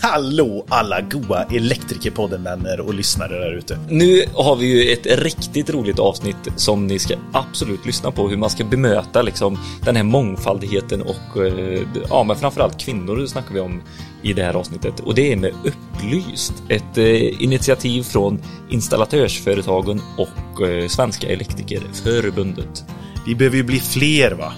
[0.00, 3.78] Hallå alla goa Elektrikerpodden-vänner och lyssnare där ute.
[3.88, 8.36] Nu har vi ju ett riktigt roligt avsnitt som ni ska absolut lyssna på hur
[8.36, 13.60] man ska bemöta liksom den här mångfaldigheten och eh, ja, men framförallt kvinnor snackar vi
[13.60, 13.82] om
[14.22, 20.68] i det här avsnittet och det är med Upplyst, ett eh, initiativ från installatörsföretagen och
[20.68, 22.84] eh, Svenska Elektrikerförbundet.
[23.26, 24.52] Vi behöver ju bli fler va?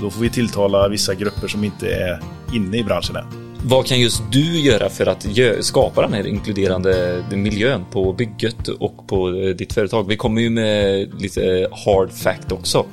[0.00, 2.20] Då får vi tilltala vissa grupper som inte är
[2.52, 3.45] inne i branschen än.
[3.68, 5.26] Vad kan just du göra för att
[5.60, 10.08] skapa den här inkluderande miljön på bygget och på eh, ditt företag?
[10.08, 12.86] Vi kommer ju med lite eh, hard fact också.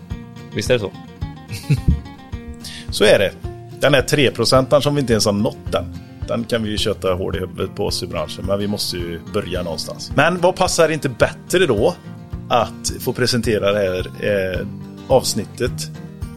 [0.56, 0.92] Visst är det så?
[2.92, 3.32] så är det.
[3.80, 5.86] Den här 3% som vi inte ens har nått den.
[6.28, 8.98] Den kan vi ju köta hård i huvudet på oss i branschen, men vi måste
[8.98, 10.12] ju börja någonstans.
[10.16, 11.96] Men vad passar inte bättre då
[12.50, 14.68] att få presentera det här eh,
[15.08, 15.92] avsnittet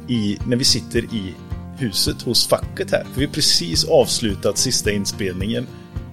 [0.08, 1.34] i, när vi sitter i
[1.78, 3.04] huset hos facket här.
[3.12, 5.66] För vi har precis avslutat sista inspelningen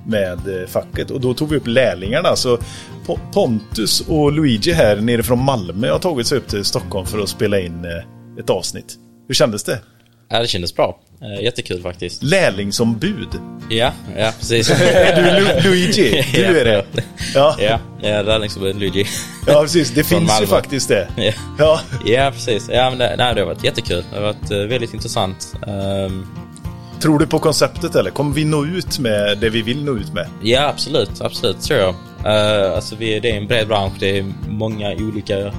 [0.06, 2.36] med eh, facket och då tog vi upp lärlingarna.
[2.36, 2.58] Så
[3.34, 7.30] Pontus och Luigi här nere från Malmö har tagit sig upp till Stockholm för att
[7.30, 8.96] spela in eh, ett avsnitt.
[9.28, 9.80] Hur kändes det?
[10.30, 11.00] Ja, det kändes bra.
[11.22, 12.24] Eh, jättekul faktiskt.
[12.24, 13.28] Lärlingsombud.
[13.70, 14.70] Ja, ja precis.
[14.82, 16.26] är du Lu Luigi?
[16.34, 16.86] Du är det?
[17.34, 17.56] Ja,
[18.02, 19.06] ja, lärlingsombud Luigi.
[19.48, 19.92] ja, precis.
[19.92, 21.08] Det finns ju faktiskt det.
[21.16, 21.80] Ja, ja.
[22.06, 22.70] ja precis.
[22.70, 24.04] Ja, men det, nej, det har varit jättekul.
[24.12, 25.54] Det har varit uh, väldigt intressant.
[25.68, 26.28] Um...
[27.02, 28.12] Tror du på konceptet eller?
[28.12, 30.28] Kommer vi nå ut med det vi vill nå ut med?
[30.42, 31.22] Ja, absolut.
[31.22, 31.96] Absolut, tror jag.
[32.26, 33.94] Uh, alltså, vi, det är en bred bransch.
[34.00, 35.54] Det är många olika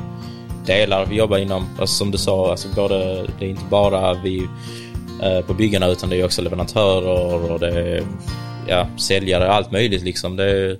[0.66, 1.68] delar vi jobbar inom.
[1.78, 4.83] Alltså, som du sa, alltså, både, det är inte bara vi Eh,
[5.46, 8.02] på byggarna utan det är också leverantörer och det är
[8.68, 10.36] ja, säljare, allt möjligt liksom.
[10.36, 10.76] Det är,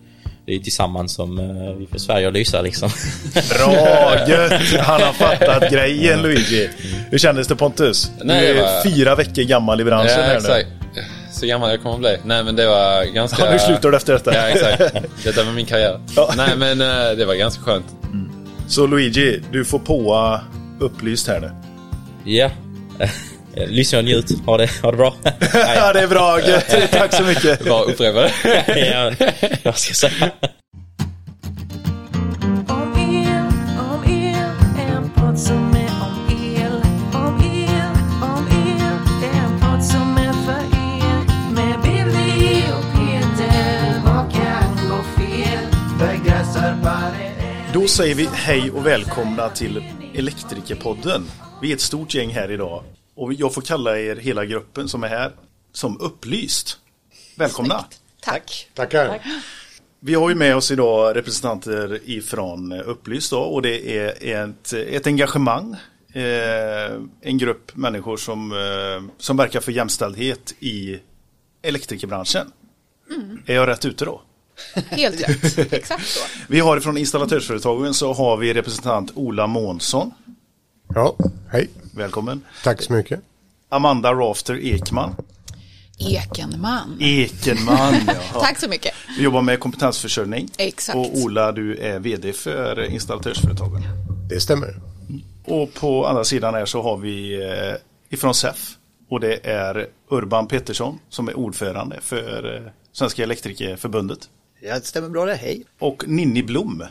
[0.46, 2.88] det är tillsammans som uh, vi får Sverige att lysa liksom.
[3.32, 4.62] Bra, gött!
[4.80, 6.70] Han har fattat grejen Luigi.
[7.10, 8.10] Hur kändes det Pontus?
[8.22, 8.82] Nej, du är var...
[8.82, 10.66] fyra veckor gammal i branschen ja, här exakt.
[10.94, 11.02] nu.
[11.32, 12.16] Så gammal jag kommer att bli.
[12.24, 13.44] Nej men det var ganska...
[13.44, 14.34] Ja, nu slutar du efter detta.
[14.34, 14.94] Ja, exakt.
[15.24, 16.00] Detta var min karriär.
[16.16, 16.34] Ja.
[16.36, 17.86] Nej men uh, det var ganska skönt.
[18.12, 18.30] Mm.
[18.68, 20.40] Så Luigi, du får påa
[20.80, 21.50] upplyst här nu.
[22.24, 22.50] Ja.
[23.56, 24.46] Eh, lyssna och njut.
[24.46, 25.14] Ha det, ha det bra.
[25.52, 26.40] ja, det är bra.
[26.40, 26.90] Gött.
[26.90, 27.64] Tack så mycket.
[27.68, 28.32] Bara upprepa det.
[28.76, 29.12] ja,
[29.62, 30.30] vad ska jag säga?
[47.72, 49.84] Då säger vi hej och välkomna till
[50.14, 51.30] Elektrikerpodden.
[51.62, 52.82] Vi är ett stort gäng här idag
[53.14, 55.32] och jag får kalla er hela gruppen som är här
[55.72, 56.78] som upplyst.
[57.36, 57.78] Välkomna!
[57.78, 58.00] Snyggt.
[58.20, 58.70] Tack!
[58.74, 59.08] Tackar!
[59.08, 59.22] Tack.
[60.00, 65.06] Vi har ju med oss idag representanter ifrån Upplyst då, och det är ett, ett
[65.06, 65.76] engagemang.
[66.12, 70.98] Eh, en grupp människor som, eh, som verkar för jämställdhet i
[71.62, 72.52] elektrikerbranschen.
[73.10, 73.42] Mm.
[73.46, 74.22] Är jag rätt ute då?
[74.90, 76.20] Helt rätt, exakt så.
[76.48, 80.10] Vi har från installatörsföretagen så har vi representant Ola Månsson.
[80.88, 81.16] Ja,
[81.50, 81.68] hej.
[81.94, 82.42] Välkommen.
[82.64, 83.20] Tack så mycket.
[83.68, 85.16] Amanda Rafter Ekman.
[85.98, 86.96] Ekenman.
[87.00, 88.40] Ekenman, ja.
[88.40, 88.94] Tack så mycket.
[89.16, 90.48] Vi jobbar med kompetensförsörjning.
[90.58, 90.96] Exakt.
[90.96, 93.82] Och Ola, du är vd för installatörsföretagen.
[94.28, 94.80] Det stämmer.
[95.44, 97.74] Och på andra sidan här så har vi eh,
[98.10, 98.76] ifrån SEF.
[99.08, 104.28] Och det är Urban Pettersson som är ordförande för eh, Svenska Elektrikerförbundet.
[104.60, 105.34] Ja, det stämmer bra det.
[105.34, 105.64] Hej.
[105.78, 106.84] Och Ninni Blom.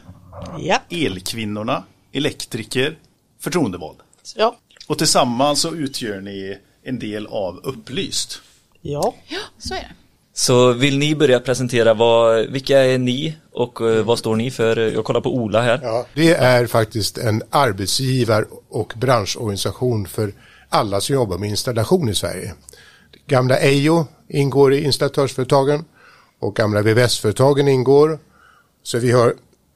[0.59, 0.81] Ja.
[0.89, 2.97] Elkvinnorna, elektriker,
[3.43, 3.97] förtroendevald.
[4.35, 4.57] Ja.
[4.87, 8.41] Och tillsammans så utgör ni en del av Upplyst.
[8.81, 9.13] Ja.
[9.27, 9.95] Ja, så är det.
[10.35, 14.77] Så vill ni börja presentera vad, vilka är ni och eh, vad står ni för?
[14.77, 15.79] Jag kollar på Ola här.
[15.83, 20.33] Ja, det är faktiskt en arbetsgivar och branschorganisation för
[20.69, 22.53] alla som jobbar med installation i Sverige.
[23.27, 25.85] Gamla Ejo ingår i installatörsföretagen
[26.39, 28.19] och gamla VVS-företagen ingår.
[28.83, 29.33] Så vi har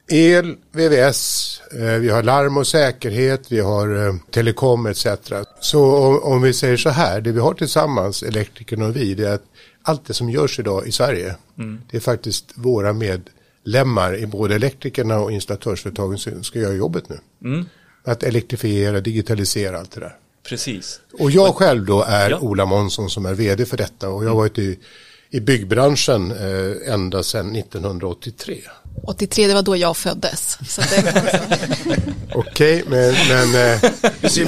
[0.08, 5.06] el, VVS, eh, vi har larm och säkerhet, vi har eh, telekom etc.
[5.60, 5.80] Så
[6.20, 9.44] om, vi säger så här, det vi har tillsammans, elektrikerna och vi, det är att
[9.82, 11.80] allt det som görs idag i Sverige, mm.
[11.90, 17.18] det är faktiskt våra medlemmar i både elektrikerna och installatörsföretagen som ska göra jobbet nu.
[17.44, 17.64] Mm.
[18.04, 20.16] Att elektrifiera, digitalisera allt det där.
[20.48, 21.00] Precis.
[21.12, 22.38] Och jag själv då är ja.
[22.38, 24.78] Ola Månsson som är vd för detta och jag har varit i,
[25.30, 28.60] i byggbranschen eh, ända sedan 1983.
[29.04, 30.58] 83, det var då jag föddes.
[32.34, 33.80] Okej, men, men eh,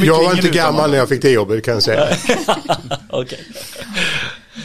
[0.05, 2.08] jag var inte gammal när jag fick det jobbet kan jag säga.
[3.11, 3.38] okay.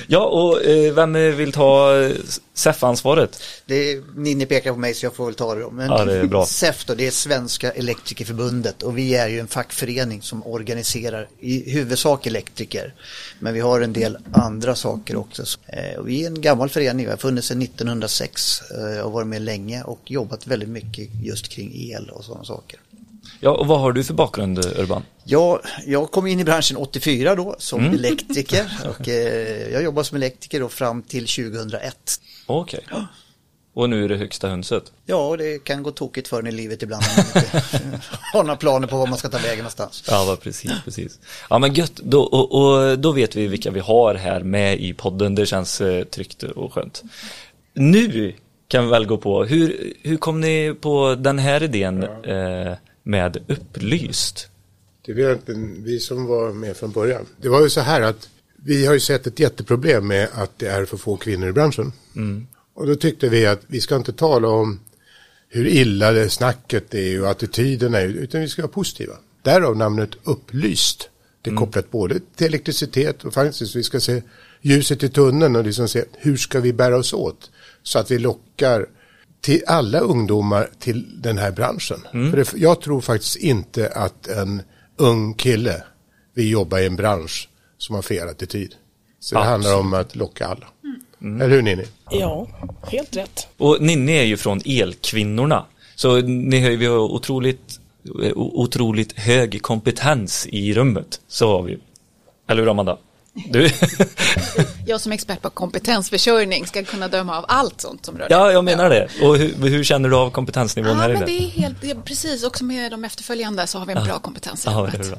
[0.07, 2.11] Ja, och eh, vem vill ta eh,
[2.53, 3.41] SEF-ansvaret?
[3.67, 5.71] Är, Ninni pekar på mig så jag får väl ta det då.
[5.71, 6.45] Men Ja, det är bra.
[6.47, 11.71] SEF då, det är Svenska Elektrikerförbundet och vi är ju en fackförening som organiserar i
[11.71, 12.93] huvudsak elektriker.
[13.39, 15.43] Men vi har en del andra saker också.
[15.67, 19.41] Eh, vi är en gammal förening, vi har funnits sedan 1906 eh, och varit med
[19.41, 22.79] länge och jobbat väldigt mycket just kring el och sådana saker.
[23.39, 25.03] Ja, och vad har du för bakgrund, Urban?
[25.23, 27.93] Ja, jag kom in i branschen 84 då som Mm.
[27.93, 28.65] elektriker
[28.99, 31.97] och eh, jag jobbade som elektriker då fram till 2001.
[32.45, 32.79] Okej.
[33.73, 34.83] Och nu är det högsta hönset.
[35.05, 37.99] Ja, det kan gå tokigt för en i livet ibland om man inte
[38.33, 40.03] har några planer på var man ska ta vägen någonstans.
[40.07, 41.19] Ja, precis, precis.
[41.49, 41.95] Ja, men gött.
[41.95, 45.35] Då, och, och då vet vi vilka vi har här med i podden.
[45.35, 47.03] Det känns eh, tryggt och skönt.
[47.73, 48.33] Nu
[48.67, 52.73] kan vi väl gå på, hur, hur kom ni på den här idén eh,
[53.05, 54.47] med Upplyst?
[55.05, 57.25] Det var egentligen vi som var med från början.
[57.41, 60.67] Det var ju så här att vi har ju sett ett jätteproblem med att det
[60.67, 61.93] är för få kvinnor i branschen.
[62.73, 64.79] Och då tyckte vi att vi ska inte tala om
[65.49, 69.13] hur illa det snacket är och attityderna är, utan vi ska vara positiva.
[69.41, 71.09] Därav namnet Upplyst.
[71.41, 74.21] Det är kopplat både till elektricitet och faktiskt vi ska se
[74.61, 77.51] ljuset i tunneln och liksom se hur ska vi bära oss åt
[77.83, 78.85] så att vi lockar
[79.45, 81.99] till alla ungdomar till den här branschen.
[82.11, 84.61] För det, jag tror faktiskt inte att en
[84.97, 85.83] ung kille
[86.33, 88.75] vill jobba i en bransch som har fel attityd.
[89.19, 90.67] Så det handlar om att locka alla.
[91.21, 91.85] Eller hur Ninni?
[92.11, 92.47] Ja,
[92.87, 93.47] helt rätt.
[93.57, 95.65] Och Ninni är ju från Elkvinnorna.
[95.95, 97.79] Så ni har ju vi har otroligt,
[98.23, 101.21] eh, otroligt hög kompetens i rummet.
[101.27, 101.77] Så har vi.
[102.47, 102.97] Eller hur Amanda?
[103.35, 103.69] Du?
[104.87, 108.63] Jag som expert på kompetensförsörjning ska kunna döma av allt sånt som rör ja, jag
[108.63, 109.09] menar det.
[109.21, 111.25] Och hur, hur känner du av kompetensnivån Ja, här men inne?
[111.25, 114.19] det är helt, det är precis, också med de efterföljande så har vi en bra
[114.19, 115.17] kompetens i det är bra.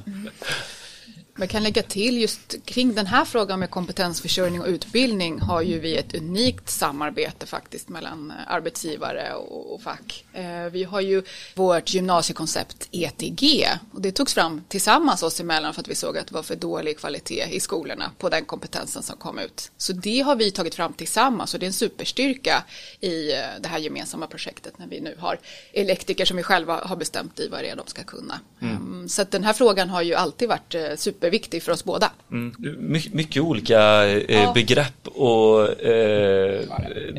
[1.39, 5.79] Man kan lägga till just kring den här frågan med kompetensförsörjning och utbildning har ju
[5.79, 10.25] vi ett unikt samarbete faktiskt mellan eh, arbetsgivare och, fack.
[10.33, 11.23] Eh, vi har ju
[11.55, 16.27] vårt gymnasiekoncept ETG och det togs fram tillsammans oss emellan för att vi såg att
[16.27, 19.71] det var för dålig kvalitet i skolorna på den kompetensen som kom ut.
[19.77, 22.65] Så det har vi tagit fram tillsammans och det är en superstyrka
[23.01, 25.39] i eh, det här gemensamma projektet när vi nu har
[25.73, 28.41] elektriker som vi själva har bestämt i vad det är de ska kunna.
[28.63, 30.95] Mm, Så att den här frågan har ju alltid varit eh,
[31.27, 32.11] superviktig för oss båda.
[32.31, 32.55] Mm.
[32.79, 36.61] My, mycket olika eh, begrepp och eh,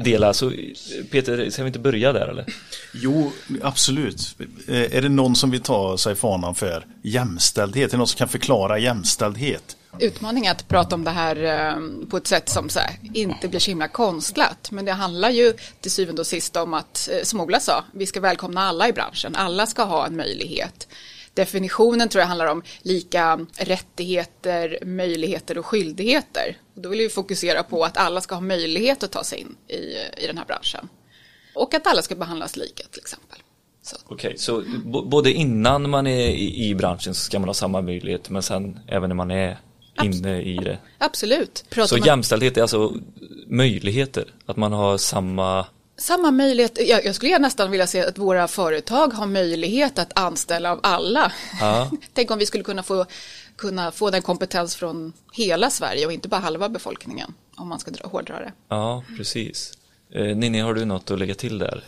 [0.04, 0.34] delar.
[0.34, 0.52] Så
[1.12, 2.46] Peter, ska vi inte börja där eller?
[2.94, 3.32] Jo,
[3.62, 4.36] absolut.
[4.68, 7.90] Eh, Är det någon som vill ta sig fanan för jämställdhet?
[7.90, 9.78] Är det någon som kan förklara jämställdhet?
[10.00, 13.48] Utmaningen är att prata om det här eh, på ett sätt som så här, inte
[13.48, 14.72] blir så himla konstlat.
[14.72, 18.06] Men det handlar ju till syvende och sist om att, eh, som Ola sa, vi
[18.06, 19.36] ska välkomna alla i branschen.
[19.36, 20.88] Alla ska ha en möjlighet.
[21.38, 26.58] Definitionen tror jag handlar om lika rättigheter, möjligheter och skyldigheter.
[26.76, 29.56] Och då vill vi fokusera på att alla ska ha möjlighet att ta sig in
[29.68, 29.74] i,
[30.24, 30.90] i den här branschen.
[31.56, 33.40] Och att alla ska behandlas lika till exempel.
[33.82, 33.96] Så.
[34.06, 37.82] Okej, så b- både innan man är i, i branschen så ska man ha samma
[37.82, 39.58] möjlighet men sen även när man är
[40.04, 40.78] inne i det.
[40.98, 41.66] Absolut.
[41.70, 42.94] Pratar Så man- jämställdhet är alltså
[43.48, 45.66] möjligheter, att man har samma
[46.00, 50.72] Samma möjlighet, jag, jag skulle nästan vilja se att våra företag har möjlighet att anställa
[50.72, 51.32] av alla.
[51.60, 51.92] Ja.
[52.14, 53.06] Tänk om vi skulle kunna få,
[53.56, 57.34] kunna få den kompetens från hela Sverige och inte bara halva befolkningen.
[57.56, 58.54] Om man ska dra, hårdra det.
[58.68, 59.74] Ja, precis.
[60.14, 61.84] Eh, Ninni, har du något att lägga till där?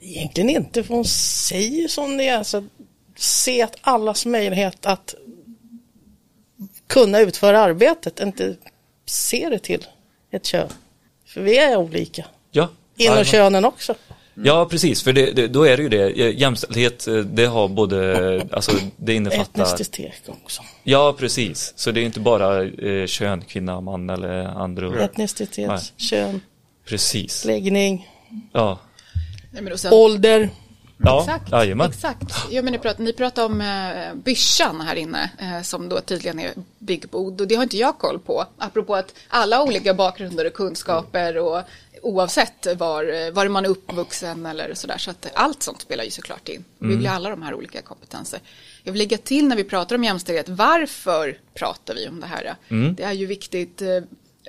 [0.00, 2.42] Egentligen inte, för hon säger som det är.
[2.42, 2.64] Så
[3.16, 5.14] se att allas möjlighet att
[6.86, 8.56] kunna utföra arbetet, inte
[9.06, 9.86] se det till
[10.30, 10.68] ett kön.
[11.26, 12.26] För vi är olika.
[12.50, 12.68] Ja.
[12.96, 13.94] Inom könen också.
[14.34, 16.08] Ja, precis, för det, det, då är det ju det.
[16.30, 19.62] Jämställdhet, eh, det har både, alltså det innefattar...
[19.62, 20.62] Etnicitet också.
[20.82, 21.72] Ja, precis.
[21.76, 25.04] Så det är inte bara eh, kön, kvinna, man eller andra.
[25.04, 25.80] Etnicitet, Nej.
[25.96, 26.40] kön,
[26.84, 27.44] Precis.
[27.44, 28.08] läggning,
[28.52, 28.78] Ja.
[29.50, 30.50] Nej, sen, ålder.
[30.98, 31.90] Ja, Exakt, jajamän.
[31.90, 32.34] exakt.
[32.50, 36.40] Ja, men ni, pratar, ni pratar om eh, byschan här inne eh, som då tydligen
[36.40, 38.44] är byggbod och det har inte jag koll på.
[38.58, 41.60] Apropå att alla har olika bakgrunder och kunskaper och
[42.04, 46.48] oavsett var, var man är uppvuxen eller sådär så att allt sånt spelar ju såklart
[46.48, 46.64] in.
[46.78, 48.40] Vi vill ju alla de här olika kompetenser.
[48.82, 52.56] Jag vill lägga till när vi pratar om jämställdhet, varför pratar vi om det här?
[52.96, 53.88] Det är ju viktigt eh,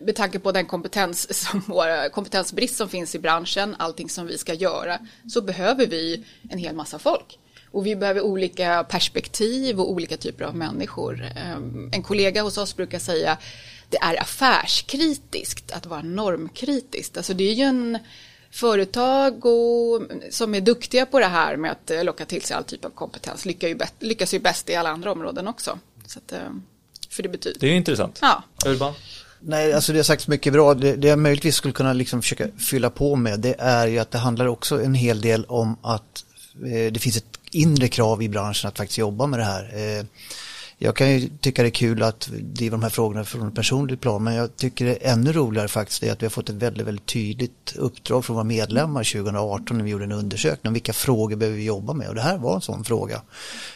[0.02, 4.38] med tanke på den kompetens som våra, kompetensbrist som finns i branschen, allting som vi
[4.38, 7.40] ska göra, så behöver vi en hel massa folk.
[7.72, 11.24] Och vi behöver olika perspektiv och olika typer av människor.
[11.36, 13.38] Ehm, En kollega hos oss brukar säga
[13.90, 17.18] det är affärskritiskt att vara normkritiskt.
[17.18, 17.98] Alltså det är ju en
[18.52, 22.64] företag och, som är duktiga på det här med att eh, locka till sig all
[22.64, 25.80] typ av kompetens lyckas ju, bäst, lyckas ju bäst i alla andra områden också.
[26.06, 26.40] Så att, eh,
[27.10, 27.60] för det betyder...
[27.60, 28.20] Det är ju intressant.
[28.22, 28.44] Ja.
[28.66, 28.94] Urban?
[29.40, 30.74] Nej, alltså det har sagts mycket bra.
[30.74, 34.12] Det, det jag möjligtvis skulle kunna liksom försöka fylla på med det är ju att
[34.12, 36.26] det handlar också en hel del om att
[36.56, 39.64] eh, det finns ett inre krav i branschen att faktiskt jobba med det här.
[39.64, 40.06] Eh,
[40.78, 44.02] jag kan ju tycka det är kul att driva de här frågorna från ett personligt
[44.02, 46.56] plan men jag tycker det är ännu roligare faktiskt är att vi har fått ett
[46.56, 50.94] väldigt, väldigt tydligt uppdrag från våra medlemmar 2018 när vi gjorde en undersökning om vilka
[50.94, 53.22] frågor behöver vi jobba med och det här var en sån fråga.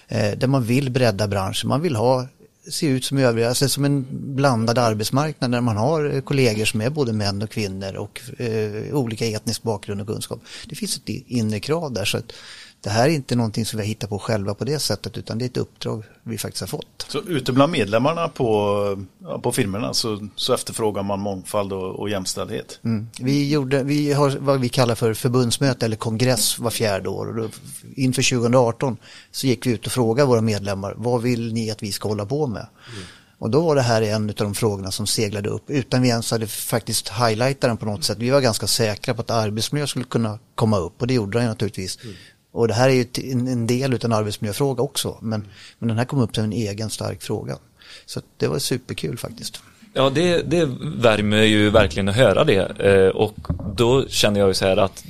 [0.08, 2.28] Eh, där man vill bredda branschen, man vill ha
[2.72, 6.82] se ut som övriga, alltså som en blandad arbetsmarknad där man har eh, kollegor som
[6.82, 10.40] är både män och kvinnor och eh, olika etnisk bakgrund och kunskap.
[10.66, 12.32] Det finns ett inre krav där så att
[12.82, 15.46] det här är inte någonting som vi hittar på själva på det sättet utan det
[15.46, 17.06] är ett uppdrag vi faktiskt har fått.
[17.08, 19.06] Så ute bland medlemmarna på,
[19.44, 22.80] på firmorna så, så efterfrågar man mångfald och, och jämställdhet?
[22.84, 23.08] Mm.
[23.20, 27.36] Vi, gjorde, vi har vad vi kallar för förbundsmöte eller kongress var fjärde år och
[27.36, 27.50] då,
[27.96, 28.98] inför 2018
[29.32, 32.26] så gick vi ut och frågade våra medlemmar vad vill ni att vi ska hålla
[32.26, 32.68] på med?
[32.94, 33.04] Mm.
[33.40, 36.32] Och då var det här en av de frågorna som seglade upp utan vi ens
[36.32, 38.18] hade faktiskt highlightat den på något sätt.
[38.18, 41.48] Vi var ganska säkra på att arbetsmiljö skulle kunna komma upp och det gjorde den
[41.48, 42.00] naturligtvis.
[42.04, 42.16] Mm.
[42.52, 45.18] Och det här är ju en del av en arbetsmiljöfråga också.
[45.22, 45.48] Men,
[45.80, 47.58] men den här kom upp som en egen stark fråga.
[48.06, 49.62] Så det var superkul faktiskt.
[49.94, 52.80] Ja, det, det värmer ju verkligen att höra det.
[52.80, 53.36] Eh, och
[53.76, 55.04] då känner jag ju så här att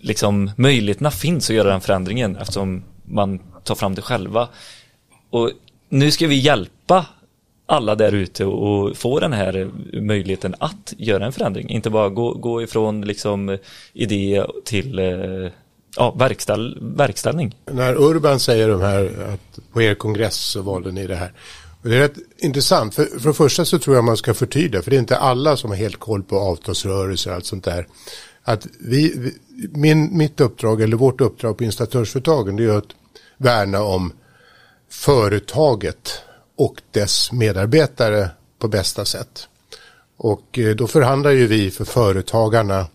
[0.00, 4.48] liksom, möjligheterna finns att göra den förändringen eftersom man tar fram det själva.
[5.30, 5.50] Och
[5.88, 7.06] nu ska vi hjälpa
[7.66, 11.68] alla där ute och få den här möjligheten att göra en förändring.
[11.68, 13.58] Inte bara gå, gå ifrån liksom
[13.92, 15.50] idé till eh,
[15.96, 17.56] ja, verkställ, verkställning.
[17.70, 21.32] När Urban säger de här att på er kongress så valde ni det här.
[21.82, 22.94] Och det är rätt intressant.
[22.94, 24.82] För, för det första så tror jag man ska förtydliga.
[24.82, 27.86] För det är inte alla som har helt koll på avtalsrörelser och allt sånt där.
[28.42, 29.32] Att vi,
[29.72, 32.94] min, mitt uppdrag eller vårt uppdrag på installatörsföretagen det är att
[33.36, 34.12] värna om
[34.90, 36.18] företaget
[36.56, 39.48] och dess medarbetare på bästa sätt.
[40.16, 42.86] Och eh, då förhandlar ju vi för företagarna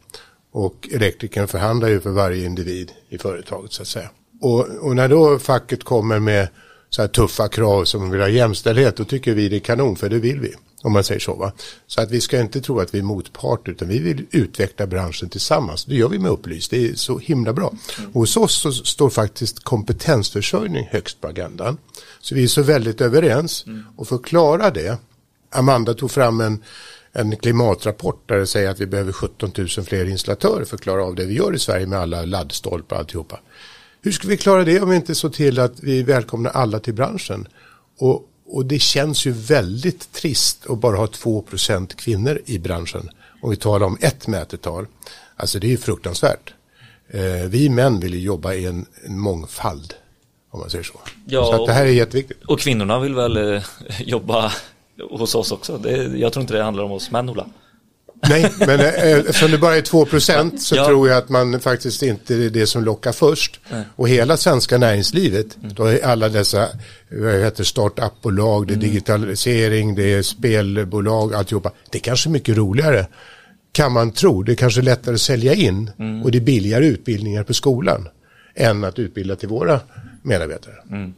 [0.66, 4.10] och elektrikern förhandlar ju för varje individ i företaget så att säga.
[4.42, 6.48] Och, och när då facket kommer med
[6.90, 10.10] så här tuffa krav som vill ha jämställdhet, då tycker vi det är kanon, för
[10.10, 10.54] det vill vi.
[10.82, 11.36] Om man säger så.
[11.36, 11.52] Va?
[11.88, 15.30] Så att vi ska inte tro att vi är motpart, utan vi vill utveckla branschen
[15.30, 15.86] tillsammans.
[15.86, 17.74] Det gör vi med Upplys, det är så himla bra.
[18.14, 21.78] Och hos oss så står faktiskt kompetensförsörjning högst på agendan.
[22.22, 23.66] Så vi är så väldigt överens.
[23.96, 24.98] Och för att klara det,
[25.52, 26.64] Amanda tog fram en
[27.14, 31.04] en klimatrapport där det säger att vi behöver 17 000 fler installatörer för att klara
[31.04, 33.40] av det vi gör i Sverige med alla laddstolpar och alltihopa.
[34.02, 36.94] Hur ska vi klara det om vi inte så till att vi välkomnar alla till
[36.94, 37.48] branschen?
[37.98, 43.10] Och, och det känns ju väldigt trist att bara ha 2% kvinnor i branschen.
[43.42, 44.88] Om vi talar om ett mätetal.
[45.36, 46.54] Alltså det är ju fruktansvärt.
[47.10, 49.94] Eh, vi män vill ju jobba i en, en mångfald.
[50.52, 51.00] Om man säger så.
[51.26, 52.44] Ja, så det här är jätteviktigt.
[52.46, 53.64] Och kvinnorna vill väl eh,
[54.00, 54.54] jobba
[55.10, 55.78] hos oss också.
[55.78, 57.46] Det, jag tror inte det handlar om oss män, Ola.
[58.30, 60.86] Nej, men eh, eftersom det bara är 2 procent så ja.
[60.86, 63.60] tror jag att man faktiskt inte är det som lockar först.
[63.72, 63.84] Nej.
[63.96, 65.74] Och hela svenska näringslivet, mm.
[65.74, 66.68] då är alla dessa
[67.12, 68.88] vad heter startupbolag, det är mm.
[68.88, 71.72] digitalisering, det är spelbolag, alltihopa.
[71.90, 73.08] Det är kanske mycket roligare
[73.72, 74.44] kan man tro.
[74.44, 76.24] Det är kanske lättare att sälja in mm.
[76.24, 78.08] och det är billigare utbildningar på skolan
[78.56, 79.80] än att utbilda till våra
[80.24, 80.76] medarbetare.
[80.92, 81.14] Mm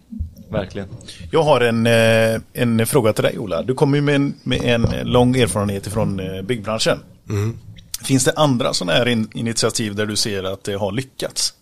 [0.51, 0.87] verkligen.
[1.31, 3.63] Jag har en, eh, en fråga till dig Ola.
[3.63, 6.99] Du kommer ju med en, med en lång erfarenhet från eh, byggbranschen.
[7.29, 7.57] Mm.
[8.03, 11.53] Finns det andra sådana här initiativ där du ser att det har lyckats?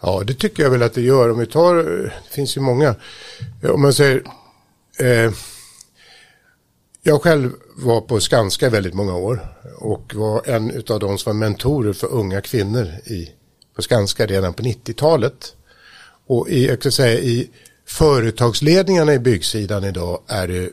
[0.00, 1.30] Ja, det tycker jag väl att det gör.
[1.30, 2.94] Om vi tar, det finns ju många.
[3.74, 4.22] Om man säger,
[5.00, 5.32] eh,
[7.02, 11.46] jag själv var på Skanska väldigt många år och var en av de som var
[11.46, 13.30] mentorer för unga kvinnor i,
[13.76, 15.56] på Skanska redan på 90-talet.
[16.26, 17.50] Och i, jag kan säga, i
[17.98, 20.70] företagsledningarna i byggsidan idag är det,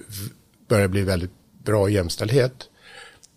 [0.67, 1.31] börjar bli väldigt
[1.63, 2.53] bra jämställdhet.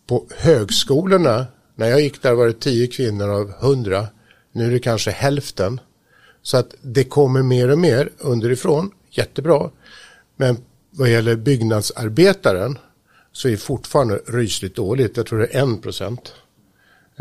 [0.06, 4.06] På högskolorna, när jag gick där var det tio kvinnor av hundra.
[4.52, 5.80] Nu är det kanske hälften.
[6.42, 9.70] Så att det kommer mer och mer underifrån, jättebra.
[10.36, 10.56] Men
[10.90, 12.78] vad gäller byggnadsarbetaren
[13.32, 15.16] så är det fortfarande rysligt dåligt.
[15.16, 16.34] Jag tror det är en procent.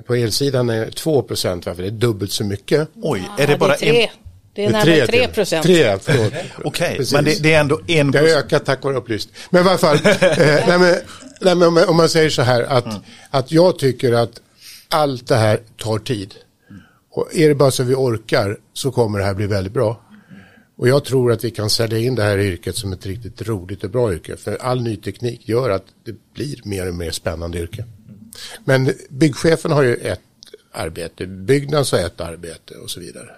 [0.07, 2.89] På elsidan är det två procent, varför det är dubbelt så mycket.
[3.01, 4.09] Oj, är det bara en?
[4.53, 5.65] Det är närmare 3 procent.
[5.65, 6.33] 3, förlåt.
[6.63, 9.35] Okej, okay, men det, det, är ändå en Det har ökat tack vare upplysning.
[9.49, 10.95] Men i alla fall, eh, nej, men,
[11.41, 12.97] nej, men om, om, man säger så här att, mm.
[13.29, 14.41] att jag tycker att
[14.89, 16.35] allt det här tar tid.
[17.11, 20.01] Och är det bara så vi orkar så kommer det här bli väldigt bra.
[20.77, 23.83] Och jag tror att vi kan sälja in det här yrket som ett riktigt roligt
[23.83, 24.37] och bra yrke.
[24.37, 27.85] För all ny teknik gör att det blir mer och mer spännande yrke.
[28.65, 30.21] Men byggchefen har ju ett
[30.71, 33.29] arbete, Byggnads har ett arbete och så vidare.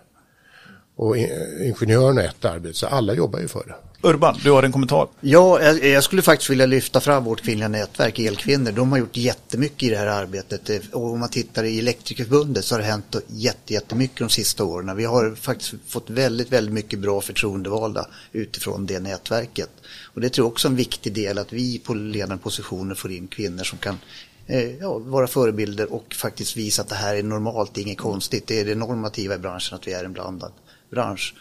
[0.95, 3.75] Och ingenjörerna ett arbete, så alla jobbar ju för det.
[4.05, 5.07] Urban, du har en kommentar?
[5.21, 8.71] Ja, jag skulle faktiskt vilja lyfta fram vårt kvinnliga nätverk Elkvinnor.
[8.71, 10.93] De har gjort jättemycket i det här arbetet.
[10.93, 13.15] Och om man tittar i Elektrikerförbundet så har det hänt
[13.67, 14.97] jättemycket de sista åren.
[14.97, 19.69] Vi har faktiskt fått väldigt, väldigt mycket bra förtroendevalda utifrån det nätverket.
[20.13, 23.11] Och det tror jag också är en viktig del att vi på ledande positioner får
[23.11, 23.97] in kvinnor som kan
[24.47, 27.97] eh, ja, vara förebilder och faktiskt visa att det här är normalt, det är inget
[27.97, 28.47] konstigt.
[28.47, 30.51] Det är det normativa i branschen att vi är en blandad
[30.93, 31.35] bransch.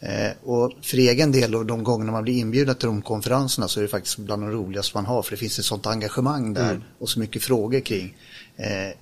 [0.00, 0.26] Mm.
[0.26, 3.80] Eh, och för egen del och de gånger man blir inbjuden till de konferenserna så
[3.80, 6.70] är det faktiskt bland de roligaste man har för det finns ett sånt engagemang där
[6.70, 6.82] mm.
[6.98, 8.16] och så mycket frågor kring
[8.56, 8.96] eh,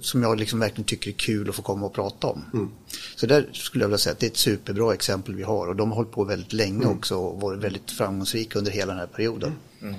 [0.00, 2.44] som jag liksom verkligen tycker är kul att få komma och prata om.
[2.52, 2.70] Mm.
[3.16, 5.76] Så där skulle jag vilja säga att det är ett superbra exempel vi har och
[5.76, 6.96] de har hållit på väldigt länge mm.
[6.96, 9.52] också och varit väldigt framgångsrika under hela den här perioden.
[9.82, 9.94] Mm.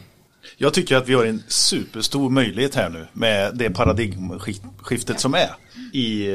[0.58, 5.55] Jag tycker att vi har en superstor möjlighet här nu med det paradigmskiftet som är
[5.96, 6.25] i,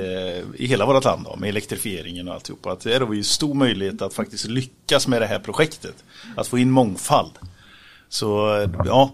[0.56, 2.72] i hela vårt land då, med elektrifieringen och alltihopa.
[2.72, 6.04] Att det är ju stor möjlighet att faktiskt lyckas med det här projektet.
[6.36, 7.32] Att få in mångfald.
[8.08, 8.28] Så
[8.84, 9.12] ja,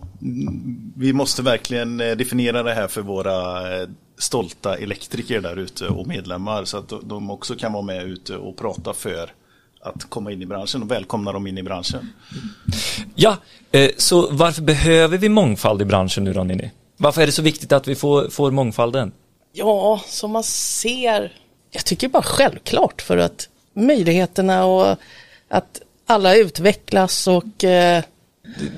[0.96, 3.88] vi måste verkligen eh, definiera det här för våra eh,
[4.18, 8.56] stolta elektriker där ute och medlemmar så att de också kan vara med ute och
[8.56, 9.32] prata för
[9.80, 12.12] att komma in i branschen och välkomna dem in i branschen.
[13.14, 13.36] Ja,
[13.72, 16.70] eh, så varför behöver vi mångfald i branschen nu då Ninni?
[16.96, 19.12] Varför är det så viktigt att vi får, får mångfalden?
[19.58, 21.32] Ja, som man ser,
[21.70, 24.96] jag tycker bara självklart för att möjligheterna och
[25.48, 28.02] att alla utvecklas och eh...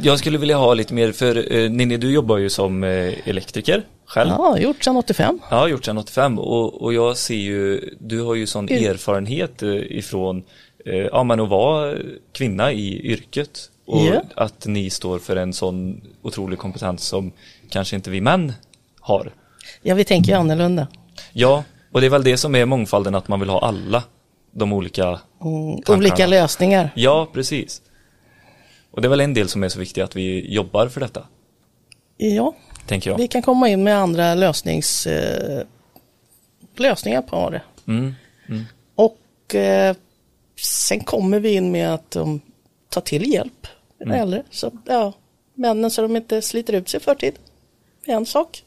[0.03, 3.87] Jag skulle vilja ha lite mer, för eh, Ninni du jobbar ju som eh, elektriker
[4.07, 4.31] själv.
[4.31, 5.41] Ja, gjort sedan 85.
[5.51, 9.69] Ja, gjort sedan 85 och, och jag ser ju, du har ju sån erfarenhet eh,
[9.75, 10.45] ifrån
[10.89, 11.97] Eh, ja, men att vara
[12.33, 14.23] kvinna i yrket och yeah.
[14.37, 17.33] att ni står för en sån otrolig kompetens som
[17.69, 18.53] kanske inte vi män
[19.01, 19.33] har.
[19.83, 20.87] Ja, vi tänker ju annorlunda.
[21.33, 24.03] Ja, och det är väl det som är mångfalden, att man vill ha alla
[24.51, 26.91] de olika mm, Olika lösningar.
[26.95, 27.83] Ja, precis.
[28.91, 31.27] Och det är väl en del som är så viktig att vi jobbar för detta.
[32.17, 32.55] Ja,
[32.87, 33.19] tänker jag.
[33.19, 35.63] vi kan komma in med andra lösnings, eh,
[36.77, 37.63] lösningar på det.
[37.87, 38.15] Mm,
[38.49, 38.65] mm.
[38.95, 39.97] Och eh,
[40.61, 42.41] sen kommer vi in med att de
[42.89, 43.67] tar till hjälp,
[44.01, 44.21] mm.
[44.21, 44.43] äldre.
[44.51, 45.13] Så, ja,
[45.55, 47.35] männen så de inte sliter ut sig i förtid.
[48.07, 48.63] En sak.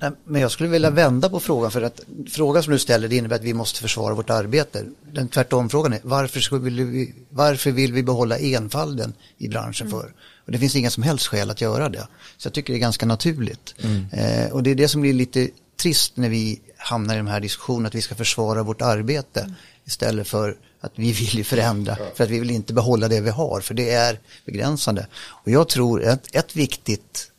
[0.00, 0.14] Mm.
[0.24, 3.36] Men jag skulle vilja vända på frågan för att frågan som du ställer det innebär
[3.36, 4.84] att vi måste försvara vårt arbete.
[5.12, 10.00] Den tvärtom frågan är varför, vill vi, varför vill vi behålla enfalden i branschen mm.
[10.00, 10.12] för?
[10.46, 12.06] Och det finns inga som helst skäl att göra det.
[12.36, 13.74] Så jag tycker det är ganska naturligt.
[13.82, 14.06] Mm.
[14.12, 15.48] Eh, och det är det som blir lite
[15.82, 19.54] trist när vi hamnar i de här diskussionerna att vi ska försvara vårt arbete mm.
[19.84, 23.60] istället för att vi vill förändra för att vi vill inte behålla det vi har
[23.60, 25.06] för det är begränsande.
[25.14, 27.31] Och jag tror att ett viktigt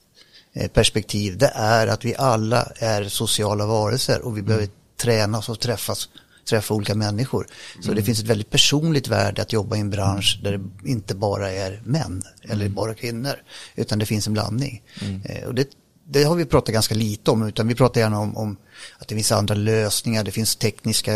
[0.73, 4.45] perspektiv det är att vi alla är sociala varelser och vi mm.
[4.45, 6.09] behöver tränas och träffas
[6.49, 7.47] träffa olika människor.
[7.79, 7.95] Så mm.
[7.95, 11.51] det finns ett väldigt personligt värde att jobba i en bransch där det inte bara
[11.51, 12.73] är män eller mm.
[12.73, 13.33] bara kvinnor
[13.75, 14.83] utan det finns en blandning.
[15.01, 15.21] Mm.
[15.25, 15.67] Eh, och det
[16.05, 18.57] det har vi pratat ganska lite om utan vi pratar gärna om, om,
[18.97, 21.11] att det finns andra lösningar, det finns tekniska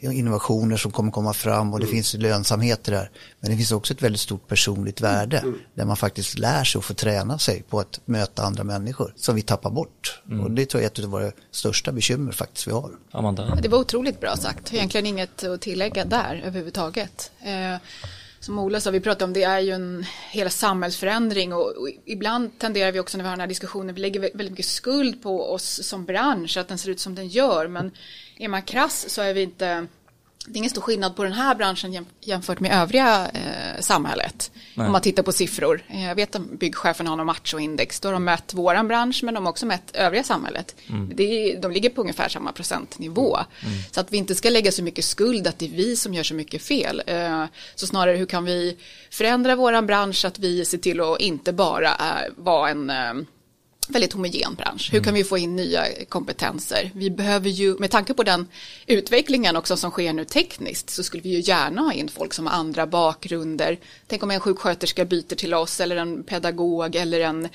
[0.00, 1.94] innovationer som kommer komma fram och det mm.
[1.94, 3.10] finns lönsamheter där.
[3.40, 5.58] Men det finns också ett väldigt stort personligt värde mm.
[5.74, 9.34] där man faktiskt lär sig och får träna sig på att möta andra människor som
[9.34, 10.22] vi tappar bort.
[10.28, 10.40] Mm.
[10.44, 12.90] Och det tror jag är ett av våra största bekymmer faktiskt vi har.
[13.10, 13.58] Amanda.
[13.62, 17.30] Det var otroligt bra sagt, egentligen inget att tillägga där överhuvudtaget.
[18.40, 22.58] Som Ola sa, vi pratar om det är ju en hela samhällsförändring och, och, ibland
[22.58, 25.52] tenderar vi också när vi har den här diskussionen, vi lägger väldigt mycket skuld på
[25.52, 27.90] oss som bransch, att den ser ut som den gör, men
[28.38, 29.86] är man krass så är vi inte
[30.46, 34.50] det är ingen stor skillnad på den här branschen jämfört med övriga eh, samhället.
[34.74, 34.86] Nej.
[34.86, 35.82] Om man tittar på siffror.
[35.88, 38.00] Eh, jag vet att byggchefen har någon machoindex.
[38.00, 40.76] Då har de mätt våran bransch men de har också mätt övriga samhället.
[40.88, 41.12] Mm.
[41.14, 43.36] Det är, de ligger på ungefär samma procentnivå.
[43.36, 43.74] Mm.
[43.90, 46.22] Så att vi inte ska lägga så mycket skuld att det är vi som gör
[46.22, 47.02] så mycket fel.
[47.06, 48.76] Eh, så snarare hur kan vi
[49.10, 53.14] förändra våran bransch så att vi ser till att inte bara eh, vara en eh,
[53.90, 54.88] väldigt homogen bransch.
[54.92, 56.90] Hur kan vi få in nya kompetenser?
[56.94, 58.46] Vi behöver ju, med tanke på den
[58.86, 62.46] utvecklingen också som sker nu tekniskt, så skulle vi ju gärna ha in folk som
[62.46, 63.78] har andra bakgrunder.
[64.06, 67.48] Tänk om en sjuksköterska byter till oss eller en pedagog eller en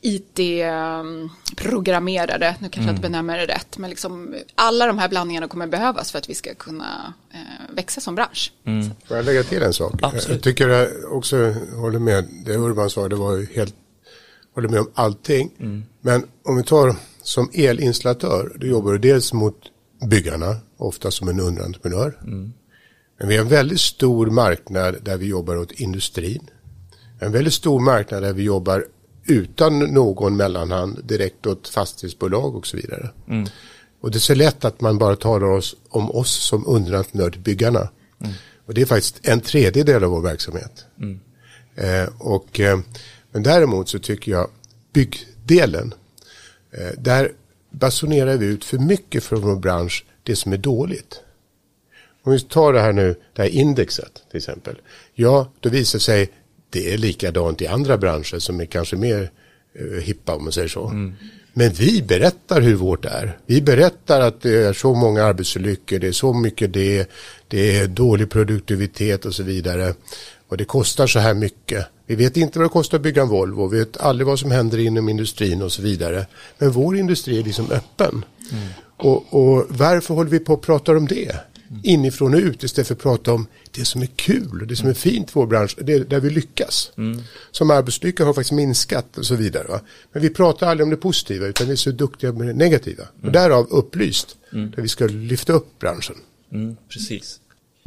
[0.00, 2.56] IT-programmerare.
[2.60, 3.12] Nu kanske jag inte mm.
[3.12, 6.54] benämner det rätt, men liksom alla de här blandningarna kommer behövas för att vi ska
[6.54, 7.38] kunna eh,
[7.74, 8.52] växa som bransch.
[8.64, 8.90] Mm.
[9.08, 9.92] Får jag lägga till en sak?
[10.02, 10.28] Absolut.
[10.28, 13.74] Jag tycker jag också håller med det Urban sa, det var helt
[14.54, 15.50] håller med om allting.
[15.58, 15.82] Mm.
[16.00, 19.56] Men om vi tar som elinstallatör, då jobbar du dels mot
[20.06, 22.18] byggarna, ofta som en underentreprenör.
[22.22, 22.52] Mm.
[23.18, 26.50] Men vi har en väldigt stor marknad där vi jobbar åt industrin.
[27.18, 28.84] En väldigt stor marknad där vi jobbar
[29.24, 33.10] utan någon mellanhand direkt åt fastighetsbolag och så vidare.
[33.28, 33.48] Mm.
[34.00, 37.40] Och det är så lätt att man bara talar oss, om oss som underentreprenör till
[37.40, 37.88] byggarna.
[38.20, 38.32] Mm.
[38.66, 40.84] Och det är faktiskt en tredjedel av vår verksamhet.
[40.98, 41.20] Mm.
[41.74, 42.78] Eh, och, eh,
[43.32, 44.50] men däremot så tycker jag
[44.92, 45.94] byggdelen,
[46.70, 47.32] eh, där
[47.70, 51.20] basunerar vi ut för mycket från vår bransch det som är dåligt.
[52.22, 54.76] Om vi tar det här nu, det här indexet till exempel.
[55.14, 56.30] Ja, då visar sig
[56.70, 59.30] det är likadant i andra branscher som är kanske mer
[59.74, 60.86] eh, hippa om man säger så.
[60.86, 61.14] Mm.
[61.52, 63.38] Men vi berättar hur vårt är.
[63.46, 67.10] Vi berättar att det är så många arbetsolyckor, det är så mycket det,
[67.48, 69.94] det är dålig produktivitet och så vidare.
[70.48, 71.86] Och det kostar så här mycket.
[72.10, 74.50] Vi vet inte vad det kostar att bygga en Volvo, vi vet aldrig vad som
[74.50, 76.26] händer inom industrin och så vidare.
[76.58, 78.24] Men vår industri är liksom öppen.
[78.52, 78.68] Mm.
[78.96, 81.36] Och, och varför håller vi på att prata om det?
[81.82, 84.94] inifrån och ut istället för att prata om det som är kul, det som är
[84.94, 86.92] fint i vår bransch, det där vi lyckas.
[86.96, 87.20] Mm.
[87.50, 89.68] Som arbetsolyckor har faktiskt minskat och så vidare.
[89.68, 89.80] Va?
[90.12, 93.02] Men vi pratar aldrig om det positiva utan vi är så duktiga med det negativa.
[93.02, 93.26] Mm.
[93.26, 94.70] Och därav upplyst, mm.
[94.70, 96.16] där vi ska lyfta upp branschen.
[96.52, 97.40] Mm, precis.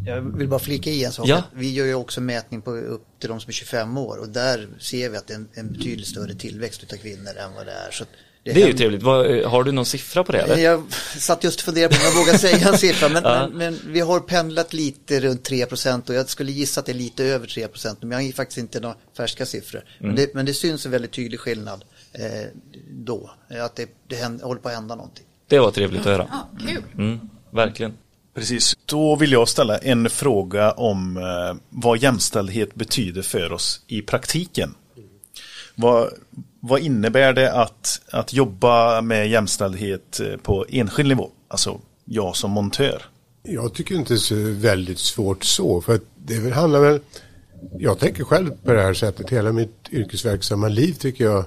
[0.05, 1.27] Jag vill bara flika i en sak.
[1.27, 1.43] Ja.
[1.53, 4.67] Vi gör ju också mätning på upp till de som är 25 år och där
[4.79, 7.71] ser vi att det är en, en betydligt större tillväxt av kvinnor än vad det
[7.71, 7.91] är.
[7.91, 8.05] Så
[8.43, 9.03] det, det är ju trevligt.
[9.03, 10.37] Vad, har du någon siffra på det?
[10.37, 10.57] Eller?
[10.57, 10.83] Jag
[11.17, 13.09] satt just och funderade på om jag vågar säga en siffra.
[13.09, 13.47] Men, ja.
[13.47, 16.93] men, men, vi har pendlat lite runt 3% och jag skulle gissa att det är
[16.93, 19.79] lite över 3% Men jag har faktiskt inte några färska siffror.
[19.79, 20.07] Mm.
[20.07, 22.47] Men, det, men det syns en väldigt tydlig skillnad eh,
[22.89, 23.31] då.
[23.49, 25.25] Att det, det händer, håller på att hända någonting.
[25.47, 26.27] Det var trevligt att höra.
[26.31, 26.83] Ja, kul.
[26.97, 27.93] Mm, verkligen.
[28.33, 34.01] Precis, då vill jag ställa en fråga om eh, vad jämställdhet betyder för oss i
[34.01, 34.75] praktiken.
[35.75, 36.09] Vad,
[36.59, 41.29] vad innebär det att, att jobba med jämställdhet eh, på enskild nivå?
[41.47, 43.01] Alltså jag som montör.
[43.43, 45.81] Jag tycker inte det är så väldigt svårt så.
[45.81, 46.99] För att det handlar väl,
[47.77, 49.29] jag tänker själv på det här sättet.
[49.29, 51.45] Hela mitt yrkesverksamma liv tycker jag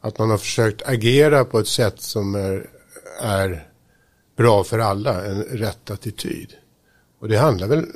[0.00, 2.66] att man har försökt agera på ett sätt som är,
[3.22, 3.67] är
[4.38, 6.54] bra för alla, en rätt attityd.
[7.20, 7.86] Och det handlar väl,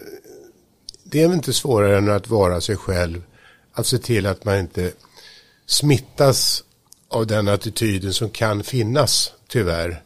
[1.05, 3.22] det är väl inte svårare än att vara sig själv,
[3.72, 4.92] att se till att man inte
[5.66, 6.64] smittas
[7.09, 10.02] av den attityden som kan finnas tyvärr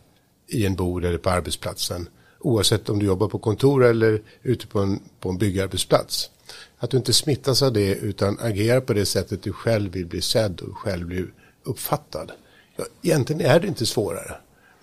[0.49, 2.09] i en bod eller på arbetsplatsen.
[2.41, 6.31] Oavsett om du jobbar på kontor eller ute på en, på en byggarbetsplats.
[6.79, 10.23] Att du inte smittas av det utan agerar på det sättet du själv vill bli
[10.23, 11.25] sedd och själv bli
[11.63, 12.33] uppfattad.
[12.77, 14.37] Ja, egentligen är det inte svårare.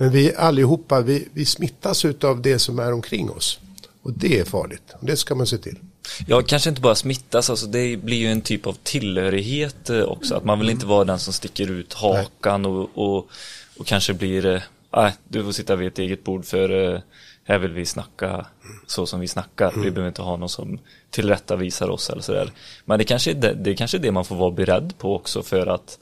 [0.03, 3.59] Men vi allihopa, vi, vi smittas av det som är omkring oss.
[4.01, 4.93] Och det är farligt.
[4.99, 5.79] Och det ska man se till.
[6.27, 10.35] Ja, kanske inte bara smittas, alltså det blir ju en typ av tillhörighet eh, också.
[10.35, 13.29] Att man vill inte vara den som sticker ut hakan och, och,
[13.77, 14.63] och kanske blir,
[14.95, 16.99] nej, äh, du får sitta vid ett eget bord för äh,
[17.43, 18.45] här vill vi snacka
[18.87, 19.73] så som vi snackar.
[19.75, 22.51] Vi behöver inte ha någon som tillrättavisar oss eller sådär.
[22.85, 25.43] Men det kanske är det, det kanske är det man får vara beredd på också
[25.43, 25.99] för att,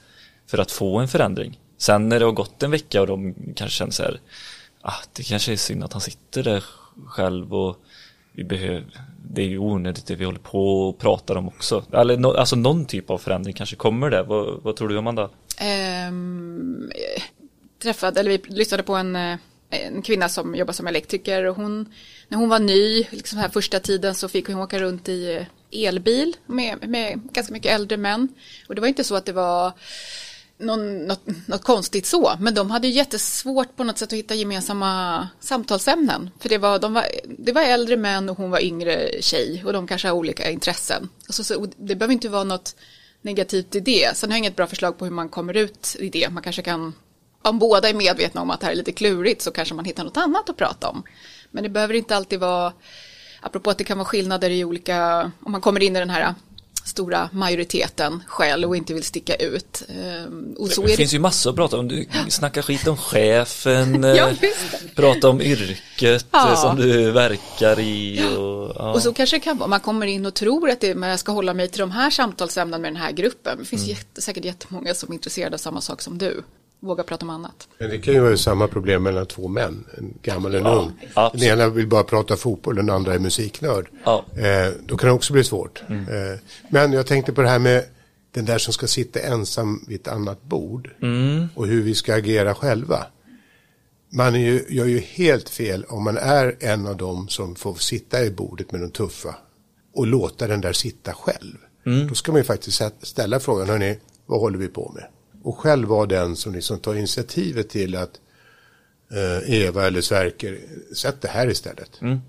[0.48, 1.60] för att få en förändring.
[1.82, 4.20] Sen när det har gått en vecka och de kanske känner så här,
[4.82, 6.63] ah, det kanske är synd att han sitter där
[7.06, 7.78] själv och
[8.32, 8.86] vi behöver,
[9.30, 11.86] det är ju onödigt det vi håller på och pratar om också.
[11.94, 14.24] Eller no, alltså någon typ av förändring kanske kommer det.
[14.24, 15.30] Vad, vad tror du Amanda?
[16.10, 16.91] Um,
[17.82, 19.38] träffade, eller vi lyssnade på en, eh,
[19.70, 21.94] en kvinna som jobbar som elektriker och hon,
[22.28, 25.88] när hon var ny, liksom här första tiden så fick hon åka runt i eh,
[25.88, 28.28] elbil med, med ganska mycket äldre män.
[28.67, 29.72] Och det var inte så att det var
[30.62, 35.28] någon, något, något, konstigt så, men de hade jättesvårt på något sätt att hitta gemensamma
[35.39, 36.30] samtalsämnen.
[36.39, 37.06] För det var, de var,
[37.38, 41.10] det var äldre män och hon var yngre tjej och de kanske har olika intressen.
[41.28, 42.76] Alltså, så, det behöver inte vara något
[43.21, 44.17] negativt i det.
[44.17, 46.30] Sen har jag inget bra förslag på hur man kommer ut i det.
[46.30, 46.93] Man kanske kan,
[47.41, 50.04] om båda är medvetna om att det här är lite klurigt så kanske man hittar
[50.04, 51.04] något annat att prata om.
[51.52, 52.74] Men det behöver inte alltid vara,
[53.41, 56.34] apropå att det kan vara skillnader i olika, om man kommer in i den här
[56.86, 59.84] stora majoriteten själv och inte vill sticka ut.
[59.89, 61.88] Ehm, och så det, det finns ju massor att prata om.
[61.88, 64.36] Du snackar skit om chefen, ja, eh,
[64.96, 66.52] prata om yrket ja.
[66.52, 68.20] Eh, som du verkar i.
[68.38, 68.94] Och, ja.
[68.94, 71.20] och så kanske det kan vara, man kommer in och tror att det, men jag
[71.20, 73.58] ska hålla mig till de här samtalsämnena med den här gruppen.
[73.60, 73.96] Det finns mm.
[73.96, 76.44] jätte, säkert jättemånga som är intresserade av samma sak som du
[76.82, 77.67] våga prata om annat.
[77.78, 80.91] Men det kan ju vara samma problem mellan två män, en gammal och en ung.
[81.34, 83.88] Den ena vill bara prata fotboll, den andra är musiknörd.
[84.04, 84.26] Ja.
[84.36, 85.84] Eh, då kan det också bli svårt.
[85.88, 86.08] Mm.
[86.08, 86.39] Eh,
[86.70, 87.86] men jag tänkte på det här med
[88.32, 91.48] den där som ska sitta ensam vid ett annat bord mm.
[91.56, 93.06] och hur vi ska agera själva.
[94.10, 97.74] Man är ju, gör ju helt fel om man är en av dem som får
[97.74, 99.36] sitta i bordet med de tuffa
[99.94, 101.58] och låta den där sitta själv.
[101.86, 102.08] Mm.
[102.08, 105.08] Då ska man ju faktiskt ställa frågan, hörni, vad håller vi på med?
[105.44, 108.20] Och själv vara den som liksom tar initiativet till att
[109.12, 110.60] eh, Eva eller Sverker,
[110.96, 112.02] sätt det här istället.
[112.02, 112.20] Mm.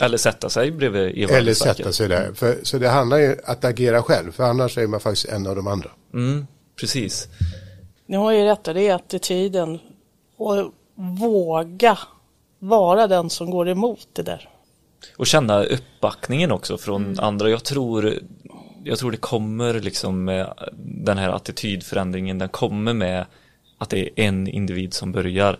[0.00, 2.32] Eller sätta sig bredvid Eva eller sätta sig där.
[2.32, 5.46] För, så det handlar ju om att agera själv, för annars är man faktiskt en
[5.46, 5.90] av de andra.
[6.14, 6.46] Mm,
[6.80, 7.28] precis.
[8.06, 9.78] Ni har ju rätt, det är attityden.
[10.36, 11.98] Och våga
[12.58, 14.48] vara den som går emot det där.
[15.16, 17.50] Och känna uppbackningen också från andra.
[17.50, 18.18] Jag tror,
[18.86, 22.38] jag tror det kommer liksom med den här attitydförändringen.
[22.38, 23.26] Den kommer med
[23.78, 25.58] att det är en individ som börjar.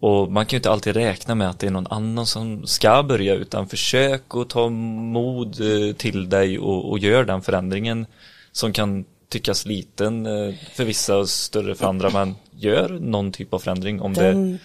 [0.00, 3.02] Och man kan ju inte alltid räkna med att det är någon annan som ska
[3.02, 8.06] börja utan försök att ta mod eh, till dig och, och gör den förändringen
[8.52, 13.54] som kan tyckas liten eh, för vissa och större för andra men gör någon typ
[13.54, 14.58] av förändring om det Den,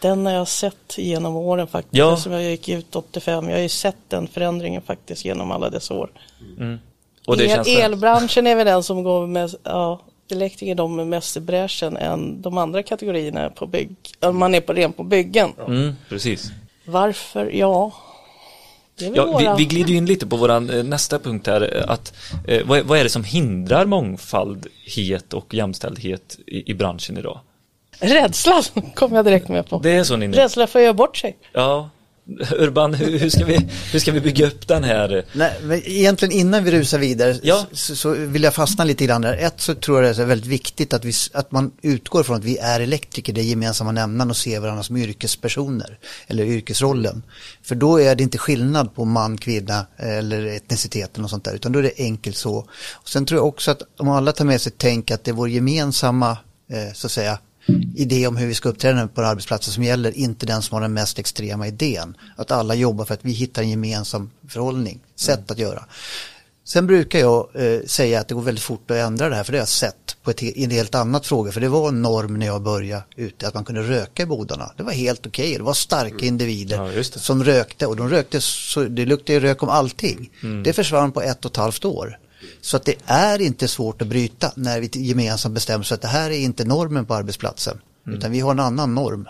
[0.00, 1.96] den har jag sett genom åren faktiskt.
[1.96, 2.16] Ja.
[2.16, 3.48] Som jag gick ut 85.
[3.48, 6.10] Jag har ju sett den förändringen faktiskt genom alla dessa år.
[7.26, 11.04] Och det El, känns elbranschen är väl den som går med, ja, elektriker de är
[11.04, 13.96] mest i bräschen än de andra kategorierna på bygg,
[14.32, 15.52] man är på ren på byggen.
[15.66, 16.50] mm, precis.
[16.84, 17.50] Varför?
[17.54, 17.92] Ja,
[18.96, 22.14] Ja, vi, vi glider in lite på våran eh, nästa punkt här eh, att
[22.48, 27.40] eh, vad, är- vad är det som hindrar mångfaldhet och jämställdhet i, i branschen idag?
[28.00, 28.62] Rädsla
[28.94, 29.78] kom jag direkt med på.
[29.78, 31.36] Det är så ni Rädsla för att göra bort sig.
[31.52, 31.90] Ja,
[32.58, 35.24] Urban, hur, hur, ska vi, hur ska vi bygga upp den här?
[35.32, 37.66] Nej, men egentligen innan vi rusar vidare Ja.
[37.72, 39.36] så, så vill jag fastna lite grann där.
[39.36, 42.44] Ett så tror jag det är väldigt viktigt att, vi, att man utgår från att
[42.44, 47.22] vi är elektriker, det är gemensamma nämnaren och ser varandra som yrkespersoner eller yrkesrollen.
[47.62, 51.72] För då är det inte skillnad på man, kvinna eller etniciteten och sånt där utan
[51.72, 52.56] då är det enkelt så.
[52.92, 55.32] Och sen tror jag också att om alla tar med sig tänk att det är
[55.32, 56.30] vår gemensamma
[56.70, 57.38] eh, så att säga
[57.96, 60.80] idé om hur vi ska uppträda på en arbetsplats som gäller, inte den som har
[60.82, 62.16] den mest extrema idén.
[62.36, 65.84] Att alla jobbar för att vi hittar en gemensam förhållning, sätt att göra.
[66.66, 69.52] Sen brukar jag eh, säga att det går väldigt fort att ändra det här, för
[69.52, 71.52] det har jag sett på ett, en helt annat fråga.
[71.52, 74.72] För det var en norm när jag började ute, att man kunde röka i bodarna.
[74.76, 77.20] Det var helt okej, det var starka individer Ja, just det.
[77.20, 80.30] som rökte och de rökte så det luktade rök om allting.
[80.42, 80.62] Mm.
[80.62, 82.18] Det försvann på ett och ett halvt år.
[82.60, 86.08] Så att det är inte svårt att bryta när vi gemensamt bestämmer oss att det
[86.08, 87.80] här är inte normen på arbetsplatsen.
[88.06, 88.18] Mm.
[88.18, 89.28] Utan vi har en annan norm.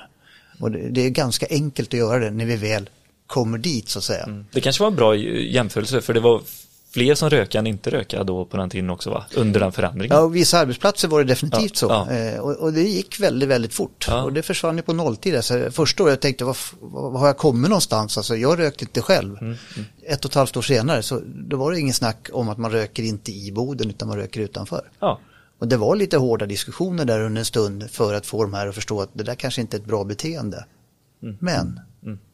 [0.60, 2.90] Och det, det är ganska enkelt att göra det när vi väl
[3.26, 4.44] kommer dit så att säga.
[4.52, 6.42] Det kanske var en bra jämförelse för det var
[6.94, 9.24] fler som röka än inte röka då på den tiden också va?
[9.36, 10.16] Under den förändringen.
[10.16, 11.86] Ja, och vissa arbetsplatser var det definitivt Ja, så.
[11.86, 12.10] ja.
[12.16, 14.04] Eh, och, och det gick väldigt, väldigt fort.
[14.08, 14.22] Ja.
[14.22, 15.36] Och det försvann ju på nolltid.
[15.36, 18.16] Alltså, första året jag tänkte, vad, vad har jag kommit någonstans?
[18.16, 19.38] Alltså, jag rökte inte själv.
[19.38, 19.56] Mm,
[20.06, 22.70] Ett och ett halvt år senare, så då var det ingen snack om att man
[22.70, 24.90] röker inte i boden, utan man röker utanför.
[25.00, 25.20] Ja.
[25.58, 28.66] Och det var lite hårda diskussioner där under en stund för att få de här
[28.68, 30.64] att förstå att det där kanske inte är ett bra beteende.
[31.22, 31.36] Mm.
[31.40, 31.80] Men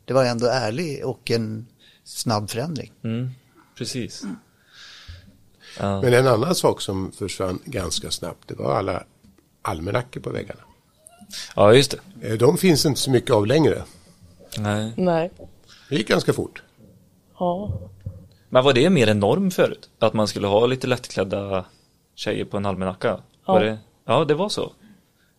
[0.04, 1.66] det var ändå ärlig och en
[2.04, 2.92] snabb förändring.
[3.04, 3.30] Mm,
[3.78, 4.22] precis.
[5.78, 6.02] Ja.
[6.02, 9.02] Men en annan sak som försvann ganska snabbt, det var alla
[9.62, 10.60] almanackor på väggarna.
[11.56, 12.28] ja, just det.
[12.28, 13.82] Eh, De finns inte så mycket av längre.
[14.58, 14.92] Nej.
[14.96, 15.30] Nej.
[15.88, 16.62] Det gick ganska fort.
[17.38, 17.78] Ja.
[18.48, 19.90] Men var det mer en norm förut?
[19.98, 21.64] Att man skulle ha lite lättklädda
[22.14, 23.20] tjejer på en almanacka?
[23.46, 23.52] Ja.
[23.52, 23.78] Var det?
[24.04, 24.72] ja, det var så.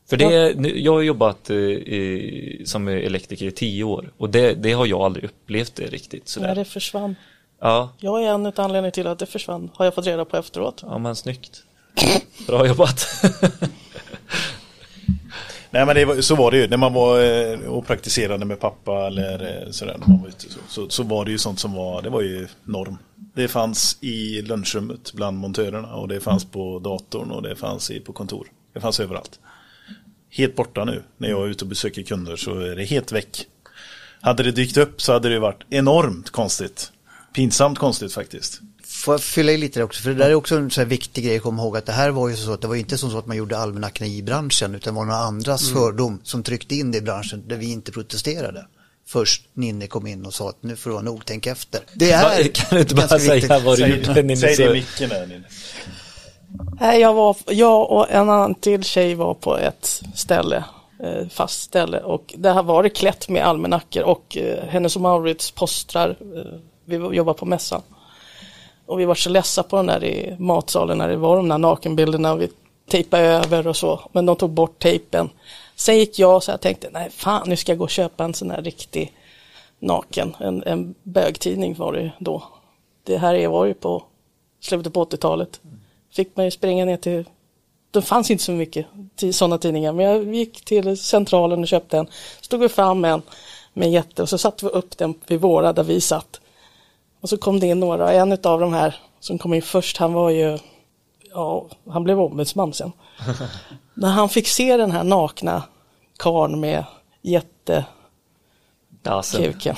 [0.09, 4.71] För det, jag har jobbat eh, i, som elektriker i tio år och det, det
[4.73, 6.47] har jag aldrig upplevt det riktigt sådär.
[6.47, 7.15] Nej, det försvann.
[7.63, 10.38] Ja, Jag är en av anledningarna till att det försvann, har jag fått reda på
[10.38, 10.84] efteråt.
[10.88, 11.63] ja men snyggt.
[12.47, 13.08] Bra jobbat.
[15.69, 18.60] Nej men det var, så var det ju när man var eh, och praktiserade med
[18.60, 21.60] pappa eller eh, sådär när man var ute så, så, så var det ju sånt
[21.60, 22.97] som var, det var ju norm.
[23.36, 28.00] Det fanns i lunchrummet bland montörerna och det fanns på datorn och det fanns i,
[28.00, 28.47] på kontor.
[28.74, 29.39] Det fanns överallt.
[30.30, 33.45] Helt borta nu när jag är ute och besöker kunder så är det helt väck.
[34.21, 36.91] Hade det dykt upp så hade det varit enormt konstigt.
[37.33, 38.61] Pinsamt konstigt faktiskt.
[38.83, 40.85] Får jag fylla i lite där också, för det där är också en så här
[40.85, 42.97] viktig grej att komma ihåg att det här var ju så att det var inte
[42.97, 46.43] som så att man gjorde almanackorna i branschen utan det var några andras fördom som
[46.43, 48.65] tryckte in det i branschen där vi inte protesterade.
[49.07, 51.81] Först Ninni kom in och sa att nu får det vara nog, tänk efter.
[51.93, 53.63] Det är kan du inte bara ganska säga viktigt.
[53.63, 54.13] vad du gjorde?
[54.13, 55.43] Ninni, Säg det i micken där Ninni.
[56.79, 60.63] Nej, jag, var, jag och en annan till tjej var på ett ställe,
[61.03, 65.51] eh, fast ställe och det har varit klätt med almanackor och eh, Hennes och Mauritz
[65.51, 66.17] postrar.
[66.97, 67.82] Vi jobbade på mässan.
[68.86, 71.58] Och vi var så ledsa på den där i matsalen när det var de där
[71.58, 72.49] nakenbilderna och vi
[72.89, 73.99] tejpade över och så.
[74.12, 75.30] Men de tog bort tejpen.
[75.75, 78.34] Sen gick jag så jag tänkte, nej fan nu ska jag gå och köpa en
[78.34, 79.13] sån här riktig
[79.80, 80.36] naken.
[80.39, 82.43] En, en bögtidning var det då.
[83.04, 84.04] Det här var ju på
[84.60, 85.62] slutet på 80-talet.
[86.12, 87.25] Fick man ju springa ner till,
[87.91, 91.97] det fanns inte så mycket till sådana tidningar, men jag gick till centralen och köpte
[91.97, 92.08] en.
[92.41, 93.21] Stod vi fram en
[93.73, 96.40] med en jätte och så satte vi upp den vid våra där vi satt.
[97.21, 100.13] Och så kom det in några, en av de här som kom in först, han
[100.13, 100.57] var ju,
[101.34, 102.91] ja, han blev ombudsman sen.
[103.93, 105.63] När han fick se den här nakna
[106.17, 106.86] karln med
[107.21, 107.86] jätte
[109.31, 109.75] kuken.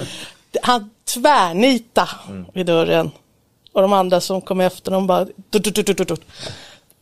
[0.62, 2.08] Han tvärnita
[2.54, 3.10] vid dörren.
[3.72, 5.26] Och de andra som kom efter, de bara...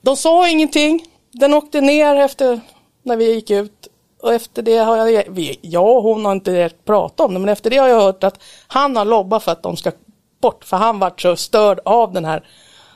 [0.02, 1.06] De sa ingenting.
[1.32, 2.60] Den åkte ner efter
[3.02, 3.88] när vi gick ut.
[4.22, 7.48] Och efter det har jag, jag och hon har inte direkt pratat om det, men
[7.48, 9.92] efter det har jag hört att han har lobbat för att de ska
[10.40, 12.44] bort, för han vart så störd av den här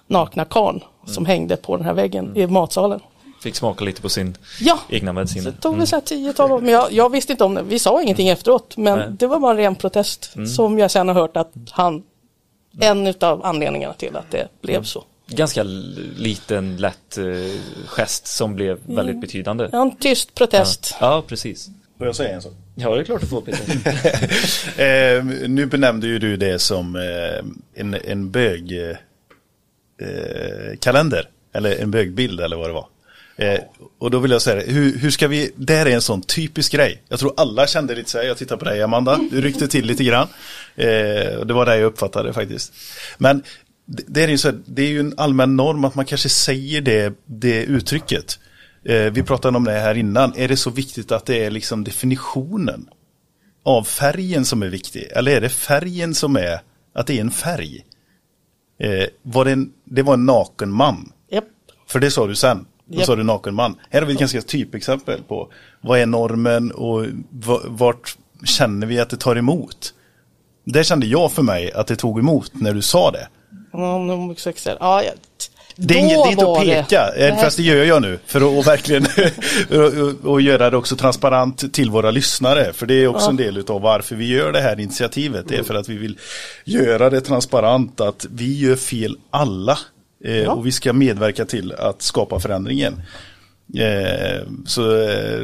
[0.07, 3.01] nakna karln som hängde på den här väggen i matsalen.
[3.43, 5.43] Fick smaka lite på sin Ja, egna medicin.
[5.43, 7.63] så det tog väl så här 10-12 år, men jag, jag visste inte om det.
[7.63, 9.09] Vi sa ingenting efteråt, men Nej.
[9.11, 12.03] det var bara en ren protest som jag sen har hört att han,
[12.81, 15.05] en utav anledningarna till att det blev så.
[15.27, 15.63] Ganska
[16.17, 17.25] liten, lätt eh,
[17.87, 19.69] gest som blev väldigt betydande.
[19.73, 20.95] Ja, en tyst protest.
[21.01, 21.69] Ja, precis.
[21.99, 22.53] Får jag säga en sak?
[22.75, 23.65] Ja, det är klart du får Peter.
[24.81, 28.97] Eh, nu benämnde ju du det som eh, en, en bög eh,
[30.09, 31.29] eh, kalender.
[31.53, 32.87] Eller en bögbild eller vad det var.
[33.37, 33.61] Eh,
[33.99, 36.73] och då vill jag säga hur, hur ska vi, det här är en sån typisk
[36.73, 37.03] grej.
[37.09, 39.87] Jag tror alla kände lite så här, jag tittar på dig Amanda, du ryckte till
[39.87, 40.29] lite grann.
[40.77, 42.73] Eh, och det var det jag uppfattade faktiskt.
[43.19, 43.43] Men
[43.87, 46.29] det, det, är ju så här, det är ju en allmän norm att man kanske
[46.29, 48.39] säger det, det uttrycket.
[48.85, 51.85] Eh, vi pratade om det här innan, är det så viktigt att det är liksom
[51.85, 52.89] definitionen
[53.63, 55.09] av färgen som är viktig?
[55.11, 56.61] Eller är det färgen som är,
[56.95, 57.85] att det är en färg?
[58.81, 61.13] Eh, var det, en, det var en naken man.
[61.31, 61.45] Japp.
[61.87, 62.67] För det sa du sen.
[62.87, 63.07] Då Japp.
[63.07, 63.77] sa du naken man.
[63.91, 69.01] Här har vi ett ganska typexempel på vad är normen och va- vart känner vi
[69.01, 69.95] att det tar emot?
[70.65, 73.29] Där kände jag för mig att det tog emot när du sa det.
[73.77, 74.77] Ja, homosexuell.
[74.81, 75.13] Ja, ja.
[75.77, 77.39] Det är, inget, det är inte att peka, det.
[77.41, 78.19] fast det gör jag nu.
[78.27, 79.07] För att och verkligen
[80.25, 82.73] och, och göra det också transparent till våra lyssnare.
[82.73, 85.45] För det är också en del av varför vi gör det här initiativet.
[85.49, 86.19] Det är för att vi vill
[86.65, 89.79] göra det transparent att vi gör fel alla.
[90.25, 93.03] Eh, Och vi ska medverka till att skapa förändringen.
[93.79, 95.43] Eh, så eh,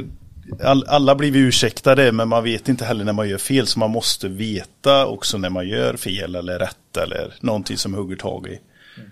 [0.62, 3.66] all, alla blir vi ursäktade men man vet inte heller när man gör fel.
[3.66, 8.16] Så man måste veta också när man gör fel eller rätt eller någonting som hugger
[8.16, 8.58] tag i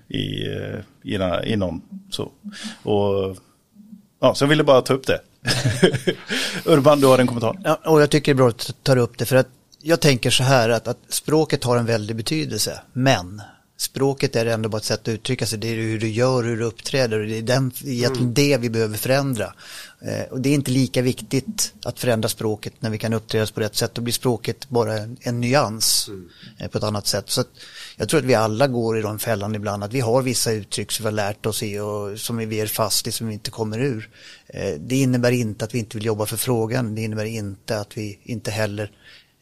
[0.08, 1.18] i, eh, i,
[1.52, 1.82] i någon.
[2.10, 2.30] Så.
[2.82, 3.36] Och,
[4.20, 5.20] ja, så jag ville bara ta upp det.
[6.64, 7.60] Urban, du har en kommentar?
[7.64, 9.48] Ja, och jag tycker det är bra att du tar upp det för att
[9.82, 13.42] jag tänker så här att, att språket har en väldig betydelse, men
[13.80, 16.56] språket är ändå bara ett sätt att uttrycka sig, det är hur du gör, hur
[16.56, 17.20] du uppträder.
[17.20, 19.52] Och det är den, egentligen det vi behöver förändra.
[20.00, 23.60] Eh, och det är inte lika viktigt att förändra språket när vi kan uppträda på
[23.60, 26.10] rätt sätt, då blir språket bara en, en nyans
[26.58, 27.30] eh, på ett annat sätt.
[27.30, 27.48] Så att
[27.96, 30.92] jag tror att vi alla går i den fällan ibland, att vi har vissa uttryck
[30.92, 33.50] som vi har lärt oss i och som vi är fast i, som vi inte
[33.50, 34.10] kommer ur.
[34.46, 37.96] Eh, det innebär inte att vi inte vill jobba för frågan, det innebär inte att
[37.96, 38.90] vi inte heller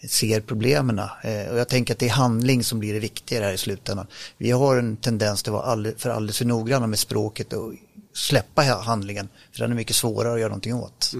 [0.08, 0.98] ser problemen.
[0.98, 4.06] Eh, och jag tänker att det är handling som blir det viktiga här i slutändan.
[4.38, 7.72] Vi har en tendens till att vara alldeles för, alldeles för noggranna med språket och
[8.14, 11.12] släppa handlingen, för den är mycket svårare att göra någonting åt.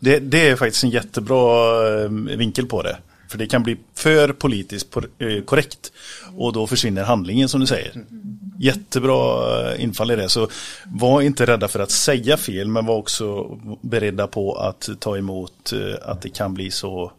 [0.00, 2.98] Det, det är faktiskt en jättebra eh, vinkel på det.
[3.28, 5.92] För det kan bli för politiskt eh, korrekt.
[6.36, 8.04] Och då försvinner handlingen som du säger.
[8.58, 10.28] Jättebra eh, infall i det.
[10.28, 10.48] Så
[10.86, 15.72] var inte rädda för att säga fel men var också beredda på att ta emot
[16.02, 17.12] att det kan bli så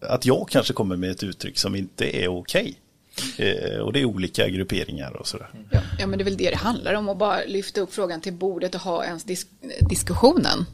[0.00, 2.80] att jag kanske kommer med ett uttryck som inte är okej.
[3.38, 5.48] Eh, och det är olika grupperingar och sådär.
[5.70, 8.20] Ja, ja, men det är väl det det handlar om, att bara lyfta upp frågan
[8.20, 9.46] till bordet och ha ens dis
[9.80, 10.64] diskussionen.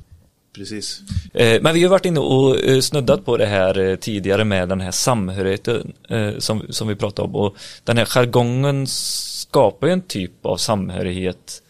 [0.54, 1.00] Precis.
[1.34, 4.80] Eh, Men vi har varit inne och eh, snuddat på det här tidigare med den
[4.80, 5.92] här samhörigheten
[6.38, 7.34] som, som vi pratade om.
[7.34, 11.62] Och den här jargongen skapar ju en typ av samhörighet.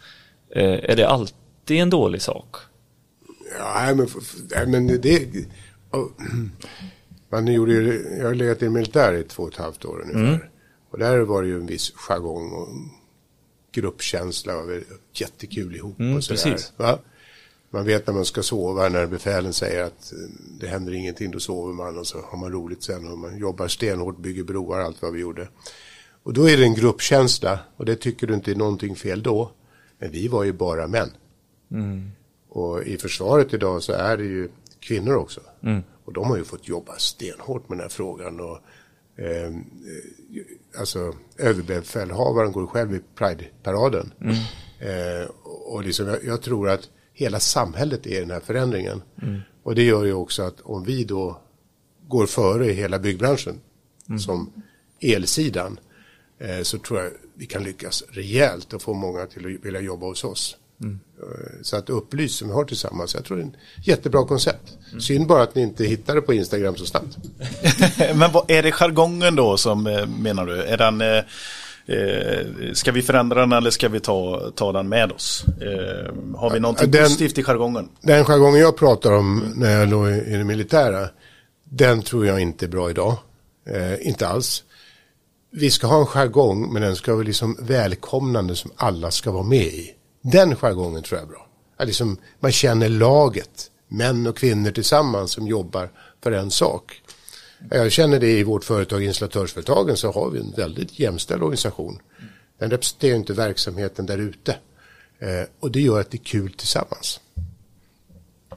[0.55, 2.57] Är det alltid en dålig sak?
[3.59, 5.27] Ja, men, men det...
[5.91, 6.11] och,
[7.33, 10.51] Man gjorde ju, jag har legat i militär i två och ett halvt år ungefär.
[10.91, 12.69] Och där var det ju en viss jargong och
[13.73, 14.71] gruppkänsla och
[15.13, 16.99] jättekul ihop Mm, och sådär.
[17.71, 20.19] Man vet när man ska sova, när befälen säger att eh,
[20.61, 23.69] det händer ingenting, då sover man och så har man roligt sen och man jobbar
[23.69, 25.49] stenhårt, bygger broar, allt vad vi gjorde.
[26.23, 29.51] Och då är det en gruppkänsla och det tycker du inte är någonting fel då.
[29.99, 31.11] Men vi var ju bara män.
[32.49, 34.49] Och i försvaret idag så är det ju
[34.81, 35.41] kvinnor också.
[36.05, 38.41] Och de har ju fått jobba stenhårt med den här frågan.
[38.41, 38.59] Och,
[39.17, 39.53] eh, eh,
[40.79, 44.13] alltså överbefälhavaren går själv i Pride-paraden.
[44.79, 49.03] Eh, och liksom, jag, jag tror att hela samhället är i den här förändringen.
[49.63, 51.41] Och det gör ju också att om vi då
[52.09, 53.61] går före i hela byggbranschen
[54.19, 54.53] som
[55.01, 55.81] elsidan
[56.39, 60.07] eh, så tror jag vi kan lyckas rejält och få många till att vilja jobba
[60.07, 60.57] hos oss.
[60.83, 64.79] Eh, Så att upplys som vi har tillsammans, jag tror det är en jättebra koncept.
[65.01, 67.17] Synd bara att ni inte hittar det på Instagram så snabbt.
[68.15, 70.63] Men vad, är det jargongen då som eh, menar du?
[70.63, 71.25] Är den, eh,
[71.97, 75.45] eh, ska vi förändra den eller ska vi ta, ta den med oss?
[75.61, 77.89] Eh, har vi någonting den- positivt i jargongen?
[78.01, 81.09] Den jargongen jag pratar om när jag låg i det militära,
[81.65, 83.17] den tror jag inte är bra idag.
[83.71, 84.65] Eh, inte alls.
[85.51, 89.43] Vi ska ha en jargong, men den ska vara liksom välkomnande som alla ska vara
[89.43, 89.91] med i.
[90.23, 91.47] Den jargongen tror jag är bra.
[91.77, 95.91] Att liksom, man känner laget män och kvinnor tillsammans som jobbar
[96.23, 97.03] för en sak.
[97.71, 101.99] Jag känner det i vårt företag, installatörsföretagen, så har vi en väldigt jämställd organisation.
[102.59, 104.57] Den representerar inte verksamheten där ute.
[105.19, 107.21] Eh, och det gör att det är kul tillsammans.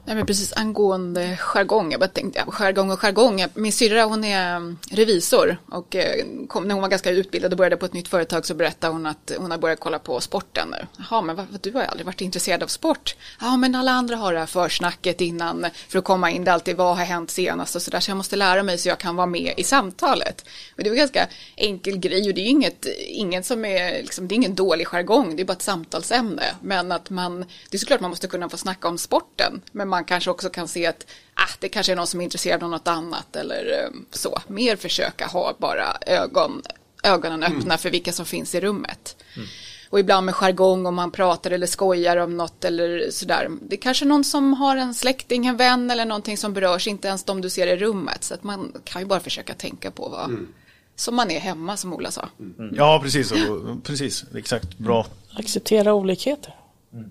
[0.06, 3.44] Nej, men precis angående jargong, jag bara tänkte, ja, jargong och jargong.
[3.54, 7.58] Min syrra hon är mm, revisor och eh, kom, när hon var ganska utbildad och
[7.58, 10.68] började på ett nytt företag så berättade hon att hon har börjat kolla på sporten
[10.70, 10.86] nu.
[10.98, 13.16] Jaha, men vad, du har ju aldrig varit intresserad av sport.
[13.40, 16.44] Ja, men alla andra har det här försnacket innan för att komma in.
[16.44, 18.00] Det är alltid vad har hänt senast och sådär.
[18.00, 20.44] Så jag måste lära mig så jag kan vara med i samtalet.
[20.76, 21.26] Och det var en ganska
[21.56, 25.36] enkel grej och det är inget, ingen som är, liksom, det är ingen dålig jargong.
[25.36, 26.44] Det är bara ett samtalsämne.
[26.62, 29.62] Men att man, det är såklart man måste kunna få snacka om sporten.
[29.72, 32.62] Men man kanske också kan se att ah, det kanske är någon som är intresserad
[32.62, 34.38] av något annat eller eh, så.
[34.46, 36.62] Mer försöka ha bara ögon,
[37.02, 37.78] ögonen öppna mm.
[37.78, 39.16] för vilka som finns i rummet.
[39.36, 39.48] Mm.
[39.90, 43.50] Och ibland med jargong om man pratar eller skojar om något eller sådär.
[43.60, 47.08] Det är kanske någon som har en släkting, en vän eller någonting som berörs, inte
[47.08, 48.24] ens de du ser i rummet.
[48.24, 50.48] Så att man kan ju bara försöka tänka på vad, mm.
[50.96, 52.28] som man är hemma som Ola sa.
[52.40, 52.74] Mm.
[52.74, 53.32] Ja, precis.
[53.32, 54.24] Och, precis.
[54.34, 54.78] Exakt.
[54.78, 55.06] Bra.
[55.38, 56.54] Acceptera olikheter.
[56.92, 57.10] Mm.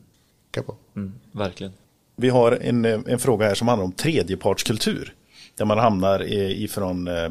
[0.96, 1.14] mm.
[1.32, 1.74] Verkligen.
[2.16, 5.14] Vi har en, eh, en fråga här som handlar om tredjepartskultur.
[5.58, 7.30] Där man hamnar ifrån, eh,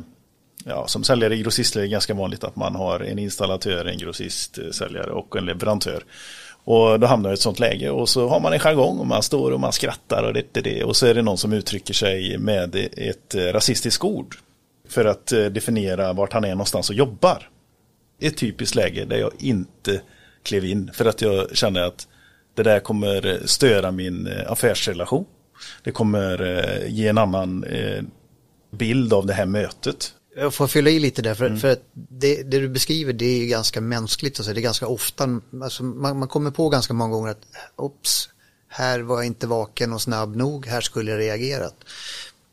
[0.64, 3.98] ja, som säljare i grossistläge, är det ganska vanligt att man har en installatör, en
[3.98, 6.04] grossist, eh, säljare och en leverantör.
[6.66, 9.06] Och då hamnar man i ett sånt läge och så har man en jargong och
[9.06, 11.52] man står och man skrattar och det, det, det och så är det någon som
[11.52, 14.36] uttrycker sig med ett rasistiskt ord
[14.88, 17.48] för att definiera vart han är någonstans och jobbar.
[18.20, 20.00] Ett typiskt läge där jag inte
[20.42, 22.08] klev in för att jag känner att
[22.54, 25.24] det där kommer störa min eh, affärsrelation.
[25.82, 28.02] Det kommer eh, ge en annan eh,
[28.70, 30.14] bild av det här mötet.
[30.36, 31.58] Jag får fylla i lite där, för, mm.
[31.58, 35.82] för det, det, du beskriver det är ganska mänskligt, alltså, det är ganska ofta, alltså,
[35.82, 37.46] man, man, kommer på ganska många gånger att
[37.76, 38.28] ops,
[38.68, 41.74] här var jag inte vaken och snabb nog, här skulle jag reagerat.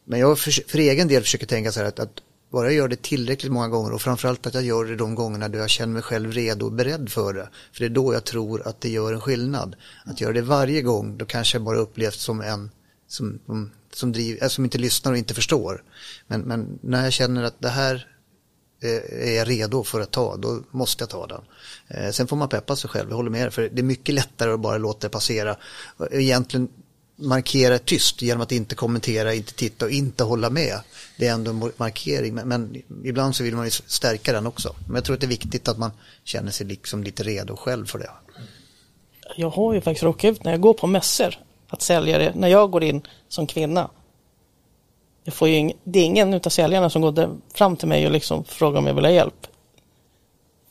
[0.06, 2.22] Men jag för, för egen del försöker tänka så här att, att
[2.52, 5.50] bara jag gör det tillräckligt många gånger och framförallt att jag gör det de gångerna
[5.50, 7.50] då jag känner mig själv redo och beredd för det.
[7.74, 9.76] För det är då jag tror att det gör en skillnad.
[10.06, 12.72] Att göra det varje gång, då kanske jag bara upplevs som en
[13.08, 15.84] som, mm, som, driv, eh, som inte lyssnar och inte förstår.
[16.28, 18.08] Men, men när jag känner att det här
[18.82, 21.42] eh, är jag redo för att ta, då måste jag ta den.
[21.88, 24.52] Eh, sen får man peppa sig själv, jag håller med för det är mycket lättare
[24.52, 25.56] att bara låta det passera.
[26.12, 26.70] Egentligen
[27.22, 30.80] markera tyst genom att inte kommentera, inte titta och inte hålla med.
[31.18, 34.76] Det är ändå en markering, men, men, ibland så vill man ju stärka den också.
[34.86, 35.92] Men jag tror att det är viktigt att man
[36.24, 38.10] känner sig liksom lite redo själv för det.
[39.36, 41.36] Jag har ju faktiskt råkat ut när jag går på mässor
[41.68, 43.90] att sälja det, när jag går in som kvinna.
[45.24, 48.44] Jag får ing, det är ingen av säljarna som går fram till mig och liksom
[48.44, 49.48] frågar om jag vill ha hjälp.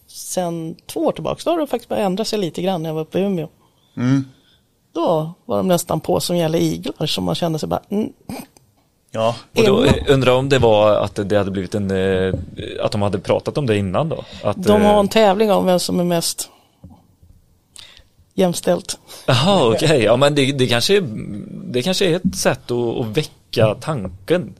[0.06, 2.94] Sen två år tillbaka, då har det faktiskt börjat ändra sig lite grann när jag
[2.94, 3.48] var uppe i Umeå.
[3.96, 4.24] Mm.
[4.92, 8.12] Då var de nästan på som gäller iglar som man kände sig bara mm.
[9.12, 12.34] Ja, och då undrar om det var att det hade blivit en, eh,
[12.82, 14.24] att de hade pratat om det innan då?
[14.42, 16.50] Att, de har en eh, tävling om vem som är mest
[18.34, 18.98] jämställt.
[19.26, 20.02] Jaha, okej, okay.
[20.02, 21.02] ja men det, det, kanske är,
[21.64, 24.54] det kanske är ett sätt att, att väcka tanken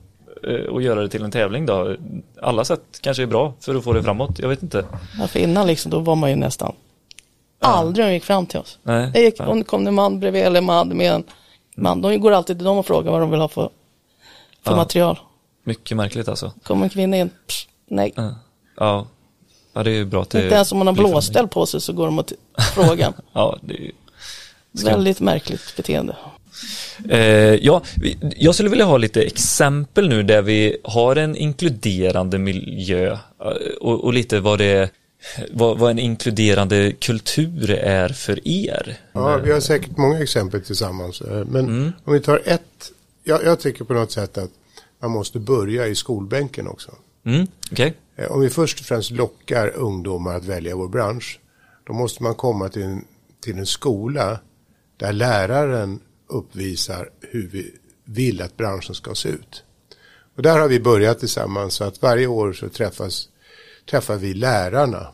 [0.47, 1.95] eh, och göra det till en tävling då.
[2.41, 4.85] Alla sätt kanske är bra för att få det framåt, jag vet inte.
[5.19, 6.73] Ja, för innan liksom, då var man ju nästan
[7.61, 8.79] Aldrig de gick fram till oss.
[8.83, 11.23] Nej, det gick, om det kom en man bredvid eller man med en
[11.75, 12.01] man.
[12.01, 13.69] De går alltid till dem och frågar vad de vill ha för,
[14.63, 15.19] för material.
[15.63, 16.51] Mycket märkligt alltså.
[16.63, 18.13] Kommer en kvinna in, pss, nej.
[18.15, 18.35] Ja.
[19.73, 20.19] ja, det är ju bra.
[20.19, 22.33] Inte ens om man har blåställ på sig så går de och
[22.75, 23.13] frågar.
[23.33, 23.91] ja, det är
[24.71, 26.15] Väldigt märkligt beteende.
[27.09, 27.19] Eh,
[27.55, 27.81] ja,
[28.35, 33.17] jag skulle vilja ha lite exempel nu där vi har en inkluderande miljö eh,
[33.81, 34.89] och, och lite vad det
[35.51, 38.99] vad, vad, en inkluderande kultur är för er.
[39.13, 41.21] Ja, vi har säkert många exempel tillsammans.
[41.21, 41.91] Eh, men mm.
[42.03, 42.91] om vi tar ett,
[43.23, 44.51] jag, jag, tycker på något sätt att
[44.99, 46.91] man måste börja i skolbänken också.
[47.25, 47.47] Mm.
[47.71, 47.93] Okay.
[48.15, 51.39] Eh, om vi först och främst lockar ungdomar att välja vår bransch,
[51.83, 53.05] då måste man komma till en,
[53.43, 54.39] till en skola
[54.97, 57.71] där läraren uppvisar hur vi
[58.05, 59.63] vill att branschen ska se ut.
[60.35, 63.27] Och där har vi börjat tillsammans så att varje år så träffas
[63.91, 65.07] träffar vi lärarna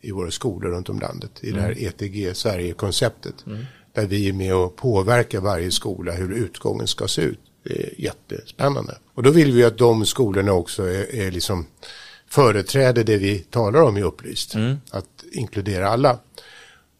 [0.00, 1.56] i våra skolor runt om landet i mm.
[1.56, 1.86] det här mm.
[1.88, 3.46] ETG Sverige-konceptet.
[3.46, 3.64] Mm.
[3.92, 7.40] Där vi är med och påverkar varje skola hur utgången ska se ut.
[7.62, 8.98] Det är jättespännande.
[9.14, 11.66] Och då vill vi att de skolorna också är, är liksom
[12.26, 14.54] företräder det vi talar om i Upplyst.
[14.54, 14.76] Mm.
[14.90, 16.18] Att inkludera alla.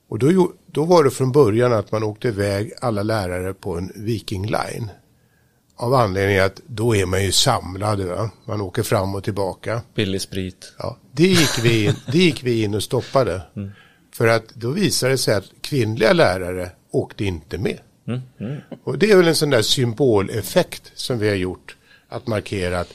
[0.09, 3.93] Och då, då var det från början att man åkte iväg alla lärare på en
[3.95, 4.91] Viking Line.
[5.77, 8.01] Av anledning att då är man ju samlad.
[8.01, 8.31] Va?
[8.45, 9.83] Man åker fram och tillbaka.
[9.95, 10.73] Billig sprit.
[10.79, 13.43] Ja, det, gick vi in, det gick vi in och stoppade.
[13.57, 13.71] Mm.
[14.13, 17.79] För att då visade det sig att kvinnliga lärare åkte inte med.
[18.09, 18.21] Mm.
[18.41, 18.61] Mm.
[18.85, 21.77] Och det är väl en sån där symboleffekt som vi har gjort.
[22.09, 22.95] Att markera att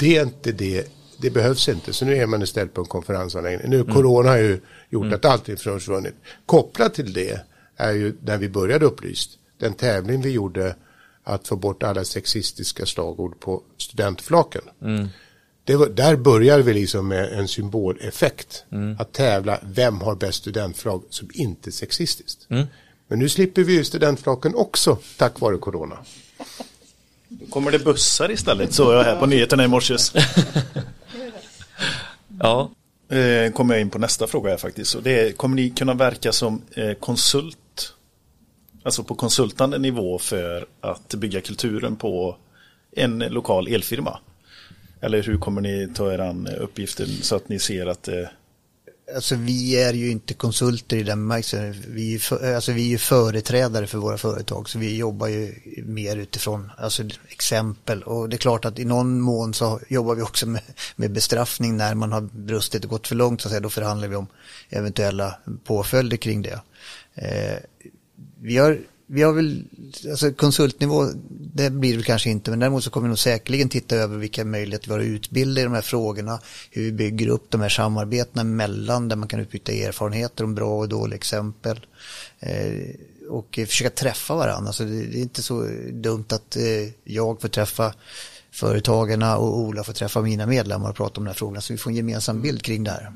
[0.00, 0.86] det är inte det,
[1.18, 1.92] det behövs inte.
[1.92, 3.70] Så nu är man istället på en konferensanläggning.
[3.70, 3.94] Nu, mm.
[3.94, 4.60] corona har ju
[4.90, 5.14] gjort mm.
[5.14, 6.14] att allting försvunnit.
[6.46, 7.40] Kopplat till det
[7.76, 9.30] är ju när vi började upplyst.
[9.58, 10.76] Den tävling vi gjorde
[11.24, 14.62] att få bort alla sexistiska slagord på studentflaken.
[14.82, 15.08] Mm.
[15.66, 18.64] Var, där börjar vi liksom med en symboleffekt.
[18.72, 18.96] Mm.
[18.98, 22.46] Att tävla, vem har bäst studentflagg som inte är sexistiskt.
[22.50, 22.66] Mm.
[23.08, 25.96] Men nu slipper vi ju studentflaken också tack vare corona.
[27.28, 29.96] Nu kommer det bussar istället, såg jag här på nyheterna i morse.
[32.40, 32.70] ja.
[33.08, 34.94] Eh, kommer jag in på nästa fråga här faktiskt.
[34.94, 37.58] Och det är, kommer ni kunna verka som eh, konsult
[38.82, 42.36] Alltså på konsultande nivå för att bygga kulturen på
[42.96, 44.18] en lokal elfirma?
[45.00, 48.30] Eller hur kommer ni ta er an uppgiften så att ni ser att det
[49.14, 51.82] Alltså vi är ju inte konsulter i den bemärkelsen.
[51.88, 52.20] Vi,
[52.54, 55.54] alltså, vi är ju företrädare för våra företag så vi jobbar ju
[55.84, 60.22] mer utifrån alltså, exempel och det är klart att i någon mån så jobbar vi
[60.22, 60.62] också med,
[60.96, 63.60] med bestraffning när man har brustit och gått för långt så att säga.
[63.60, 64.26] Då förhandlar vi om
[64.70, 66.60] eventuella påföljder kring det.
[67.14, 67.56] Eh,
[68.42, 69.64] vi har, vi har väl,
[70.10, 71.06] alltså konsultnivå,
[71.54, 74.44] det blir det kanske inte, men däremot så kommer vi nog säkerligen titta över vilka
[74.44, 76.40] möjligheter vi har att utbilda i de här frågorna,
[76.70, 80.78] hur vi bygger upp de här samarbetena mellan där man kan utbyta erfarenheter om bra
[80.78, 81.86] och dåliga exempel.
[82.40, 82.72] Eh,
[83.30, 86.62] och försöka träffa varandra, alltså det, det är inte så dumt att eh,
[87.04, 87.94] jag får träffa
[88.50, 91.78] företagarna och Ola får träffa mina medlemmar och prata om de här frågorna så vi
[91.78, 93.12] får en gemensam bild kring det här.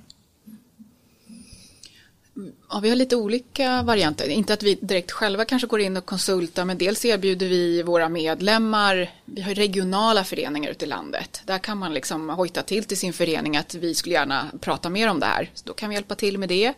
[2.70, 4.28] Ja, vi har lite olika varianter.
[4.28, 8.08] Inte att vi direkt själva kanske går in och konsultar, men dels erbjuder vi våra
[8.08, 11.42] medlemmar, vi har regionala föreningar ute i landet.
[11.46, 15.08] Där kan man liksom hojta till till sin förening att vi skulle gärna prata mer
[15.10, 15.50] om det här.
[15.54, 16.72] Så då kan vi hjälpa till med det.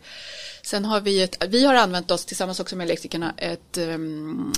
[0.63, 4.53] Sen har vi ett, vi har använt oss tillsammans också med elektrikerna ett, ehm,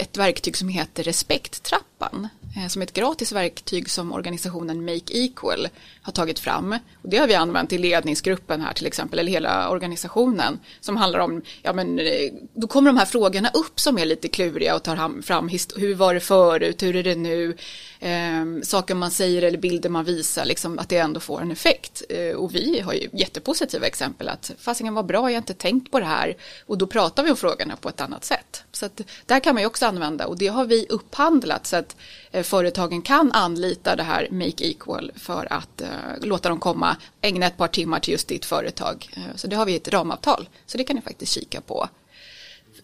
[0.00, 2.28] ett verktyg som heter Respekttrappan.
[2.56, 5.68] Eh, som är ett gratis verktyg som organisationen Make Equal
[6.02, 6.72] har tagit fram.
[7.02, 10.58] Och det har vi använt i ledningsgruppen här till exempel, eller hela organisationen.
[10.80, 14.28] Som handlar om, ja men eh, då kommer de här frågorna upp som är lite
[14.28, 17.56] kluriga och tar fram hur var det förut, hur är det nu,
[18.00, 22.02] eh, saker man säger eller bilder man visar, liksom att det ändå får en effekt.
[22.08, 25.90] Eh, och vi har ju jättepositiva exempel att fasingen var bra, jag har inte tänkt
[25.90, 26.36] på det här.
[26.66, 28.64] Och då pratar vi om frågorna på ett annat sätt.
[28.80, 31.96] Så att där kan man ju också använda och det har vi upphandlat så att
[32.30, 35.88] eh, företagen kan anlita det här Make Equal för att eh,
[36.22, 39.08] låta dem komma, ägna ett par timmar till just ditt företag.
[39.16, 41.88] Eh, så det har vi ett ramavtal, så det kan ni faktiskt kika på.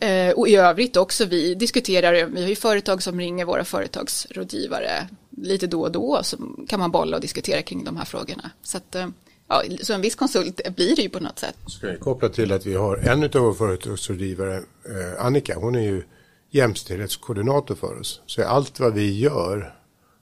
[0.01, 5.09] Eh, och i övrigt också, vi diskuterar, vi har ju företag som ringer våra företagsrådgivare
[5.31, 6.37] lite då och då, så
[6.69, 8.51] kan man bolla och diskutera kring de här frågorna.
[8.63, 9.09] Så, att, eh,
[9.49, 11.57] ja, så en viss konsult blir det ju på något sätt.
[11.67, 15.81] Ska jag koppla till att vi har en av våra företagsrådgivare, eh, Annika, hon är
[15.81, 16.03] ju
[16.51, 18.21] jämställdhetskoordinator för oss.
[18.27, 19.75] Så allt vad vi gör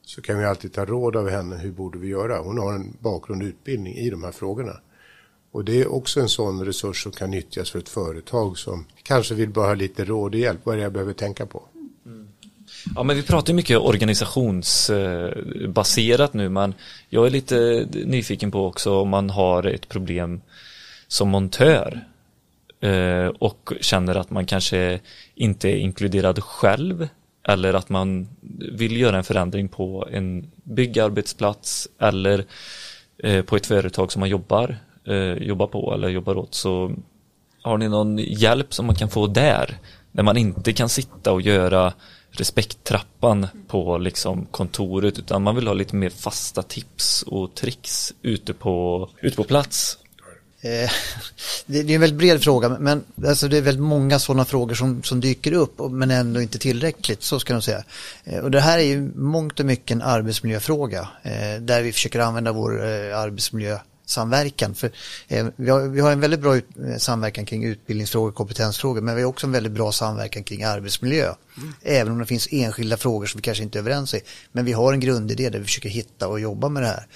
[0.02, 2.38] så kan vi alltid ta råd av henne, hur borde vi göra?
[2.38, 4.80] Hon har en bakgrund och utbildning i de här frågorna.
[5.52, 9.34] Och det är också en sån resurs som kan nyttjas för ett företag som kanske
[9.34, 10.60] vill bara ha lite råd och hjälp.
[10.64, 11.68] Vad är det jag behöver tänka på?
[12.94, 16.74] Ja, men vi pratar mycket organisationsbaserat nu, men
[17.08, 20.40] jag är lite nyfiken på också om man har ett problem
[21.08, 22.04] som montör
[22.80, 25.00] eh, och känner att man kanske
[25.34, 27.08] inte är inkluderad själv
[27.48, 28.28] eller att man
[28.72, 32.44] vill göra en förändring på en byggarbetsplats eller
[33.18, 36.92] eh, på ett företag som man jobbar eh, jobbar på eller jobbar åt så
[37.62, 39.78] har ni någon hjälp som man kan få där?
[40.12, 41.92] När man inte kan sitta och göra
[42.34, 48.54] respekttrappan på liksom kontoret utan man vill ha lite mer fasta tips och tricks ute
[48.54, 49.98] på, ute på plats.
[50.60, 50.90] Eh,
[51.66, 55.02] det är en väldigt bred fråga men alltså det är väldigt många sådana frågor som,
[55.02, 57.84] som dyker upp men ändå inte tillräckligt så ska jag säga.
[58.24, 62.20] Eh, och det här är ju mångt och mycket en arbetsmiljöfråga eh, där vi försöker
[62.20, 64.74] använda vår eh, arbetsmiljö samverkan.
[64.74, 64.90] För,
[65.28, 69.00] eh, vi, har, vi har en väldigt bra ut, eh, samverkan kring utbildningsfrågor och kompetensfrågor
[69.00, 71.34] men vi har också en väldigt bra samverkan kring arbetsmiljö.
[71.56, 71.72] Mm.
[71.82, 74.20] Även om det finns enskilda frågor som vi kanske inte är överens i.
[74.52, 77.06] Men vi har en grundidé där vi försöker hitta och jobba med det här.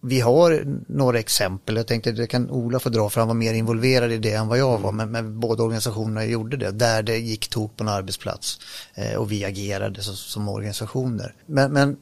[0.00, 3.54] Vi har några exempel, jag tänkte det kan Ola få dra för han var mer
[3.54, 7.18] involverad i det än vad jag var, men, men båda organisationerna gjorde det, där det
[7.18, 8.60] gick tok på en arbetsplats
[8.94, 11.34] eh, och vi agerade så, som organisationer.
[11.46, 11.96] Men, men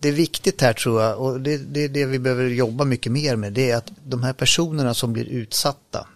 [0.00, 3.36] det är viktigt här tror jag och det är det, vi behöver jobba mycket mer
[3.36, 6.06] med det är att de här personerna som blir utsatta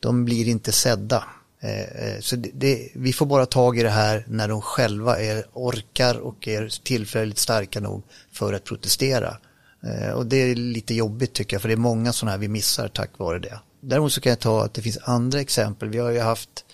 [0.00, 1.24] de blir inte sedda.
[1.60, 5.20] Eh, eh, så det, det, vi får bara tag i det här när de själva
[5.20, 8.02] är, orkar och är tillfälligt starka nog
[8.32, 9.36] för att protestera.
[9.82, 12.48] Eh, och det är lite jobbigt tycker jag för det är många sådana här vi
[12.48, 13.58] missar tack vare det.
[13.80, 15.88] Däremot så kan jag ta att det finns andra exempel.
[15.88, 16.64] Vi har ju haft eh,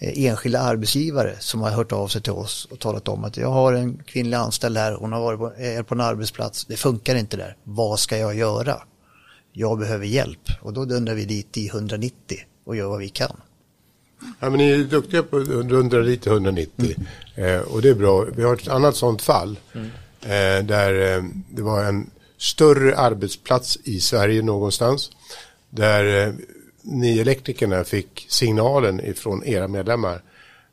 [0.00, 3.72] enskilda arbetsgivare som har hört av sig till oss och talat om att jag har
[3.72, 7.36] en kvinnlig anställd här, hon har varit på, är på en arbetsplats, det funkar inte
[7.36, 8.82] där, vad ska jag göra?
[9.52, 13.36] Jag behöver hjälp och då dundrar vi dit i 190 och gör vad vi kan.
[14.40, 16.94] Ja, men ni är duktiga på att dundra dit i 190
[17.36, 17.54] mm.
[17.54, 18.26] eh, och det är bra.
[18.36, 19.86] Vi har ett annat sådant fall mm.
[20.22, 25.10] eh, där eh, det var en större arbetsplats i Sverige någonstans
[25.70, 26.34] där eh,
[26.90, 30.22] ni elektrikerna fick signalen ifrån era medlemmar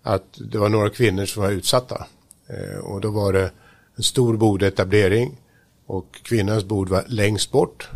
[0.01, 2.05] att det var några kvinnor som var utsatta.
[2.47, 3.51] Eh, och då var det
[3.95, 5.37] en stor bodetablering
[5.85, 7.89] och kvinnans bod var längst bort.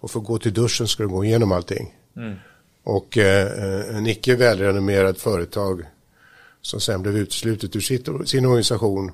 [0.00, 1.94] Och för att gå till duschen skulle de gå igenom allting.
[2.16, 2.34] Mm.
[2.84, 5.82] Och eh, en icke välrenommerad företag
[6.60, 9.12] som sen blev uteslutet ur sitt, sin organisation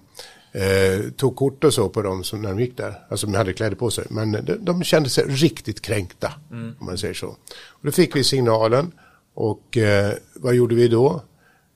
[0.53, 3.07] eh, tog kort och så på dem som när de gick där.
[3.09, 4.05] Alltså de hade kläder på sig.
[4.11, 6.32] Men de, de kände sig riktigt kränkta.
[6.50, 6.76] Mm.
[6.78, 7.28] Om man säger så.
[7.68, 8.92] Och då fick vi signalen.
[9.34, 11.22] Och eh, vad gjorde vi då?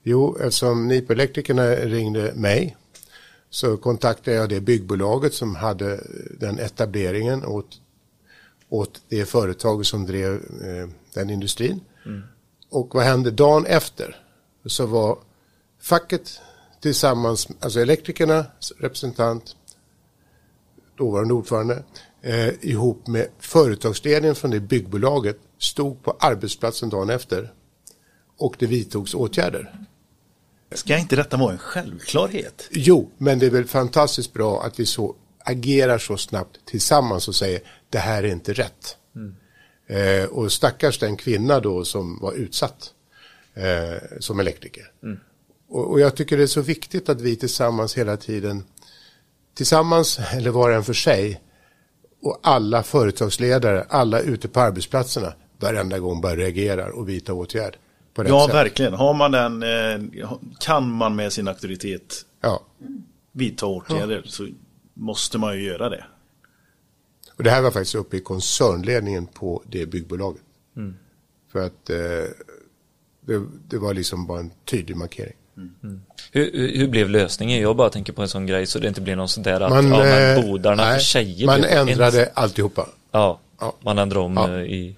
[0.03, 2.77] Jo, eftersom NIP-elektrikerna ringde mig
[3.51, 6.01] så kontaktade jag det byggbolaget som hade
[6.41, 7.81] den etableringen åt,
[8.69, 11.81] åt det företag som drev eh, den industrin.
[12.07, 12.23] Mm.
[12.71, 14.17] Och vad hände dagen efter?
[14.67, 15.19] Så var
[15.81, 16.41] facket
[16.87, 19.57] tillsammans, alltså elektrikernas representant,
[20.99, 21.83] dåvarande ordförande,
[22.23, 27.53] eh, ihop med företagsledningen från det byggbolaget stod på arbetsplatsen dagen efter
[28.39, 29.75] och det vidtogs åtgärder.
[30.73, 32.69] Ska inte detta vara en självklarhet?
[32.71, 37.35] Jo, men det är väl fantastiskt bra att vi så agerar så snabbt tillsammans och
[37.35, 37.61] säger
[37.91, 38.97] det här är inte rätt.
[39.17, 39.37] Mm.
[39.87, 42.93] Eh, och stackars den kvinna då som var utsatt
[43.55, 44.93] eh, som elektriker.
[45.03, 45.21] Mm.
[45.69, 48.65] Och, och, jag tycker det är så viktigt att vi tillsammans hela tiden,
[49.55, 51.41] tillsammans eller var och en för sig,
[52.23, 57.77] och alla företagsledare, alla ute på arbetsplatserna, varenda gång bara reagerar och vidtar åtgärd.
[58.15, 58.55] ja, sätt.
[58.55, 58.95] verkligen.
[58.95, 62.63] Har man den, eh, kan man med sin auktoritet ja.
[63.33, 64.31] vidta åtgärder ja.
[64.31, 64.49] så
[64.95, 66.05] måste man ju göra det.
[67.37, 70.43] Och det här var faktiskt uppe i koncernledningen på det byggbolaget.
[70.77, 70.95] Mm.
[71.53, 71.97] För att eh,
[73.21, 75.37] det, det, var liksom bara en tydlig markering.
[75.57, 76.01] Mm.
[76.33, 77.61] Hur, hur, blev lösningen?
[77.61, 79.71] Jag bara tänker på en sån grej så det inte blir någon sån där att
[79.71, 82.31] man, ja, men eh, bodarna nej, för tjejer Man ändrade ens...
[82.35, 82.89] alltihopa.
[83.13, 84.59] Ja, ja, man ändrade om ja.
[84.59, 84.97] Eh, i...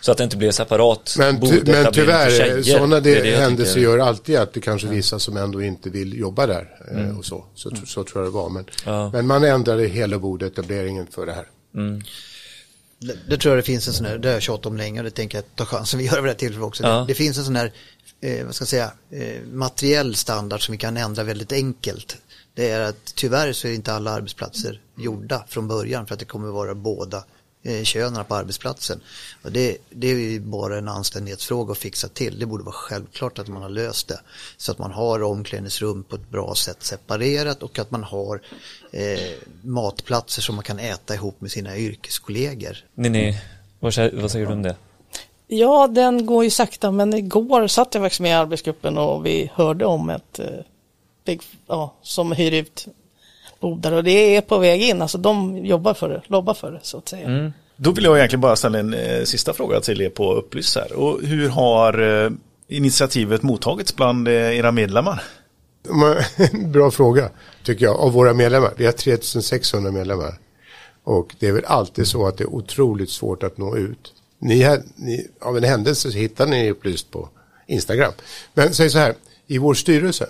[0.00, 4.36] Så att det inte blir separat Men, ty, men tyvärr, sådana det händelser gör alltid
[4.36, 6.68] att det kanske vissa som ändå inte vill jobba där.
[6.90, 7.18] Eh, mm.
[7.18, 7.44] Och så.
[7.54, 8.48] Så, så, så, tror jag det var.
[8.48, 9.10] Men, ja.
[9.12, 11.46] men man ändrade hela bodetableringen för det här.
[11.74, 12.02] Mm.
[12.98, 15.00] Det, det, tror jag det finns en sån här, det har jag tjatat om länge
[15.00, 16.82] och det tänker jag ta chansen vi gör vid det här tillfället också.
[16.82, 16.88] Ja.
[16.88, 17.72] Det, det, finns en sån här
[18.24, 22.16] eh, vad ska jag säga, eh, materiell standard som vi kan ändra väldigt enkelt.
[22.54, 26.24] Det är att tyvärr så är inte alla arbetsplatser gjorda från början för att det
[26.24, 27.24] kommer vara båda
[27.62, 29.00] eh, könen på arbetsplatsen.
[29.42, 32.38] Och det, det är ju bara en anständighetsfråga att fixa till.
[32.38, 34.20] Det borde vara självklart att man har löst det.
[34.56, 38.40] Så att man har omklädningsrum på ett bra sätt separerat och att man har
[38.92, 39.18] eh,
[39.62, 42.76] matplatser som man kan äta ihop med sina yrkeskollegor.
[42.94, 43.40] Ninni,
[43.80, 44.76] vad säger du om det?
[45.46, 49.50] Ja, den går ju sakta, men igår satt jag faktiskt med i arbetsgruppen och vi
[49.54, 50.46] hörde om ett eh,
[51.24, 52.86] big, ja, som hyr ut
[53.60, 55.02] bodar och det är på väg in.
[55.02, 57.26] Alltså de jobbar för det, lobbar för det så att säga.
[57.26, 57.52] Mm.
[57.76, 60.92] Då vill jag egentligen bara ställa en eh, sista fråga till er på Upplys här.
[60.92, 62.30] Och hur har eh,
[62.68, 65.22] initiativet mottagits bland eh, era medlemmar?
[66.66, 67.30] Bra fråga,
[67.64, 68.72] tycker jag, av våra medlemmar.
[68.76, 70.34] Vi har 3600 medlemmar.
[71.04, 74.13] Och det är väl alltid så att det är otroligt svårt att nå ut.
[74.44, 77.28] Ni, ni, av en händelse så hittar ni upplyst på
[77.66, 78.12] Instagram.
[78.54, 79.14] Men säg så här,
[79.46, 80.28] i vår styrelse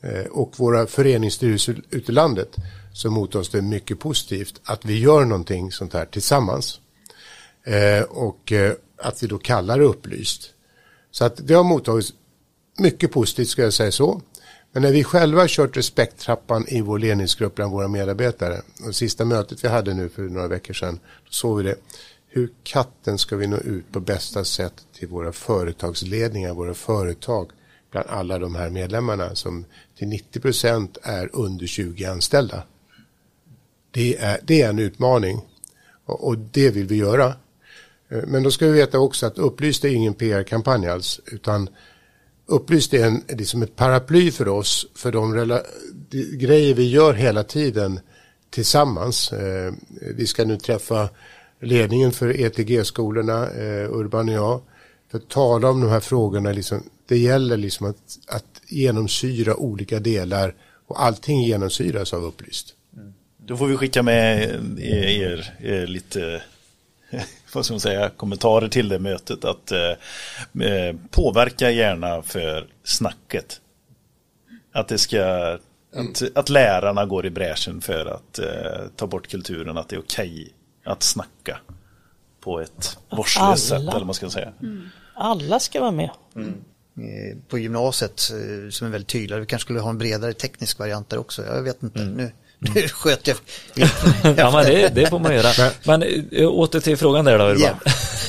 [0.00, 2.56] eh, och våra föreningsstyrelser ute i landet
[2.92, 6.80] så mottas det mycket positivt att vi gör någonting sånt här tillsammans.
[7.64, 10.50] Eh, och eh, att vi då kallar det upplyst.
[11.10, 12.12] Så att det har mottagits
[12.78, 14.20] mycket positivt ska jag säga så.
[14.72, 19.64] Men när vi själva kört respekttrappan i vår ledningsgrupp bland våra medarbetare och sista mötet
[19.64, 21.76] vi hade nu för några veckor sedan, då såg vi det
[22.36, 27.50] hur katten ska vi nå ut på bästa sätt till våra företagsledningar, våra företag,
[27.90, 29.64] bland alla de här medlemmarna som
[29.98, 32.62] till 90 procent är under 20 anställda.
[33.90, 35.40] Det är, det är en utmaning
[36.04, 37.26] och, och, det vill vi göra.
[38.08, 41.68] Eh, men då ska vi veta också att Upplyst är ingen PR-kampanj alls, utan
[42.46, 45.60] Upplyst är en, liksom ett paraply för oss för de,
[46.10, 48.00] de grejer vi gör hela tiden
[48.50, 49.32] tillsammans.
[49.32, 49.72] Eh,
[50.16, 51.08] vi ska nu träffa
[51.60, 54.60] ledningen för ETG-skolorna, eh, Urban och jag,
[55.10, 56.52] för att tala om de här frågorna.
[56.52, 60.54] Liksom, det gäller liksom att, att genomsyra olika delar
[60.86, 62.74] och allting genomsyras av upplyst.
[62.96, 63.14] Mm.
[63.36, 66.42] Då får vi skicka med eh, er, er lite
[67.52, 69.44] vad ska man säga, kommentarer till det mötet.
[69.44, 69.90] Att eh,
[70.66, 73.60] eh, påverka gärna för snacket.
[74.72, 75.58] Att det ska
[75.94, 80.00] att, att lärarna går i bräschen för att eh, ta bort kulturen, att det är
[80.00, 80.52] okej
[80.86, 81.60] att snacka
[82.40, 84.52] på ett vårdslöst sätt, eller man ska säga.
[84.62, 84.88] Mm.
[85.14, 86.10] Alla ska vara med.
[86.34, 86.62] Mm.
[87.48, 88.20] På gymnasiet
[88.70, 91.62] som är väldigt tydliga, vi kanske skulle ha en bredare teknisk variant där också, jag
[91.62, 92.02] vet inte.
[92.02, 92.14] Mm.
[92.14, 93.36] Nu nu sköt jag.
[94.36, 95.70] ja, men det, det, får man göra.
[95.84, 96.02] Men
[96.32, 97.60] eh, åter till frågan där då.
[97.60, 97.76] Yeah.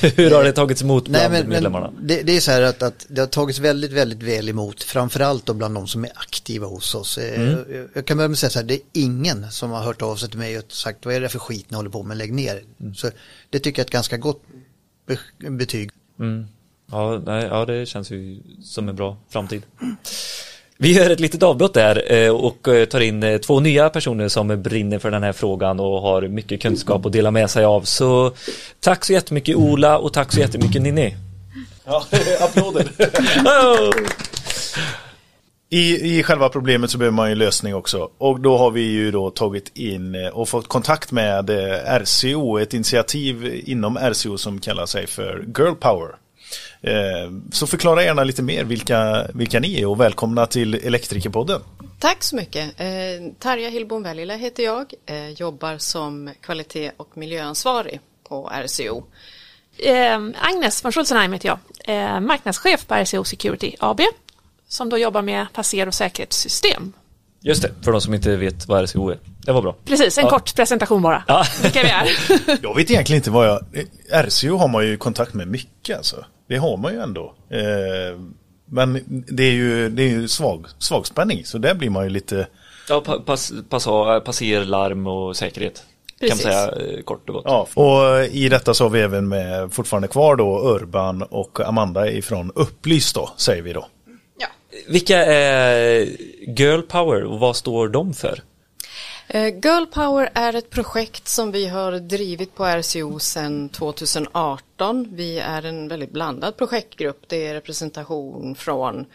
[0.16, 1.92] Hur har det tagits emot bland Nej, men, medlemmarna?
[1.96, 4.84] Men det, det, är så här att, att, det har tagits väldigt, väldigt väl emot,
[4.84, 7.18] framförallt då bland de som är aktiva hos oss.
[7.18, 7.66] Eh, mm.
[7.70, 10.02] Jag, jag, kan börja med att säga så här, det är ingen som har hört
[10.02, 12.18] av sig till mig och sagt, vad är det för skit ni håller på med,
[12.18, 12.64] lägg ner.
[12.80, 12.96] Mm.
[12.96, 13.10] Så
[13.50, 14.42] det tycker jag är ett ganska gott
[15.38, 15.92] betyg.
[16.20, 16.48] Mm.
[16.92, 19.64] Ja, nej, ja, det känns ju som en bra framtid.
[20.80, 24.28] Vi gör ett litet avbrott där eh, och eh, tar in eh, två nya personer
[24.28, 27.82] som brinner för den här frågan och har mycket kunskap att dela med sig av.
[27.82, 28.32] Så
[28.80, 31.16] tack så jättemycket Ola och tack så jättemycket Ninni.
[31.86, 32.04] Ja,
[32.42, 32.88] applåder.
[35.70, 38.10] I, I själva problemet så behöver man ju lösning också.
[38.18, 41.50] Och då har vi ju då tagit in och fått kontakt med
[42.02, 46.10] RCO, ett initiativ inom RCO som kallar sig för Girl Power.
[46.82, 51.62] Eh, så förklara gärna lite mer vilka, vilka ni är och välkomna till Elektrikerpodden.
[52.00, 52.80] Tack så mycket.
[52.80, 52.88] Eh,
[53.40, 58.00] Tarja Hillbom Välila heter jag, eh, jobbar som kvalitet och miljöansvarig
[58.30, 59.04] på RCO.
[59.78, 61.60] Eh, Agnes von Schulzenheim heter jag,
[62.24, 64.02] marknadschef på RCO Security AB,
[64.68, 66.94] som då jobbar med passer och säkerhetssystem.
[67.42, 69.20] Just det, för de som inte vet vad RCO är.
[69.46, 69.76] Det var bra.
[69.86, 70.30] Precis, en ja.
[70.30, 71.24] kort presentation bara.
[71.28, 71.46] Ja.
[71.64, 72.08] Vilka vi är.
[72.64, 73.60] jag vet egentligen inte vad jag...
[74.12, 76.26] RCO har man ju kontakt med mycket alltså.
[76.48, 77.34] Det har man ju ändå.
[77.50, 78.20] Eh,
[78.66, 82.10] men det är ju, det är ju svag, svag spänning, så där blir man ju
[82.10, 82.48] lite...
[82.90, 83.86] Ja, pass, pass,
[84.26, 85.84] passer, larm och säkerhet.
[86.20, 86.44] Precis.
[86.44, 87.44] Kan man säga eh, kort och gott.
[87.46, 92.12] Ja, och i detta så har vi även med fortfarande kvar då Urban och Amanda
[92.12, 93.86] ifrån Upplys då, säger vi då.
[94.40, 94.48] Ja.
[94.88, 96.08] Vilka är
[96.58, 98.42] Girl Power och vad står de för?
[99.30, 105.08] Eh, Girl Power är ett projekt som vi har drivit på RCO sedan 2018.
[105.12, 107.24] Vi är en väldigt blandad projektgrupp.
[107.28, 109.06] Det är representation från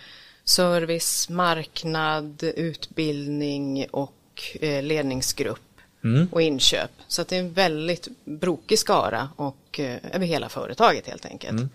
[0.45, 4.13] service, marknad, utbildning och
[4.61, 6.29] eh, ledningsgrupp mm.
[6.33, 6.91] och inköp.
[7.09, 11.59] Så det är en väldigt brokig skara och eh, över hela företaget helt enkelt.
[11.59, 11.69] Mm.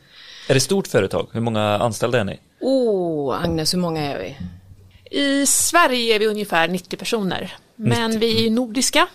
[0.50, 1.28] Är det stort företag?
[1.32, 2.40] Hur många anställda är ni?
[2.60, 4.38] Oh, Agnes, hur många är vi?
[5.20, 7.58] I Sverige är vi ungefär 90 personer.
[7.78, 8.19] Men 90.
[8.19, 9.07] vi är ju nordiska.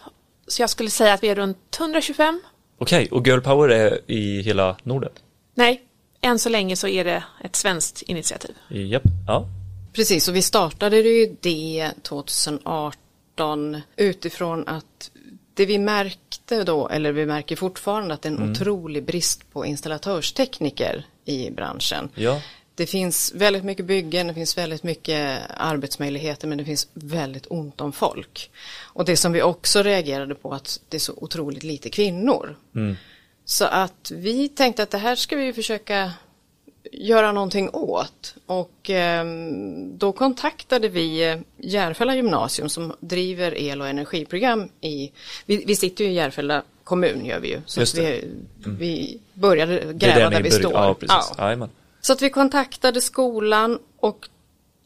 [0.46, 2.40] Så jag skulle säga att vi är runt 125.
[2.78, 5.10] Okej, okay, och Girl Power är i hela Norden?
[5.54, 5.82] Nej,
[6.20, 8.54] än så länge så är det ett svenskt initiativ.
[8.68, 9.46] Japp, ja.
[9.92, 15.10] Precis, och vi startade ju det 2018 utifrån att
[15.54, 18.50] det vi märkte då, eller vi märker fortfarande att det är en mm.
[18.50, 22.08] otrolig brist på installatörstekniker i branschen.
[22.14, 22.40] Ja
[22.74, 27.80] det finns väldigt mycket byggen, det finns väldigt mycket arbetsmöjligheter men det finns väldigt ont
[27.80, 28.50] om folk.
[28.82, 32.56] Och det som vi också reagerade på att det är så otroligt lite kvinnor.
[32.74, 32.96] Mm.
[33.44, 36.12] Så att vi tänkte att det här ska vi försöka
[36.92, 38.34] göra någonting åt.
[38.46, 39.26] Och eh,
[39.94, 45.12] då kontaktade vi eh, Järfälla gymnasium som driver el och energiprogram i,
[45.46, 47.60] vi, vi sitter ju i Järfälla kommun gör vi ju.
[47.66, 48.24] Så vi,
[48.64, 48.76] mm.
[48.76, 50.72] vi började gräva där vi står.
[50.72, 51.32] Ja, precis.
[51.38, 51.68] Ja.
[52.04, 54.28] Så att vi kontaktade skolan och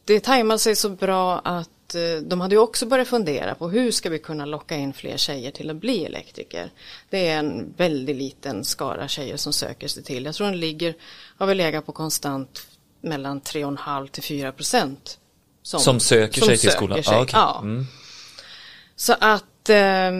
[0.05, 3.91] det tajmade sig så bra att eh, de hade ju också börjat fundera på hur
[3.91, 6.71] ska vi kunna locka in fler tjejer till att bli elektriker.
[7.09, 10.25] Det är en väldigt liten skara tjejer som söker sig till.
[10.25, 10.95] Jag tror den ligger,
[11.37, 12.67] har väl legat på konstant
[13.01, 15.19] mellan 3,5 till 4 procent.
[15.61, 17.03] Som, som söker som sig till skolan?
[17.03, 17.15] Sig.
[17.15, 17.39] Ah, okay.
[17.39, 17.59] Ja.
[17.61, 17.85] Mm.
[18.95, 20.11] Så att eh,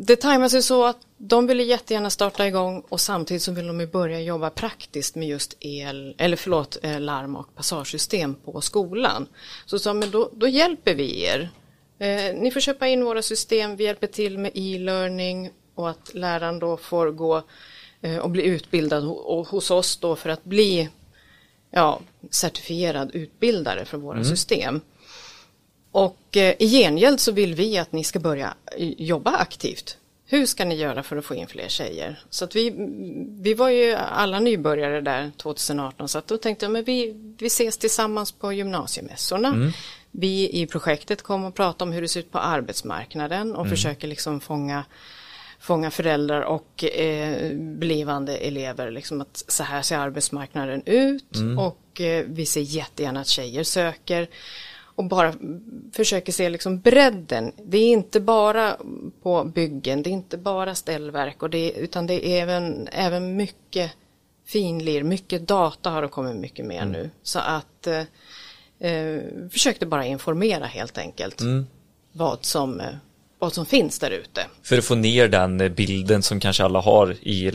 [0.00, 3.80] det tajmar sig så att de ville jättegärna starta igång och samtidigt så vill de
[3.80, 9.26] ju börja jobba praktiskt med just el, eller förlåt, eh, larm och passagesystem på skolan.
[9.66, 11.50] Så sa men då, då hjälper vi er.
[11.98, 16.58] Eh, ni får köpa in våra system, vi hjälper till med e-learning och att läraren
[16.58, 17.42] då får gå
[18.00, 19.04] eh, och bli utbildad
[19.48, 20.88] hos oss då för att bli
[21.70, 22.00] ja,
[22.30, 24.24] certifierad utbildare för våra mm.
[24.24, 24.80] system.
[25.92, 28.54] Och eh, i gengäld så vill vi att ni ska börja
[28.96, 29.96] jobba aktivt
[30.32, 32.20] hur ska ni göra för att få in fler tjejer?
[32.30, 32.74] Så att vi,
[33.40, 37.46] vi var ju alla nybörjare där 2018 så att då tänkte jag men vi, vi
[37.46, 39.48] ses tillsammans på gymnasiemässorna.
[39.48, 39.72] Mm.
[40.10, 43.70] Vi i projektet kommer att prata om hur det ser ut på arbetsmarknaden och mm.
[43.70, 44.84] försöker liksom fånga
[45.60, 51.58] fånga föräldrar och eh, blivande elever, liksom att så här ser arbetsmarknaden ut mm.
[51.58, 54.28] och eh, vi ser jättegärna att tjejer söker.
[55.00, 55.34] Och bara
[55.92, 57.52] försöker se liksom bredden.
[57.64, 58.76] Det är inte bara
[59.22, 63.92] på byggen, det är inte bara ställverk och det, utan det är även, även mycket
[64.46, 66.92] finlir, mycket data har det kommit mycket mer Mm.
[66.92, 67.10] nu.
[67.22, 69.20] Så att eh, eh,
[69.52, 71.66] försökte bara informera helt enkelt Mm.
[72.12, 72.86] vad, som, eh,
[73.38, 74.40] vad som finns där ute.
[74.62, 77.50] För att få ner den eh, bilden som kanske alla har i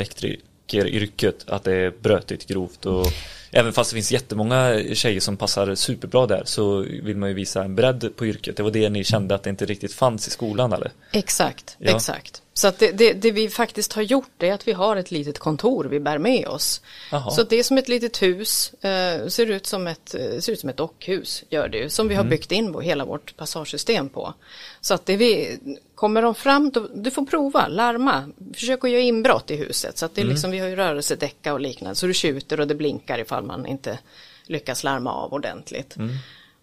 [0.74, 3.06] elektrikeryrket, att det är brötigt, grovt och
[3.52, 7.64] även fast det finns jättemånga tjejer som passar superbra där så vill man ju visa
[7.64, 8.58] en bredd på yrket.
[8.58, 10.92] Det var det ni kände att det inte riktigt fanns i skolan eller?
[11.12, 11.96] Exakt, Ja.
[11.96, 12.42] exakt.
[12.54, 15.40] Så att det, det, det vi faktiskt har gjort är att vi har ett litet
[15.40, 16.82] kontor vi bär med oss.
[17.12, 17.32] Jaha.
[17.32, 20.60] Så det är som ett litet hus, eh, ser, ut som ett, eh, ser ut
[20.60, 22.30] som ett dockhus, gör det ju, som vi har Mm.
[22.30, 24.34] byggt in på hela vårt passagesystem på.
[24.82, 25.58] Så att det vi,
[25.96, 29.98] kommer de fram, då, du får prova, larma, försök att göra inbrott i huset.
[29.98, 30.34] Så att det är Mm.
[30.34, 33.66] liksom, vi har ju rörelsedäcka och liknande, så du tjuter och det blinkar ifall man
[33.66, 34.00] inte
[34.46, 35.96] lyckas larma av ordentligt.
[35.96, 36.16] Mm.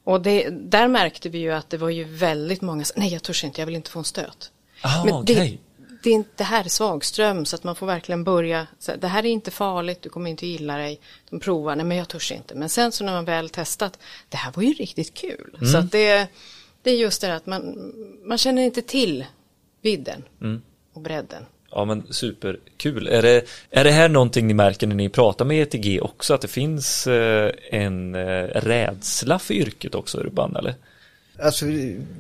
[0.05, 3.23] Och det, där märkte vi ju att det var ju väldigt många som, nej jag
[3.23, 4.51] törs inte, jag vill inte få en stöt.
[4.83, 5.35] Ah, Men okej.
[5.37, 5.59] det,
[6.03, 9.09] det, är inte, det här är svagström så att man får verkligen börja, så det
[9.09, 11.01] här är inte farligt, du kommer inte gilla dig.
[11.31, 12.55] De provar, nej men jag törs inte.
[12.55, 15.57] Men sen så när man väl testat, det här var ju riktigt kul.
[15.61, 15.73] Mm.
[15.73, 16.29] Så att det,
[16.83, 17.93] det är just det att man,
[18.25, 19.25] man känner inte till
[19.83, 20.63] vidden Mm.
[20.93, 21.43] och bredden.
[21.71, 23.09] Ja men superkul.
[23.09, 26.35] Är det, är det här någonting ni märker när ni pratar med ETG också?
[26.35, 30.75] Att det finns eh, en eh, rädsla för yrket också Urban eller?
[31.43, 31.67] Alltså,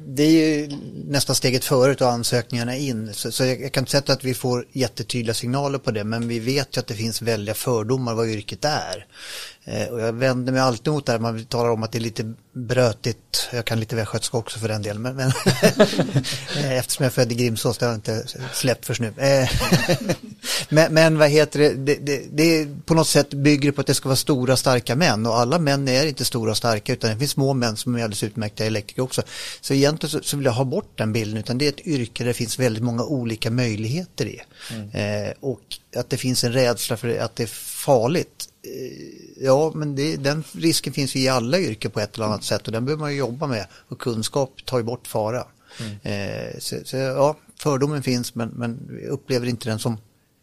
[0.06, 3.14] det är ju nästan steget före och ansökningarna in.
[3.14, 6.28] Så, så jag, jag kan inte säga att vi får jättetydliga signaler på det, men
[6.28, 9.06] vi vet ju att det finns väldiga fördomar vad yrket är.
[9.64, 12.00] Eh, och jag vänder mig alltid mot det här, man talar om att det är
[12.00, 13.48] lite brötigt.
[13.52, 15.32] Jag kan lite västgötska också för den delen, men, men
[16.56, 19.12] Eh, eftersom jag är född i Grimsås, det har jag inte släppt först nu.
[19.16, 19.50] Eh,
[20.68, 23.86] men, men vad heter det, det, det, det är på något sätt bygger på att
[23.86, 27.10] det ska vara stora starka män och alla män är inte stora och starka utan
[27.10, 29.22] det finns små män som är alldeles utmärkta elektriker också.
[29.60, 32.24] Så egentligen så, så vill jag ha bort den bilden utan det är ett yrke
[32.24, 34.42] där det finns väldigt många olika möjligheter i.
[34.92, 35.60] Eh, och
[35.96, 37.46] att det finns en rädsla för att det är
[37.84, 38.48] farligt.
[38.64, 42.44] Eh, ja men det, den risken finns ju i alla yrken på ett eller annat
[42.44, 45.44] sätt och den behöver man ju jobba med och kunskap tar ju bort fara.
[46.02, 49.92] Eh, så, så ja, fördomen finns men, men vi upplever inte den som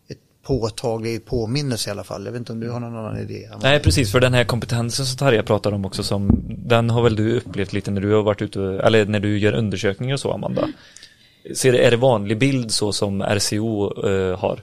[0.07, 2.25] ett påtaglig påminnelse i alla fall.
[2.25, 3.49] Jag vet inte om du har någon annan idé?
[3.61, 7.15] Nej precis, för den här kompetensen som Tarja pratar om också som Den har väl
[7.15, 10.31] du upplevt lite när du har varit ute Eller när du gör undersökningar och så
[10.31, 10.67] Amanda
[11.55, 14.61] Ser, det- Är det vanlig bild så som RCO eh, har?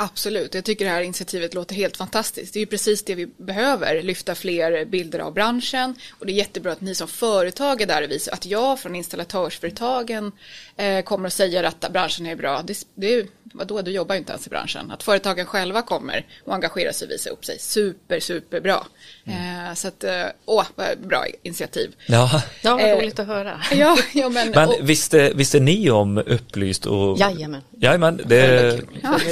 [0.00, 2.52] Absolut, jag tycker det här initiativet låter helt fantastiskt.
[2.52, 5.94] Det är ju precis det vi behöver, lyfta fler bilder av branschen.
[6.18, 8.94] Och det är jättebra att ni som företag är där och visar att jag från
[8.94, 10.32] installatörsföretagen
[10.76, 12.62] eh, kommer och säger att branschen är bra.
[12.62, 14.90] Det, det vadå, du jobbar ju inte ens i branschen.
[14.90, 17.58] Att företagen själva kommer och engagerar sig och visar upp sig.
[17.58, 18.86] Super, super bra.
[19.24, 20.64] Eh, så att, eh, åh,
[21.02, 21.94] bra initiativ.
[22.06, 23.60] Ja, Ja, vad Eh, roligt att höra.
[23.72, 27.62] Ja, ja men, men och, visste, visste ni om Upplyst och Jajamän.
[27.70, 28.80] Jajamän, det,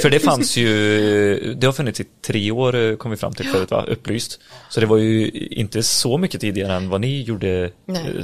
[0.01, 3.47] för det fanns ju, det har funnits i tre år eh, kom vi fram till
[3.47, 4.39] förut va, Upplyst.
[4.69, 8.01] Så det var ju inte så mycket tidigare än vad ni gjorde Nej.
[8.01, 8.23] eh,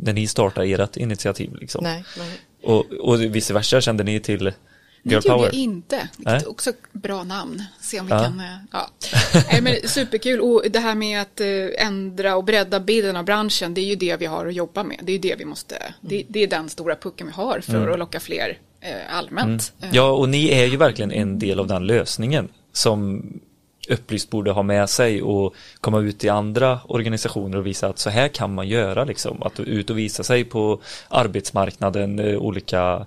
[0.00, 1.84] när ni startade ert initiativ liksom.
[1.84, 2.28] Nej, nej.
[2.62, 4.52] Och, och vice versa kände ni till
[5.02, 6.08] Det Girl gjorde jag inte.
[6.16, 7.62] Vilket är också bra namn.
[7.80, 8.18] Se om vi Ja.
[8.24, 8.40] kan...
[8.40, 8.90] eh, Ja.
[9.52, 10.40] Nej, men superkul.
[10.40, 13.74] Och det här med att eh, ändra och bredda bilden av branschen.
[13.74, 14.98] Det är ju det vi har att jobba med.
[15.02, 15.94] Det är ju det vi måste...
[16.00, 17.92] Det, det är den stora pucken vi har för Mm.
[17.92, 19.72] att locka fler eh, allmänt.
[19.80, 23.22] Eh, Ja, och ni är ju verkligen en del av den lösningen som
[23.90, 28.10] Upplyst borde ha med sig och komma ut i andra organisationer och visa att så
[28.10, 29.42] här kan man göra liksom.
[29.42, 33.06] Att ut och visa sig på arbetsmarknaden, olika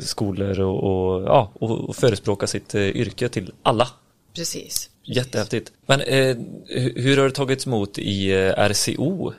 [0.00, 3.88] skolor och, och, ja, och, förespråka sitt eh, yrke till alla.
[4.34, 4.90] Precis.
[5.04, 5.72] Jättehäftigt.
[5.86, 6.36] Men eh,
[6.76, 9.32] hu- hur har det tagits emot i eh, RCO?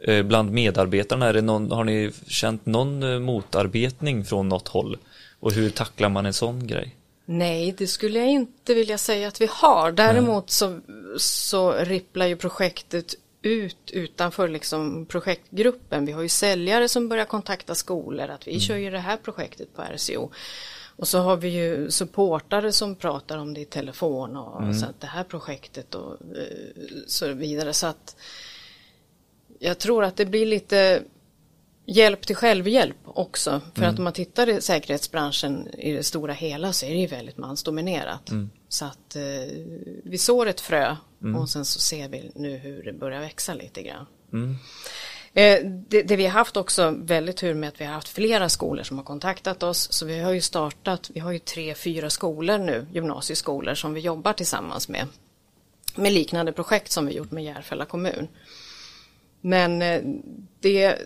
[0.00, 4.96] Eh, bland medarbetarna, är det någon, har ni känt någon eh, motarbetning från något håll?
[5.40, 6.96] Och hur tacklar man en sån grej?
[7.26, 9.92] Nej, det skulle jag inte vilja säga att vi har.
[9.92, 10.80] Däremot så,
[11.18, 13.14] så ripplar ju projektet
[13.46, 16.06] ut utanför liksom projektgruppen.
[16.06, 19.74] Vi har ju säljare som börjar kontakta skolor att vi kör ju det här projektet
[19.74, 20.30] på RCO.
[20.96, 25.00] Och så har vi ju supportare som pratar om det i telefon och så att
[25.00, 27.72] det här projektet och eh, så vidare.
[27.72, 28.16] Så att
[29.58, 31.02] jag tror att det blir lite
[31.86, 33.60] hjälp till självhjälp också.
[33.74, 37.06] För att om man tittar i säkerhetsbranschen i det stora hela så är det ju
[37.06, 38.30] väldigt mansdominerat.
[38.68, 39.22] Så att eh,
[40.04, 40.96] vi sår ett frö
[41.36, 44.06] och sen så ser vi nu hur det börjar växa lite grann.
[45.36, 48.48] Eh, det, det vi har haft också väldigt tur med att vi har haft flera
[48.48, 49.92] skolor som har kontaktat oss.
[49.92, 54.00] Så vi har ju startat, vi har ju tre, fyra skolor nu, gymnasieskolor som vi
[54.00, 55.06] jobbar tillsammans med.
[55.94, 58.28] Med liknande projekt som vi gjort med Järfälla kommun.
[59.40, 60.02] Men eh,
[60.60, 60.98] det,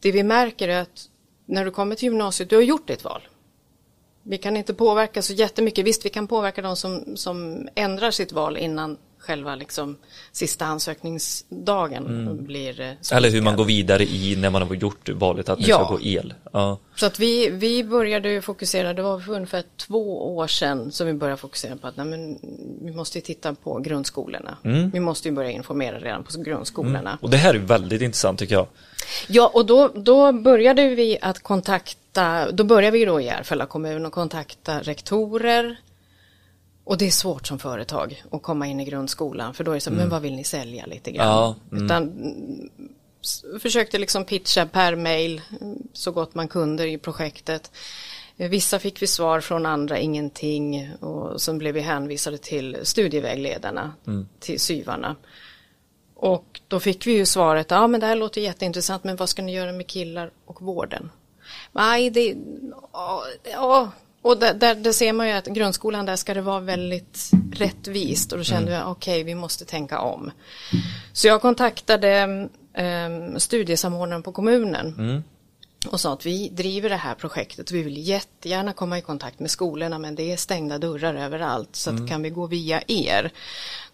[0.00, 1.08] det vi märker är att
[1.46, 3.22] när du kommer till gymnasiet, du har gjort ditt val.
[4.22, 5.84] Vi kan inte påverka så jättemycket.
[5.84, 9.96] Visst, vi kan påverka de som, som ändrar sitt val innan själva liksom,
[10.32, 12.44] sista ansökningsdagen mm.
[12.44, 15.76] blir eh, Eller hur man går vidare i när man har gjort valet att ja.
[15.76, 16.34] ska gå el.
[16.52, 16.78] Ja.
[16.96, 21.12] Så att vi, vi började fokusera, det var för ungefär två år sedan som vi
[21.12, 22.38] började fokusera på att nej, men,
[22.82, 24.56] vi måste titta på grundskolorna.
[24.64, 24.90] Mm.
[24.90, 26.98] Vi måste ju börja informera redan på grundskolorna.
[26.98, 27.18] Mm.
[27.20, 28.66] Och det här är väldigt intressant tycker jag.
[29.28, 34.06] Ja, och då, då började vi att kontakta, då började vi då i Järfälla kommun
[34.06, 35.76] och kontakta rektorer,
[36.84, 39.80] och det är svårt som företag att komma in i grundskolan för då är det
[39.80, 40.00] så, mm.
[40.00, 41.26] men vad vill ni sälja lite grann?
[41.26, 41.84] Ja, mm.
[41.84, 42.12] Utan
[43.60, 45.40] försökte liksom pitcha per mail
[45.92, 47.70] så gott man kunde i projektet.
[48.36, 54.28] Vissa fick vi svar från andra ingenting och sen blev vi hänvisade till studievägledarna, mm.
[54.40, 55.16] till syvarna.
[56.14, 59.42] Och då fick vi ju svaret, ja men det här låter jätteintressant men vad ska
[59.42, 61.10] ni göra med killar och vården?
[61.72, 62.36] Nej, det,
[63.52, 63.90] ja,
[64.22, 68.32] och där, där, där, ser man ju att grundskolan där ska det vara väldigt rättvist
[68.32, 68.80] och då kände mm.
[68.80, 70.30] jag okej okay, vi måste tänka om.
[71.12, 72.24] Så jag kontaktade
[72.78, 75.22] um, studiesamordnaren på kommunen mm.
[75.86, 79.40] och sa att vi driver det här projektet och vi vill jättegärna komma i kontakt
[79.40, 82.04] med skolorna men det är stängda dörrar överallt så mm.
[82.04, 83.32] att kan vi gå via er.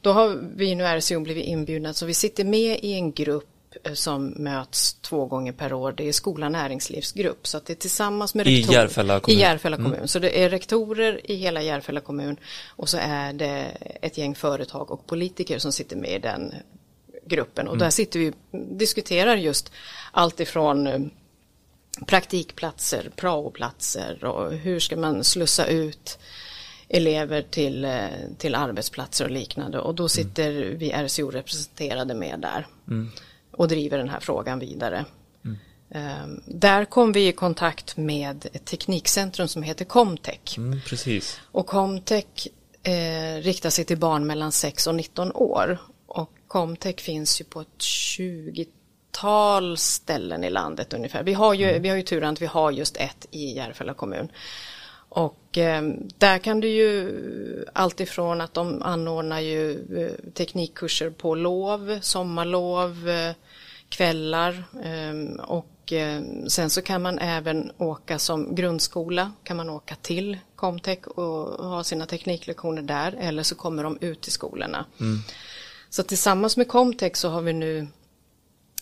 [0.01, 3.58] Då har vi nu RCO blivit inbjudna så vi sitter med i en grupp Eh,
[3.95, 5.93] som möts två gånger per år.
[5.93, 7.47] Det är skola näringslivsgrupp.
[7.47, 8.73] Så att det är tillsammans med rektorer.
[8.73, 9.39] I Järfälla kommun.
[9.39, 9.95] I Järfälla kommun.
[9.95, 10.09] Mm.
[10.09, 13.65] Så det är rektorer i hela Järfälla kommun och så är det
[14.03, 16.55] ett gäng företag och politiker som sitter med i den
[17.27, 17.69] gruppen.
[17.69, 17.85] Och mm.
[17.85, 18.35] där sitter vi och
[18.79, 19.73] diskuterar just
[20.13, 21.01] allt ifrån eh,
[22.07, 26.19] praktikplatser, praoplatser och hur ska man slussa ut
[26.89, 28.07] elever till, eh,
[28.39, 29.81] till arbetsplatser och liknande.
[29.81, 30.09] Och då mm.
[30.09, 30.79] sitter mm.
[30.79, 32.67] vi RCO representerade med där.
[32.89, 33.11] Mm
[33.59, 35.05] och driver den här frågan vidare.
[35.45, 35.59] Mm.
[36.25, 40.59] Um, där kom vi i kontakt med ett teknikcentrum som heter Comtech.
[40.59, 41.41] Mm, precis.
[41.45, 42.49] Och Comtech
[42.83, 45.79] eh, riktar sig till barn mellan 6 och 19 år.
[46.07, 51.23] Och Comtech finns ju på ett 20-tal ställen i landet ungefär.
[51.23, 51.83] Vi har ju, mm.
[51.83, 54.29] vi har ju turen att vi har just ett i Järfälla kommun.
[55.09, 55.83] Och eh,
[56.19, 63.33] där kan du ju alltifrån att de anordnar ju eh, teknikkurser på lov, sommarlov, eh,
[63.89, 69.95] kvällar ehm, och ehm, sen så kan man även åka som grundskola kan man åka
[69.95, 74.85] till Comtech och ha sina tekniklektioner där eller så kommer de ut till skolorna.
[75.01, 75.19] Mm.
[75.91, 77.87] Så tillsammans med Comtech så har vi nu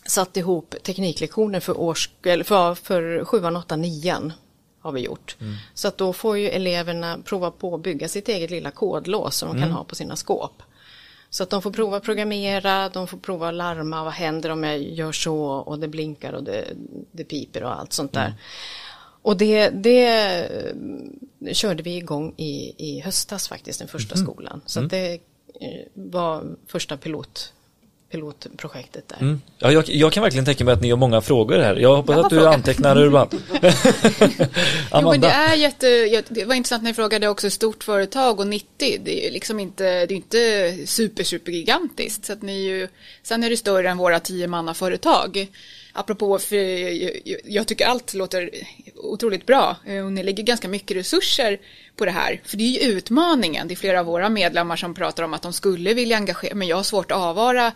[0.05, 4.31] satt ihop tekniklektioner för, års, för, för 7, 8, 9
[4.79, 5.35] har vi gjort.
[5.39, 5.55] Mm.
[5.73, 9.47] Så att då får ju eleverna prova på att bygga sitt eget lilla kodlås som
[9.47, 9.75] de kan mm.
[9.75, 10.63] ha på sina skåp.
[11.29, 15.11] Så att de får prova programmera, de får prova larma, vad händer om jag gör
[15.11, 16.65] så och det blinkar och det,
[17.11, 18.25] det piper och allt sånt där.
[18.25, 18.37] Mm.
[19.21, 20.07] Och det, det
[21.45, 24.25] eh, körde vi igång i, i höstas faktiskt, den första mm.
[24.25, 24.61] skolan.
[24.65, 24.89] Så mm.
[24.89, 25.13] det
[25.61, 27.53] eh, var första pilot
[28.11, 29.17] pilotprojektet där.
[29.21, 29.41] Mm.
[29.57, 31.75] Ja, jag, jag, kan verkligen tänka mig att ni har många frågor här.
[31.75, 32.49] Jag hoppas jag att du fråga.
[32.49, 33.27] antecknar Urban.
[34.93, 38.47] jo, men det är jätte, det var intressant när ni frågade också stort företag och
[38.47, 38.99] 90.
[39.03, 42.25] Det är liksom inte, det är inte super, super gigantiskt.
[42.25, 42.87] Så att ni ju,
[43.23, 45.47] sen är det större än våra tio manna företag.
[45.93, 46.55] Apropå, för
[47.51, 48.49] jag tycker allt låter
[48.97, 49.75] otroligt bra
[50.05, 51.59] och ni lägger ganska mycket resurser
[51.95, 52.41] på det här.
[52.45, 53.67] För det är ju utmaningen.
[53.67, 56.67] Det är flera av våra medlemmar som pratar om att de skulle vilja engagera, men
[56.67, 57.73] jag har svårt att avvara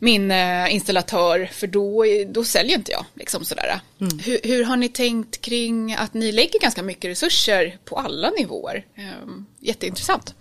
[0.00, 3.04] min eh, installatör för då, då säljer inte jag.
[3.14, 3.80] Liksom sådär.
[4.00, 4.18] Mm.
[4.18, 8.84] Hur, hur, har ni tänkt kring att ni lägger ganska mycket resurser på alla nivåer?
[9.22, 10.34] Um, jätteintressant.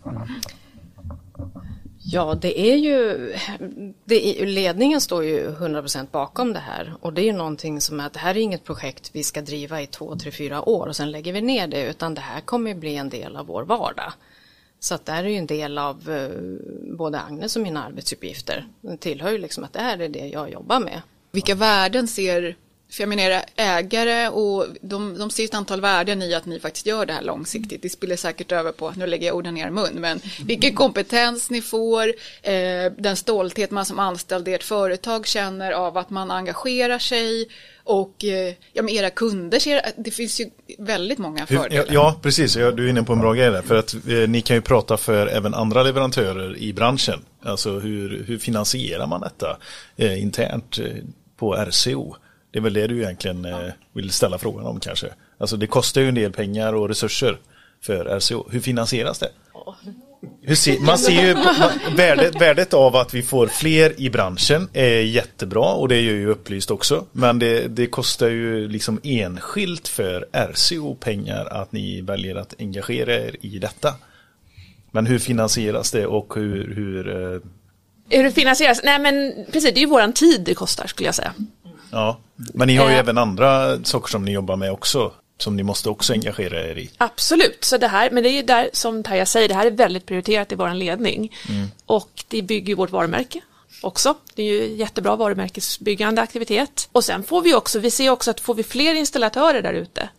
[2.12, 3.18] Ja, det är ju,
[4.06, 8.00] det är, ledningen står ju 100% bakom det här och det är ju någonting som
[8.00, 10.96] att det här är inget projekt vi ska driva i två, tre, fyra år och
[10.96, 14.14] sen lägger vi ner det utan det här kommer bli en del av vår vardag.
[14.80, 16.30] Så att det här är ju en del av eh,
[16.98, 18.68] både Agnes och mina arbetsuppgifter.
[18.82, 21.02] Det tillhör ju liksom att det här är det jag jobbar med.
[21.32, 22.56] Vilka värden ser
[22.90, 26.86] för jag menar ägare och de, de ser ett antal värden i att ni faktiskt
[26.86, 27.82] gör det här långsiktigt.
[27.82, 31.62] Det spiller säkert över på, nu lägger jag orden i mun, men vilken kompetens ni
[31.62, 32.08] får,
[32.42, 37.48] eh, den stolthet man som anställd i ert företag känner av att man engagerar sig
[37.84, 41.86] och eh, ja, men era kunder ser, det finns ju väldigt många fördelar.
[41.88, 44.42] Ja, ja precis, du är inne på en bra grej där, för att eh, ni
[44.42, 47.20] kan ju prata för även andra leverantörer i branschen.
[47.44, 49.58] Alltså hur, hur finansierar man detta
[49.98, 50.86] eh, internt eh,
[51.38, 52.16] på RCO?
[52.52, 55.08] Det är väl det du egentligen eh, vill ställa frågan om kanske.
[55.38, 57.38] Alltså det kostar ju en del pengar och resurser
[57.82, 58.50] för RCO.
[58.52, 59.30] Hur finansieras det?
[60.42, 64.70] Hur ser, man ser ju man, värdet, värdet av att vi får fler i branschen
[64.74, 67.06] är jättebra och det gör ju upplyst också.
[67.12, 73.14] Men det, det kostar ju liksom enskilt för RCO pengar att ni väljer att engagera
[73.14, 73.94] er i detta.
[74.92, 77.42] Men hur finansieras det och hur, hur eh,
[78.10, 78.82] hur det finansieras?
[78.84, 81.34] Nej men precis, det är ju våran tid det kostar skulle jag säga.
[81.92, 83.00] Ja, men ni har ju Eh.
[83.00, 85.12] även andra saker som ni jobbar med också.
[85.38, 86.90] Som ni måste också engagera er i.
[86.98, 89.72] Absolut, så det här, men det är ju där som Tarja säger, det här är
[89.72, 91.36] väldigt prioriterat i vår ledning.
[91.86, 93.42] Och det bygger ju vårt varumärke
[93.82, 94.16] också.
[94.36, 96.90] Det är ju jättebra varumärkesbyggande aktivitet.
[96.92, 100.10] Och sen får vi också, vi ser också att får vi fler installatörer där ute,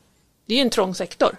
[0.47, 1.37] det är ju en trång sektor.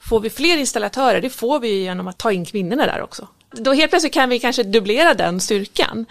[0.00, 3.28] Får vi fler installatörer, det får vi ju genom att ta in kvinnorna där också.
[3.52, 6.06] Då helt plötsligt kan vi kanske dubblera den styrkan.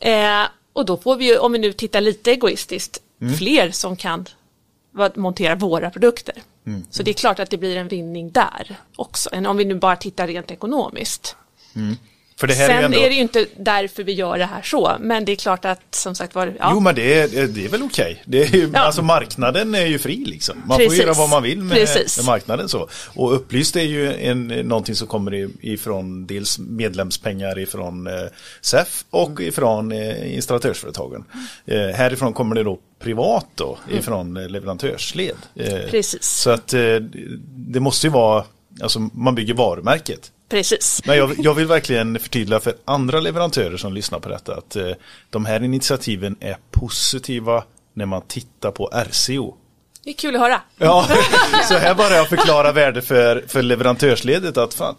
[0.00, 0.42] Eh,
[0.78, 2.98] och då får vi ju, om vi nu tittar lite egoistiskt,
[3.38, 4.26] fler som kan
[5.14, 6.34] montera våra produkter.
[6.90, 9.74] Så det är klart att det blir en vinning där också, än om vi nu
[9.74, 11.36] bara tittar rent ekonomiskt.
[12.38, 12.98] För Sen är ändå...
[12.98, 15.94] är det ju inte därför vi gör det här så, men det är klart att
[15.94, 18.22] som sagt var, ja, Jo men det är, det är väl okej.
[18.26, 18.78] Ju, Ja.
[18.80, 20.62] Alltså marknaden är ju fri liksom.
[20.66, 20.98] Man Precis.
[20.98, 22.88] får göra vad man vill med, med marknaden så.
[23.14, 28.12] Och upplyst är ju en, någonting som kommer ifrån dels medlemspengar ifrån eh,
[28.60, 31.24] SEF och ifrån eh, installatörsföretagen.
[31.66, 35.36] Eh, härifrån kommer det då privat då ifrån eh, leverantörsled.
[35.54, 36.22] Eh, Precis.
[36.22, 36.96] Så att eh,
[37.46, 38.44] det måste ju vara,
[38.82, 40.32] alltså man bygger varumärket.
[40.48, 41.02] Precis.
[41.06, 44.90] Men jag, jag vill verkligen förtydliga för andra leverantörer som lyssnar på detta att eh,
[45.30, 49.54] de här initiativen är positiva när man tittar på RCO.
[50.04, 50.60] Det är kul att höra.
[50.76, 51.08] Ja,
[51.68, 54.96] så här bara jag förklara värde för, för leverantörsledet att fan,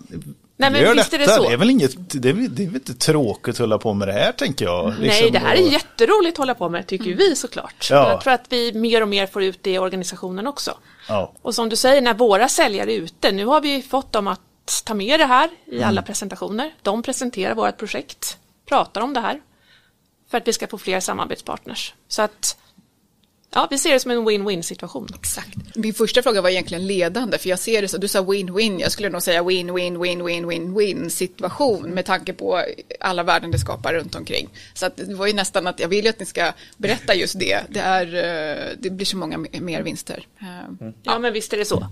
[0.58, 1.38] Nej, men gör visst är det detta.
[1.38, 1.48] så.
[1.48, 1.92] Det är väl inget,
[2.22, 4.90] det är, det är väl inte tråkigt att hålla på med det här tänker jag.
[4.90, 7.88] Nej, Liksom, det här är jätteroligt att hålla på med, tycker vi såklart.
[7.92, 8.10] Ja.
[8.10, 10.78] Jag tror att vi mer och mer får ut det i organisationen också.
[11.08, 11.34] Ja.
[11.42, 14.42] Och som du säger, när våra säljare är ute, nu har vi fått dem att
[14.86, 15.88] ta med det här i Mm.
[15.88, 16.74] alla presentationer.
[16.82, 19.42] De presenterar vårt projekt, pratar om det här,
[20.32, 21.94] för att vi ska få fler samarbetspartners.
[22.08, 22.58] Så att,
[23.54, 25.08] ja, vi ser det som en win-win situation.
[25.16, 25.76] Exakt.
[25.76, 28.92] Min första fråga var egentligen ledande, för jag ser det så, du sa win-win, jag
[28.92, 32.64] skulle nog säga win-win-win-win-win-win situation med tanke på
[33.00, 34.50] alla värden det skapar runt omkring.
[34.74, 37.40] Så att det var ju nästan att jag vill ju att ni ska berätta just
[37.40, 37.60] det.
[37.70, 40.28] Det, är, eh, det blir så många me- mer vinster.
[40.42, 41.88] Eh, Ja, men visst är det så.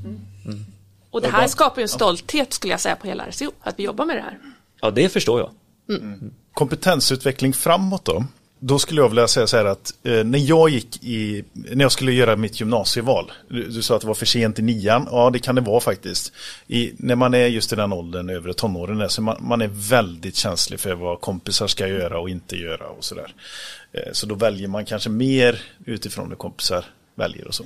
[1.12, 3.84] Och det här skapar ju en stolthet, skulle jag säga, på hela RCO, att vi
[3.84, 4.39] jobbar med det här.
[4.82, 5.51] Ja, det förstår jag.
[6.53, 8.26] kompetensutveckling framåt då.
[8.60, 11.91] Då skulle jag vilja säga så här att eh, när jag gick i, när jag
[11.91, 15.30] skulle göra mitt gymnasieval, du, du sa att det var för sent i nian, ja
[15.30, 16.34] det kan det vara faktiskt.
[16.68, 19.70] I, när man är just i den åldern, övre tonåren, där, så man, man är
[19.89, 23.34] väldigt känslig för vad kompisar ska göra och inte göra och sådär.
[23.91, 26.86] Eh, så då väljer man kanske mer utifrån det kompisar
[27.16, 27.64] väljer och så.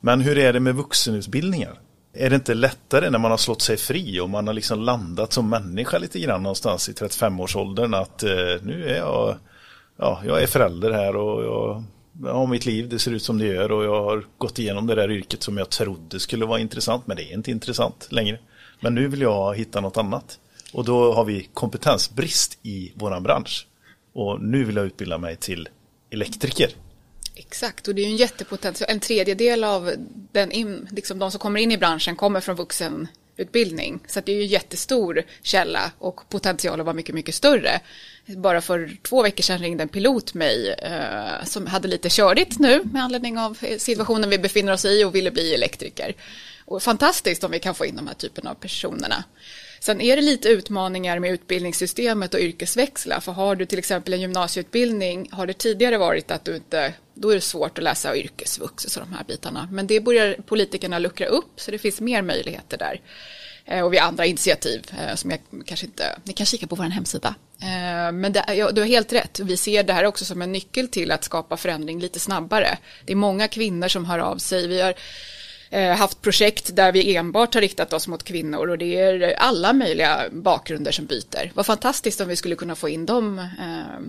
[0.00, 1.74] Men hur är det med vuxenutbildningar?
[2.12, 5.32] Är det inte lättare när man har slått sig fri och man har liksom landat
[5.32, 8.30] som människa lite grann någonstans i 35-årsåldern att eh,
[8.62, 9.36] nu är jag,
[9.96, 11.84] ja, jag är förälder här och jag,
[12.22, 14.86] jag har mitt liv, det ser ut som det gör och jag har gått igenom
[14.86, 18.38] det där yrket som jag trodde skulle vara intressant men det är inte intressant längre.
[18.80, 20.38] Men nu vill jag hitta något annat.
[20.72, 23.66] Och då har vi kompetensbrist i våran bransch.
[24.12, 25.68] Och nu vill jag utbilda mig till
[26.10, 26.70] elektriker.
[27.40, 28.90] Exakt, och det är ju en jättepotential.
[28.90, 29.92] En tredjedel av
[30.32, 34.00] den in, liksom de som kommer in i branschen kommer från vuxenutbildning.
[34.06, 37.80] Så att det är ju en jättestor källa och potential att vara mycket, mycket större.
[38.26, 42.82] Bara för två veckor sedan ringde en pilot mig eh, som hade lite körigt nu
[42.84, 46.14] med anledning av situationen vi befinner oss i och ville bli elektriker.
[46.64, 49.24] Och fantastiskt om vi kan få in de här typen av personerna.
[49.82, 53.20] Sen är det lite utmaningar med utbildningssystemet och yrkesväxla.
[53.20, 57.30] För har du till exempel en gymnasieutbildning, har det tidigare varit att du inte, då
[57.30, 59.68] är det svårt att läsa yrkesvux och så de här bitarna.
[59.72, 63.00] Men det börjar politikerna luckra upp, så det finns mer möjligheter där.
[63.64, 66.74] Eh, och vi har andra initiativ eh, som jag kanske inte, ni kan kika på
[66.74, 67.34] vår hemsida.
[67.62, 70.52] Eh, men det, ja, du har helt rätt, vi ser det här också som en
[70.52, 72.78] nyckel till att skapa förändring lite snabbare.
[73.04, 74.68] Det är många kvinnor som hör av sig.
[74.68, 74.94] Vi har
[75.72, 80.20] haft projekt där vi enbart har riktat oss mot kvinnor och det är alla möjliga
[80.32, 81.52] bakgrunder som byter.
[81.54, 84.00] Vad fantastiskt om vi skulle kunna få in dem eh,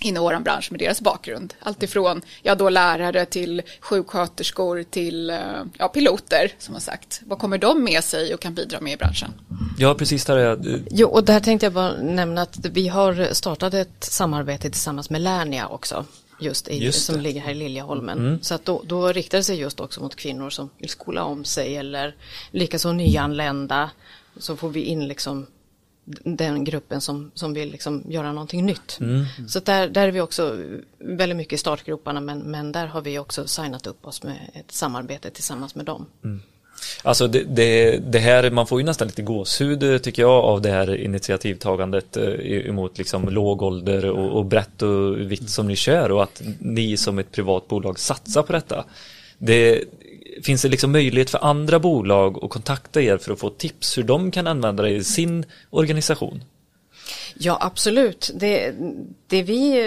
[0.00, 1.54] in i vår bransch med deras bakgrund.
[1.60, 5.38] Alltifrån ja, då lärare till sjuksköterskor till eh,
[5.78, 7.20] ja, piloter som har sagt.
[7.26, 9.32] Vad kommer de med sig och kan bidra med i branschen?
[9.78, 10.24] Ja, precis.
[10.24, 14.70] Där är, Jo, och där tänkte jag bara nämna att vi har startat ett samarbete
[14.70, 16.04] tillsammans med Lernia också.
[16.40, 18.38] Just, i, Just som ligger här i Liljeholmen.
[18.42, 21.44] Så att då, då riktar det sig just också mot kvinnor som vill skola om
[21.44, 22.16] sig eller
[22.50, 23.90] likaså nyanlända.
[24.36, 25.46] Så får vi in liksom
[26.24, 28.98] den gruppen som, som vill liksom göra någonting nytt.
[29.48, 30.58] Så att där, där är vi också
[30.98, 34.72] väldigt mycket i startgroparna men, men där har vi också signat upp oss med ett
[34.72, 36.06] samarbete tillsammans med dem.
[37.02, 40.62] Alltså det, det, det, här, man får ju nästan lite gåshud eh, tycker jag av
[40.62, 45.76] det här initiativtagandet eh, emot liksom låg ålder och, och brett och vitt som ni
[45.76, 48.84] kör och att ni som ett privat bolag satsar på detta.
[49.38, 49.84] Det,
[50.42, 54.02] finns det liksom möjlighet för andra bolag att kontakta er för att få tips hur
[54.02, 56.42] de kan använda det i sin organisation?
[57.34, 58.30] Ja, absolut.
[58.34, 58.74] Det,
[59.26, 59.86] det vi,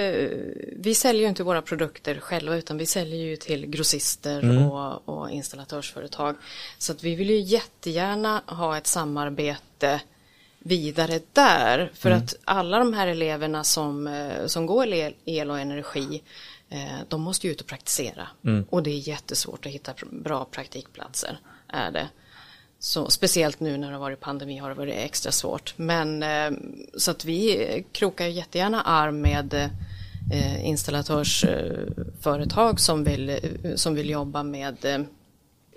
[0.76, 4.66] vi säljer ju inte våra produkter själva utan vi säljer ju till grossister mm.
[4.66, 6.36] och, och installatörsföretag.
[6.78, 10.02] Så att vi vill ju jättegärna ha ett samarbete
[10.60, 11.92] vidare där.
[11.94, 12.24] För mm.
[12.24, 14.88] att alla de här eleverna som, som går
[15.26, 16.22] el, och energi
[16.70, 18.28] eh, de måste ju ut och praktisera.
[18.46, 18.66] Mm.
[18.70, 21.40] Och det är jättesvårt att hitta bra praktikplatser.
[21.68, 22.10] Är det.
[22.80, 25.74] Så speciellt nu när det har varit pandemi har det varit extra svårt.
[25.76, 26.52] Men eh,
[26.98, 29.54] så att vi krokar jättegärna arm med
[30.34, 33.38] eh, installatörsföretag som vill, eh,
[33.76, 35.08] som vill jobba med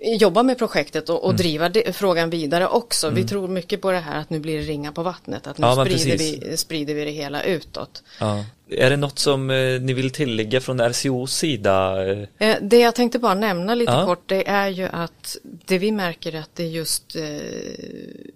[0.03, 1.37] jobba med projektet och, och mm.
[1.37, 3.07] driva det, frågan vidare också.
[3.07, 3.15] Mm.
[3.15, 5.67] Vi tror mycket på det här att nu blir det ringa på vattnet, att nu
[5.67, 8.03] ja, sprider, vi, sprider vi det hela utåt.
[8.19, 8.45] Ja.
[8.69, 12.05] Är det något som eh, ni vill tillägga från RCOs sida?
[12.37, 14.05] Eh, det jag tänkte bara nämna lite ja.
[14.05, 17.23] kort det är ju att det vi märker är att det är just eh,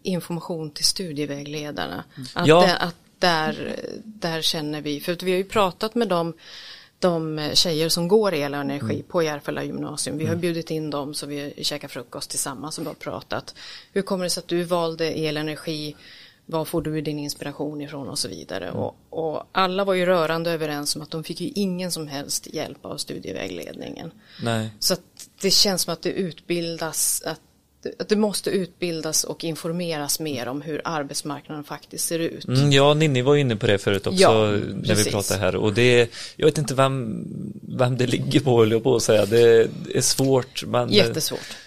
[0.03, 2.03] information till studievägledarna.
[2.34, 2.61] Att, ja.
[2.61, 6.34] det, att där, där känner vi, för vi har ju pratat med dem
[6.99, 9.05] de tjejer som går el och energi mm.
[9.07, 10.17] på Järfälla gymnasium.
[10.17, 10.41] Vi har mm.
[10.41, 13.55] bjudit in dem så vi käkar frukost tillsammans och bara pratat.
[13.93, 15.95] Hur kommer det sig att du valde el och energi?
[16.45, 18.67] Var får du din inspiration ifrån och så vidare.
[18.67, 18.79] Mm.
[18.79, 22.47] Och, och, alla var ju rörande överens om att de fick ju ingen som helst
[22.53, 24.11] hjälp av studievägledningen.
[24.43, 24.69] Nej.
[24.79, 24.95] Så
[25.41, 27.41] det känns som att det utbildas, att
[27.99, 32.47] att det måste utbildas och informeras mer om hur arbetsmarknaden faktiskt ser ut.
[32.47, 34.51] Mm, ja, Ninni var inne på det förut också ja,
[34.84, 37.26] när vi pratade här och det, jag vet inte vem,
[37.77, 40.64] vem det ligger på, höll jag på att säga, det är svårt.
[40.65, 40.89] Men...
[40.89, 41.57] Jättesvårt.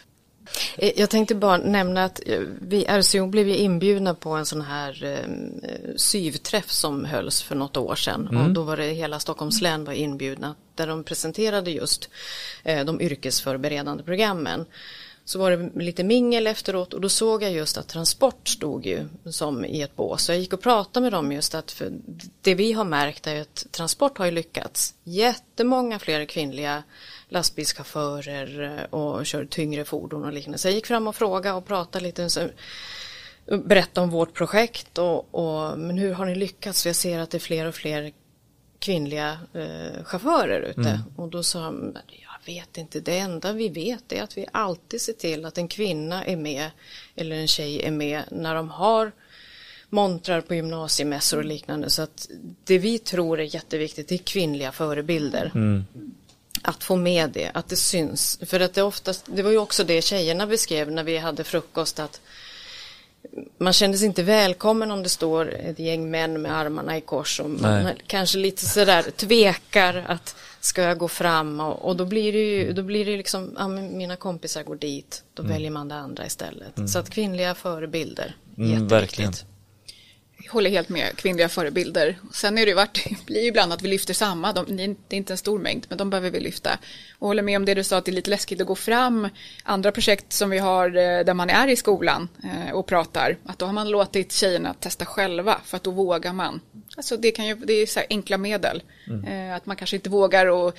[0.77, 5.05] Eh, jag tänkte bara nämna att eh, vi RCO blev inbjudna på en sån här
[5.05, 8.47] eh, syvträff som hölls för något år sedan mm.
[8.47, 12.11] och då var det hela Stockholms län var inbjudna där de presenterade just
[12.65, 14.67] eh, de yrkesförberedande programmen
[15.25, 19.09] så var det lite mingel efteråt och då såg jag just att Transport stod ju
[19.25, 20.25] som i ett bås.
[20.25, 21.93] Så jag gick och pratade med dem just att för
[22.41, 24.95] det vi har märkt är att Transport har ju lyckats.
[25.05, 26.83] Jättemånga fler kvinnliga
[27.29, 30.59] lastbilschaufförer och kör tyngre fordon och liknande.
[30.59, 32.31] Så jag gick fram och frågade och pratade lite.
[32.31, 32.49] Så,
[33.47, 36.83] berätta om vårt projekt och, och, men hur har ni lyckats?
[36.83, 38.13] För jag ser att det är fler och fler
[38.79, 40.81] kvinnliga eh, chaufförer ute.
[40.81, 41.01] Mm.
[41.17, 41.99] Och då sa han,
[42.45, 46.25] vet inte, det enda vi vet är att vi alltid ser till att en kvinna
[46.25, 46.71] är med
[47.17, 49.13] eller en tjej är med när de har
[49.91, 51.91] montrar på gymnasiemässor och liknande.
[51.91, 52.29] Så att
[52.65, 55.51] det vi tror är jätteviktigt är kvinnliga förebilder.
[55.55, 55.85] Mm.
[56.63, 58.39] Att få med det, att det syns.
[58.47, 61.99] För att det oftast, det var ju också det tjejerna beskrev när vi hade frukost
[61.99, 62.21] att
[63.59, 67.41] man kände sig inte välkommen om det står ett gäng män med armarna i kors
[67.41, 72.33] och man kanske lite sådär tvekar att ska jag gå fram och, och då blir
[72.33, 75.53] det ju, då blir det liksom, ja, mina kompisar går dit, då mm.
[75.53, 76.79] väljer man det andra istället.
[76.79, 76.89] Mm.
[76.89, 79.33] Så att kvinnliga förebilder, mm, Verkligen
[80.49, 82.19] håller helt med, kvinnliga förebilder.
[82.33, 85.17] Sen är det ju varit, blir ju ibland att vi lyfter samma, de, det är
[85.17, 86.79] inte en stor mängd, men de behöver vi lyfta.
[87.19, 89.29] Och håller med om det du sa, att det är lite läskigt att gå fram.
[89.65, 93.59] Andra projekt som vi har eh, där man är i skolan eh, och pratar, att
[93.59, 96.61] då har man låtit tjejerna testa själva, för att då vågar man.
[96.97, 99.25] Alltså det, kan ju, det är så enkla medel, mm.
[99.25, 100.79] Eh, att man kanske inte vågar och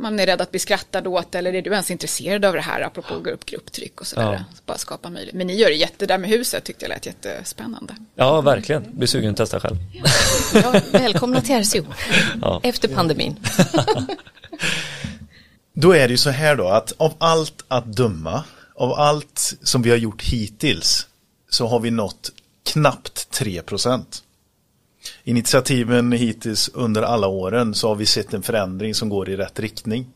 [0.00, 2.80] man är rädd att bli skrattad åt eller är du ens intresserad av det här
[2.80, 3.30] apropå ja.
[3.30, 4.32] upp grupptryck och sådär.
[4.32, 4.44] Ja.
[4.66, 5.34] Bara skapa möjlighet.
[5.34, 7.94] Men ni gör det jätte där med huset tyckte jag lät jättespännande.
[8.14, 8.98] Ja, verkligen.
[8.98, 9.76] Blir sugen att testa själv.
[10.54, 11.84] Ja, välkomna till RCO
[12.40, 12.60] ja.
[12.62, 13.36] efter pandemin.
[15.72, 18.44] då är det ju så här då att av allt att döma,
[18.74, 21.06] av allt som vi har gjort hittills
[21.50, 22.32] så har vi nått
[22.72, 24.22] knappt 3 procent
[25.24, 29.60] initiativen hittills under alla åren så har vi sett en förändring som går i rätt
[29.60, 30.06] riktning.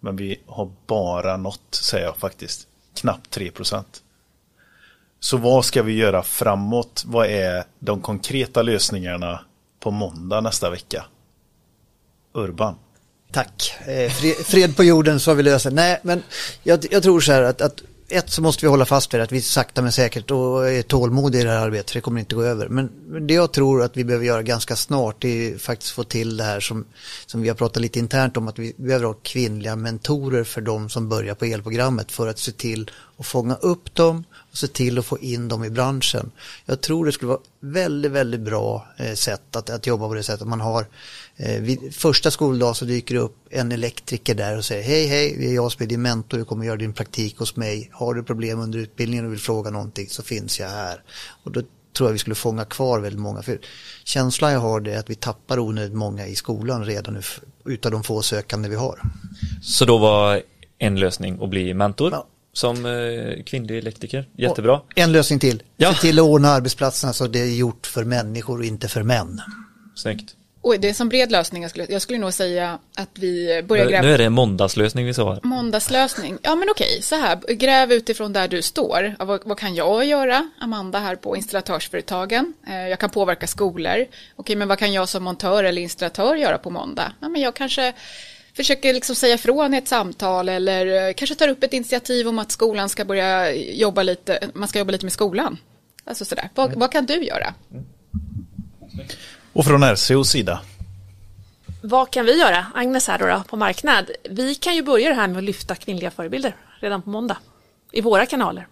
[0.00, 3.84] Men vi har bara nått, säger jag faktiskt, knappt 3%
[5.20, 7.04] Så vad ska vi göra framåt?
[7.06, 9.40] Vad är de konkreta lösningarna
[9.80, 11.04] på måndag nästa vecka?
[12.34, 12.74] Urban.
[13.32, 13.74] Tack.
[13.86, 14.10] Eh,
[14.44, 15.70] fred på jorden så har vi löst det.
[15.70, 16.22] Nej, men
[16.62, 19.32] jag, jag tror så här att, att ett så måste vi hålla fast vid att
[19.32, 22.34] vi sakta men säkert och är tålmodiga i det här arbetet för det kommer inte
[22.34, 22.68] gå över.
[22.68, 22.90] Men,
[23.26, 26.60] det jag tror att vi behöver göra ganska snart är faktiskt få till det här
[26.60, 26.84] som,
[27.26, 30.88] som vi har pratat lite internt om att vi behöver ha kvinnliga mentorer för de
[30.88, 34.98] som börjar på elprogrammet för att se till att fånga upp dem och se till
[34.98, 36.30] att få in dem i branschen.
[36.66, 40.22] Jag tror det skulle vara väldigt, väldigt bra eh, sätt att, att jobba på det
[40.22, 40.46] sättet.
[40.46, 40.86] Man har
[41.60, 45.46] vid första skoldag så dyker det upp en elektriker där och säger hej hej, det
[45.50, 47.90] är jag som är din mentor, du kommer göra din praktik hos mig.
[47.92, 51.02] Har du problem under utbildningen och vill fråga någonting så finns jag här.
[51.44, 51.62] Och då
[51.96, 53.42] tror jag vi skulle fånga kvar väldigt många.
[53.42, 53.58] För
[54.04, 57.20] känslan jag har det är att vi tappar onödigt många i skolan redan nu
[57.64, 59.02] utav de få sökande vi har.
[59.62, 60.42] Så då var
[60.78, 62.26] en lösning att bli mentor Ja.
[62.52, 64.28] som eh, kvinnlig elektriker.
[64.36, 64.72] Jättebra.
[64.80, 65.62] Och en lösning till.
[65.76, 65.94] Ja.
[65.94, 69.40] Se till att ordna arbetsplatserna så det är gjort för människor och inte för män.
[69.94, 70.34] Snyggt.
[70.62, 71.62] Oj, det är en sån bred lösning.
[71.62, 74.06] Jag skulle, jag skulle nog säga att vi börjar Nu, gräva.
[74.06, 75.38] nu är det en måndagslösning vi sa.
[75.42, 76.38] Måndagslösning.
[76.42, 77.38] Ja men okej, så här.
[77.54, 79.14] Gräv utifrån där du står.
[79.18, 82.54] Vad, vad kan jag göra, Amanda, här på installatörsföretagen?
[82.68, 84.06] Eh, jag kan påverka skolor.
[84.36, 87.12] Okej, men vad kan jag som montör eller installatör göra på måndag?
[87.20, 87.92] Ja, men jag kanske
[88.56, 92.38] försöker liksom säga ifrån i ett samtal eller eh, kanske tar upp ett initiativ om
[92.38, 95.58] att skolan ska börja jobba lite, man ska jobba lite med skolan.
[96.04, 96.50] Alltså sådär.
[96.54, 97.54] Vad, vad kan du göra?
[99.52, 100.60] Och från RCOs sida?
[101.82, 104.10] Vad kan vi göra, Agnes här då, då på marknad?
[104.30, 107.36] Vi kan ju börja det här med att lyfta kvinnliga förebilder redan på måndag.
[107.92, 108.66] I våra kanaler,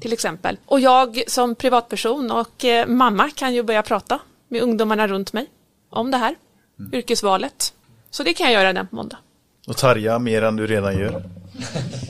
[0.00, 0.56] till exempel.
[0.66, 4.18] Och jag som privatperson och eh, mamma kan ju börja prata
[4.48, 5.46] med ungdomarna runt mig
[5.90, 6.34] om det här,
[6.92, 7.74] yrkesvalet.
[8.10, 9.18] Så det kan jag göra redan på måndag.
[9.66, 11.22] Och Tarja mer än du redan gör?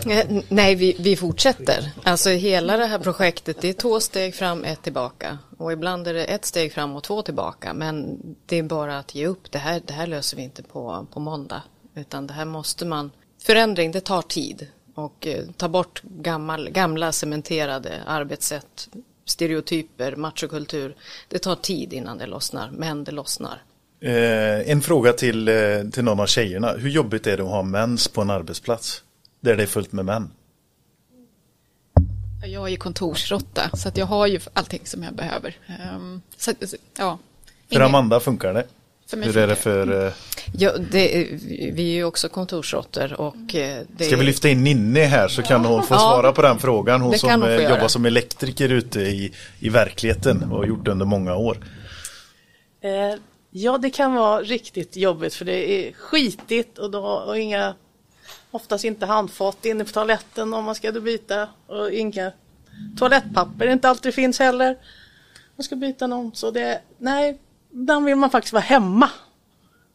[0.07, 1.91] Eh, nej, vi, vi fortsätter.
[2.03, 5.39] Alltså hela det här projektet, det är två steg fram, ett tillbaka.
[5.59, 7.75] Och ibland är det ett steg fram och två tillbaka.
[7.75, 9.51] Men det är bara att ge upp.
[9.51, 11.63] Det här, det här löser vi inte på, på måndag.
[11.95, 13.11] Utan det här måste man...
[13.43, 14.67] Förändring, det tar tid.
[14.95, 18.89] Och eh, ta bort gammal, gamla cementerade arbetssätt,
[19.25, 20.97] stereotyper, machokultur.
[21.29, 23.63] Det tar tid innan det lossnar, men det lossnar.
[24.03, 25.55] Eh, en fråga till, eh,
[25.93, 26.73] till någon av tjejerna.
[26.73, 29.03] Hur jobbigt är det att ha mens på en arbetsplats?
[29.41, 30.31] Där det är fullt med män.
[32.45, 35.57] Jag är kontorsrotta, så att jag har ju allting som jag behöver.
[35.67, 37.19] Ehm, så, att, ja.
[37.73, 38.67] För Amanda funkar det?
[39.07, 40.07] För mig Hur är det för...
[40.07, 40.13] Eh,
[40.53, 41.29] Ja, det,
[41.73, 45.43] vi är ju också kontorsråttor och eh, det ska vi lyfta in Ninni här så
[45.43, 47.01] kan hon få Ja, svara på den frågan.
[47.01, 47.75] Hon som hon eh, göra.
[47.75, 51.59] jobbar som elektriker ute i, i verkligheten och har gjort det under många år.
[53.51, 57.75] Ja, det kan vara riktigt jobbigt för det är skitigt och, då, och inga,
[58.51, 62.33] oftast inte handfat inne på toaletten om man ska byta och inga
[62.99, 64.77] toalettpapper inte alltid finns heller.
[65.57, 67.39] Man ska byta någon så det, nej,
[67.73, 69.11] ibland vill man faktiskt vara hemma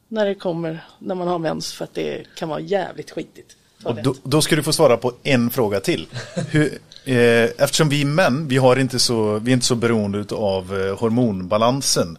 [0.07, 3.56] när det kommer, när man har mens för att det kan vara jävligt skitigt.
[3.84, 6.07] Och då, då ska du få svara på en fråga till.
[6.52, 10.36] Hur, eh, eftersom vi är män, vi, har inte så, vi är inte så beroende
[10.36, 12.18] av eh, hormonbalansen.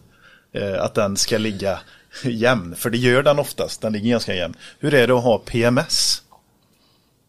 [0.53, 1.79] Eh, att den ska ligga
[2.23, 4.55] jämn, för det gör den oftast, den ligger ganska jämn.
[4.79, 6.21] Hur är det att ha PMS?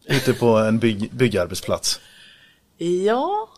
[0.09, 1.99] Ute på en bygg, byggarbetsplats.
[2.77, 3.49] Ja,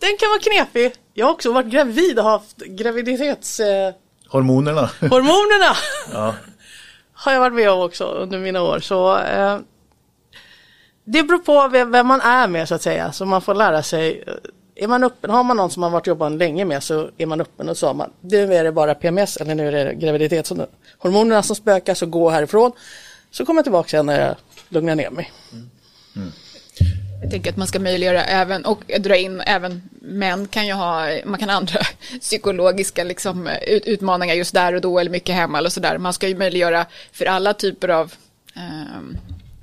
[0.00, 0.92] den kan vara knepig.
[1.14, 3.94] Jag har också varit gravid och haft graviditetshormonerna.
[4.28, 4.90] Hormonerna.
[5.00, 5.76] hormonerna
[6.12, 6.34] ja.
[7.12, 8.80] har jag varit med om också under mina år.
[8.80, 9.58] Så eh,
[11.04, 13.12] det beror på vem, man är med så att säga.
[13.12, 14.24] Så man får lära sig.
[14.26, 14.34] eh,
[14.84, 17.40] Är man öppen, har man någon som man varit jobbat länge med så är man
[17.40, 21.56] öppen och så man nu är det bara PMS eller nu är det graviditetshormonerna som
[21.56, 22.72] spökar så gå härifrån.
[23.30, 24.36] Så kommer jag tillbaka sen när jag
[24.68, 25.32] lugnar ner mig.
[27.22, 31.08] Jag tänker att man ska möjliggöra även och dra in även män kan ju ha,
[31.24, 31.80] man kan ha andra
[32.20, 35.98] psykologiska liksom, ut, utmaningar just där och då eller mycket hemma eller sådär.
[35.98, 38.12] Man ska ju möjliggöra för alla typer av
[38.54, 39.16] ehm,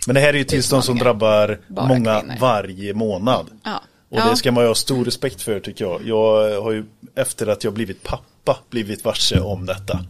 [0.08, 2.36] Men det här är ju tillstånd som drabbar många kvinnor.
[2.40, 3.48] varje månad.
[3.64, 3.82] ja.
[4.10, 6.02] Och det ska man ju ha stor respekt för tycker jag.
[6.06, 10.06] Jag har ju efter att jag blivit pappa blivit varse om detta.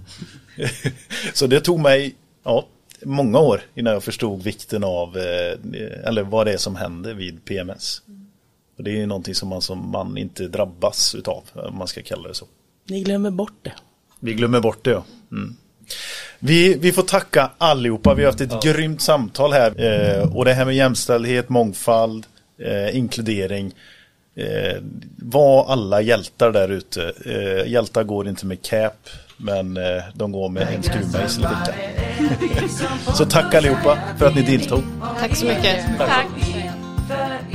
[1.34, 2.66] Så det tog mig ja,
[3.02, 7.46] många år innan jag förstod vikten av eh, eller vad det är som händer vid
[7.46, 8.02] PMS.
[8.78, 12.02] Och det är ju någonting som man som man inte drabbas utav, om man ska
[12.02, 12.46] kalla det så.
[12.90, 13.74] Ni glömmer bort det.
[14.20, 15.04] Vi glömmer bort det ja.
[15.32, 15.56] Mm.
[16.40, 18.14] Vi, vi får tacka allihopa.
[18.14, 19.86] Vi har haft ett grymt samtal här.
[19.86, 22.26] Eh, och det här med jämställdhet, mångfald,
[22.60, 23.74] eh, inkludering.
[24.36, 24.82] Eh,
[25.18, 27.14] var alla hjältar där ute.
[27.26, 29.10] Eh, hjältar går inte med cap.
[29.38, 32.70] Men eh, de går med en skruvmejsel i fickan.
[33.16, 34.84] så tack allihopa för att ni deltog.
[35.20, 35.86] Tack så mycket.
[35.98, 36.08] tack.
[37.08, 37.46] tack.